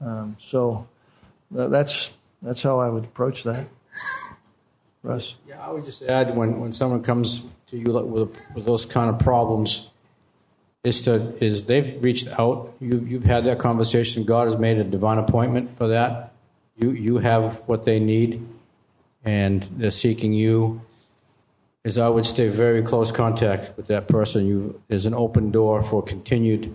Um, 0.00 0.36
so 0.48 0.86
that's, 1.50 2.10
that's 2.42 2.62
how 2.62 2.78
I 2.78 2.88
would 2.88 3.04
approach 3.04 3.44
that. 3.44 3.68
Russ? 5.02 5.36
Yeah, 5.48 5.64
I 5.64 5.70
would 5.70 5.84
just 5.84 6.02
add 6.02 6.36
when, 6.36 6.60
when 6.60 6.72
someone 6.72 7.02
comes 7.02 7.42
to 7.68 7.76
you 7.76 7.92
with, 7.92 8.36
with 8.54 8.64
those 8.66 8.84
kind 8.86 9.08
of 9.08 9.18
problems, 9.18 9.88
is 10.82 11.02
to 11.02 11.34
is 11.44 11.64
they've 11.64 12.02
reached 12.02 12.28
out. 12.28 12.74
You 12.80 13.04
you've 13.06 13.24
had 13.24 13.44
that 13.44 13.58
conversation. 13.58 14.24
God 14.24 14.44
has 14.44 14.56
made 14.56 14.78
a 14.78 14.84
divine 14.84 15.18
appointment 15.18 15.76
for 15.76 15.88
that 15.88 16.30
you, 16.80 16.92
you 16.92 17.18
have 17.18 17.56
what 17.66 17.84
they 17.84 18.00
need, 18.00 18.46
and 19.24 19.66
they're 19.76 19.90
seeking 19.90 20.32
you. 20.32 20.80
Is 21.82 21.96
I 21.96 22.08
would 22.08 22.26
stay 22.26 22.48
very 22.48 22.82
close 22.82 23.10
contact 23.10 23.74
with 23.76 23.86
that 23.86 24.06
person. 24.06 24.46
You, 24.46 24.82
there's 24.88 25.06
an 25.06 25.14
open 25.14 25.50
door 25.50 25.82
for 25.82 26.02
continued 26.02 26.74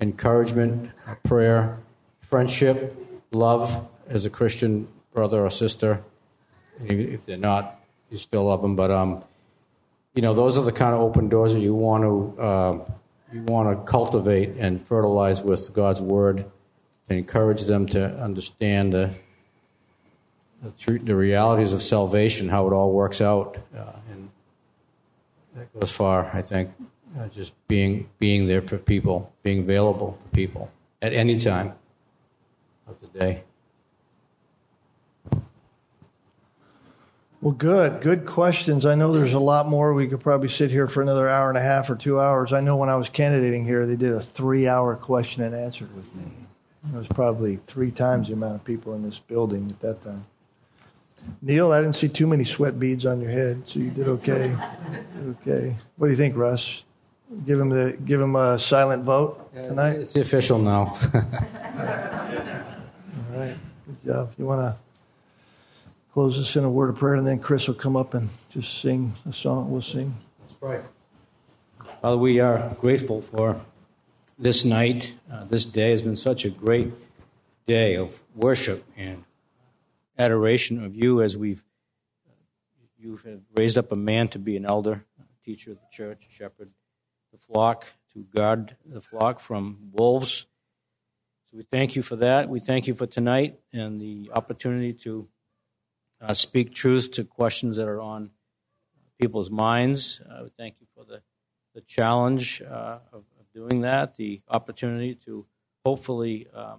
encouragement, 0.00 0.90
prayer, 1.22 1.78
friendship, 2.20 2.96
love 3.30 3.86
as 4.08 4.26
a 4.26 4.30
Christian 4.30 4.88
brother 5.14 5.44
or 5.44 5.50
sister. 5.50 6.02
If 6.84 7.26
they're 7.26 7.36
not, 7.36 7.80
you 8.10 8.18
still 8.18 8.44
love 8.44 8.62
them. 8.62 8.76
But 8.76 8.90
um, 8.90 9.24
you 10.14 10.22
know, 10.22 10.34
those 10.34 10.56
are 10.58 10.64
the 10.64 10.72
kind 10.72 10.94
of 10.94 11.00
open 11.00 11.28
doors 11.28 11.52
that 11.54 11.60
you 11.60 11.74
want 11.74 12.04
to 12.04 12.42
uh, 12.42 12.78
you 13.32 13.42
want 13.42 13.78
to 13.78 13.90
cultivate 13.90 14.56
and 14.56 14.84
fertilize 14.84 15.42
with 15.42 15.72
God's 15.72 16.00
word, 16.00 16.44
and 17.08 17.18
encourage 17.18 17.64
them 17.64 17.86
to 17.86 18.16
understand 18.20 18.92
the 18.92 19.14
the, 20.62 20.70
truth, 20.72 21.04
the 21.04 21.16
realities 21.16 21.72
of 21.72 21.82
salvation, 21.82 22.48
how 22.48 22.66
it 22.66 22.72
all 22.72 22.92
works 22.92 23.20
out, 23.20 23.56
uh, 23.76 23.92
and 24.10 24.28
that 25.54 25.72
goes 25.78 25.90
far. 25.90 26.30
I 26.34 26.42
think 26.42 26.70
uh, 27.18 27.28
just 27.28 27.54
being 27.68 28.08
being 28.18 28.46
there 28.46 28.62
for 28.62 28.78
people, 28.78 29.32
being 29.42 29.60
available 29.60 30.18
for 30.22 30.28
people 30.36 30.70
at 31.02 31.12
any 31.12 31.38
time 31.38 31.74
of 32.86 32.96
the 33.00 33.18
day. 33.18 33.42
Well, 37.42 37.54
good, 37.54 38.02
good 38.02 38.26
questions. 38.26 38.84
I 38.84 38.94
know 38.94 39.12
there's 39.14 39.32
a 39.32 39.38
lot 39.38 39.66
more. 39.66 39.94
We 39.94 40.06
could 40.06 40.20
probably 40.20 40.50
sit 40.50 40.70
here 40.70 40.86
for 40.86 41.00
another 41.00 41.26
hour 41.26 41.48
and 41.48 41.56
a 41.56 41.62
half 41.62 41.88
or 41.88 41.96
two 41.96 42.20
hours. 42.20 42.52
I 42.52 42.60
know 42.60 42.76
when 42.76 42.90
I 42.90 42.96
was 42.96 43.08
candidating 43.08 43.64
here, 43.64 43.86
they 43.86 43.96
did 43.96 44.12
a 44.12 44.20
three-hour 44.20 44.96
question 44.96 45.42
and 45.44 45.54
answer 45.54 45.88
with 45.96 46.14
me. 46.14 46.24
It 46.92 46.96
was 46.96 47.06
probably 47.08 47.58
three 47.66 47.90
times 47.90 48.28
the 48.28 48.34
amount 48.34 48.56
of 48.56 48.64
people 48.64 48.94
in 48.94 49.02
this 49.02 49.18
building 49.18 49.70
at 49.70 49.80
that 49.80 50.04
time. 50.04 50.26
Neil, 51.40 51.72
I 51.72 51.80
didn't 51.80 51.96
see 51.96 52.08
too 52.08 52.26
many 52.26 52.44
sweat 52.44 52.78
beads 52.78 53.06
on 53.06 53.22
your 53.22 53.30
head, 53.30 53.62
so 53.66 53.78
you 53.78 53.90
did 53.90 54.08
okay. 54.08 54.54
okay. 55.42 55.76
What 55.96 56.08
do 56.08 56.10
you 56.10 56.16
think, 56.16 56.36
Russ? 56.36 56.82
Give 57.46 57.60
him 57.60 57.68
the 57.68 57.96
give 58.04 58.20
him 58.20 58.36
a 58.36 58.58
silent 58.58 59.04
vote 59.04 59.54
tonight. 59.54 59.96
It's 59.96 60.14
the 60.14 60.22
official 60.22 60.58
now. 60.58 60.98
All 63.32 63.38
right, 63.38 63.56
good 63.86 64.04
job. 64.04 64.32
You 64.36 64.46
want 64.46 64.60
to 64.62 64.76
close 66.12 66.38
us 66.38 66.56
in 66.56 66.64
a 66.64 66.70
word 66.70 66.90
of 66.90 66.96
prayer, 66.96 67.14
and 67.14 67.26
then 67.26 67.38
Chris 67.38 67.68
will 67.68 67.74
come 67.74 67.96
up 67.96 68.14
and 68.14 68.28
just 68.50 68.80
sing 68.80 69.14
a 69.28 69.32
song. 69.32 69.70
We'll 69.70 69.82
sing. 69.82 70.16
Let's 70.40 70.54
pray. 70.54 70.80
Father, 72.02 72.16
we 72.16 72.40
are 72.40 72.74
grateful 72.80 73.22
for 73.22 73.60
this 74.38 74.64
night. 74.64 75.14
Uh, 75.30 75.44
this 75.44 75.64
day 75.64 75.90
has 75.90 76.02
been 76.02 76.16
such 76.16 76.44
a 76.44 76.50
great 76.50 76.92
day 77.66 77.96
of 77.96 78.22
worship 78.34 78.84
and 78.96 79.24
adoration 80.18 80.84
of 80.84 80.94
you 80.94 81.22
as 81.22 81.36
we've 81.36 81.62
you 82.98 83.16
have 83.24 83.40
raised 83.56 83.78
up 83.78 83.92
a 83.92 83.96
man 83.96 84.28
to 84.28 84.38
be 84.38 84.58
an 84.58 84.66
elder, 84.66 85.06
teacher 85.42 85.70
of 85.70 85.78
the 85.78 85.86
church, 85.90 86.26
shepherd 86.30 86.68
the 87.32 87.38
flock, 87.38 87.86
to 88.12 88.26
guard 88.34 88.76
the 88.84 89.00
flock 89.00 89.40
from 89.40 89.78
wolves. 89.92 90.44
So 91.50 91.56
we 91.56 91.62
thank 91.62 91.96
you 91.96 92.02
for 92.02 92.16
that. 92.16 92.50
We 92.50 92.60
thank 92.60 92.86
you 92.86 92.94
for 92.94 93.06
tonight 93.06 93.58
and 93.72 93.98
the 93.98 94.30
opportunity 94.34 94.92
to 95.04 95.28
uh, 96.20 96.34
speak 96.34 96.74
truth 96.74 97.12
to 97.12 97.24
questions 97.24 97.76
that 97.76 97.88
are 97.88 98.00
on 98.00 98.30
people's 99.20 99.50
minds. 99.50 100.20
I 100.30 100.42
we 100.42 100.50
thank 100.56 100.76
you 100.80 100.86
for 100.94 101.04
the, 101.04 101.22
the 101.74 101.80
challenge 101.82 102.62
uh, 102.62 102.98
of, 103.12 103.24
of, 103.38 103.52
doing 103.52 103.80
that, 103.80 104.14
the 104.14 104.40
opportunity 104.48 105.16
to 105.26 105.44
hopefully 105.84 106.46
um, 106.54 106.78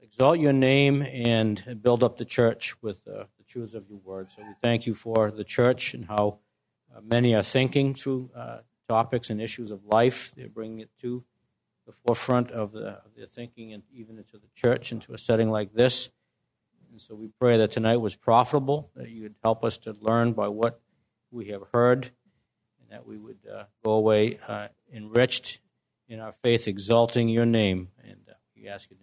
exalt 0.00 0.40
your 0.40 0.52
name 0.52 1.00
and 1.00 1.78
build 1.80 2.02
up 2.02 2.18
the 2.18 2.24
church 2.24 2.74
with 2.82 3.00
uh, 3.06 3.24
the 3.38 3.44
truths 3.48 3.74
of 3.74 3.88
your 3.88 4.00
word. 4.00 4.32
So 4.34 4.42
we 4.42 4.52
thank 4.60 4.84
you 4.84 4.94
for 4.94 5.30
the 5.30 5.44
church 5.44 5.94
and 5.94 6.04
how 6.04 6.38
uh, 6.94 7.00
many 7.02 7.36
are 7.36 7.42
thinking 7.42 7.94
through 7.94 8.30
uh, 8.34 8.58
topics 8.88 9.30
and 9.30 9.40
issues 9.40 9.70
of 9.70 9.84
life. 9.84 10.32
They're 10.36 10.48
bringing 10.48 10.80
it 10.80 10.90
to 11.02 11.22
the 11.86 11.92
forefront 12.04 12.50
of, 12.50 12.72
the, 12.72 12.88
of 12.88 13.14
their 13.16 13.26
thinking 13.26 13.72
and 13.72 13.84
even 13.94 14.18
into 14.18 14.38
the 14.38 14.48
church, 14.56 14.90
into 14.90 15.14
a 15.14 15.18
setting 15.18 15.50
like 15.50 15.72
this. 15.72 16.10
And 16.92 17.00
so 17.00 17.14
we 17.14 17.28
pray 17.40 17.56
that 17.56 17.72
tonight 17.72 17.96
was 17.96 18.14
profitable, 18.14 18.90
that 18.96 19.08
you 19.08 19.22
would 19.22 19.34
help 19.42 19.64
us 19.64 19.78
to 19.78 19.96
learn 20.02 20.34
by 20.34 20.48
what 20.48 20.78
we 21.30 21.46
have 21.46 21.62
heard, 21.72 22.10
and 22.80 22.90
that 22.90 23.06
we 23.06 23.16
would 23.16 23.38
uh, 23.50 23.64
go 23.82 23.92
away 23.92 24.38
uh, 24.46 24.68
enriched 24.92 25.60
in 26.06 26.20
our 26.20 26.34
faith, 26.42 26.68
exalting 26.68 27.30
your 27.30 27.46
name. 27.46 27.88
And 28.04 28.18
uh, 28.28 28.34
we 28.54 28.68
ask 28.68 28.90
you 28.90 28.96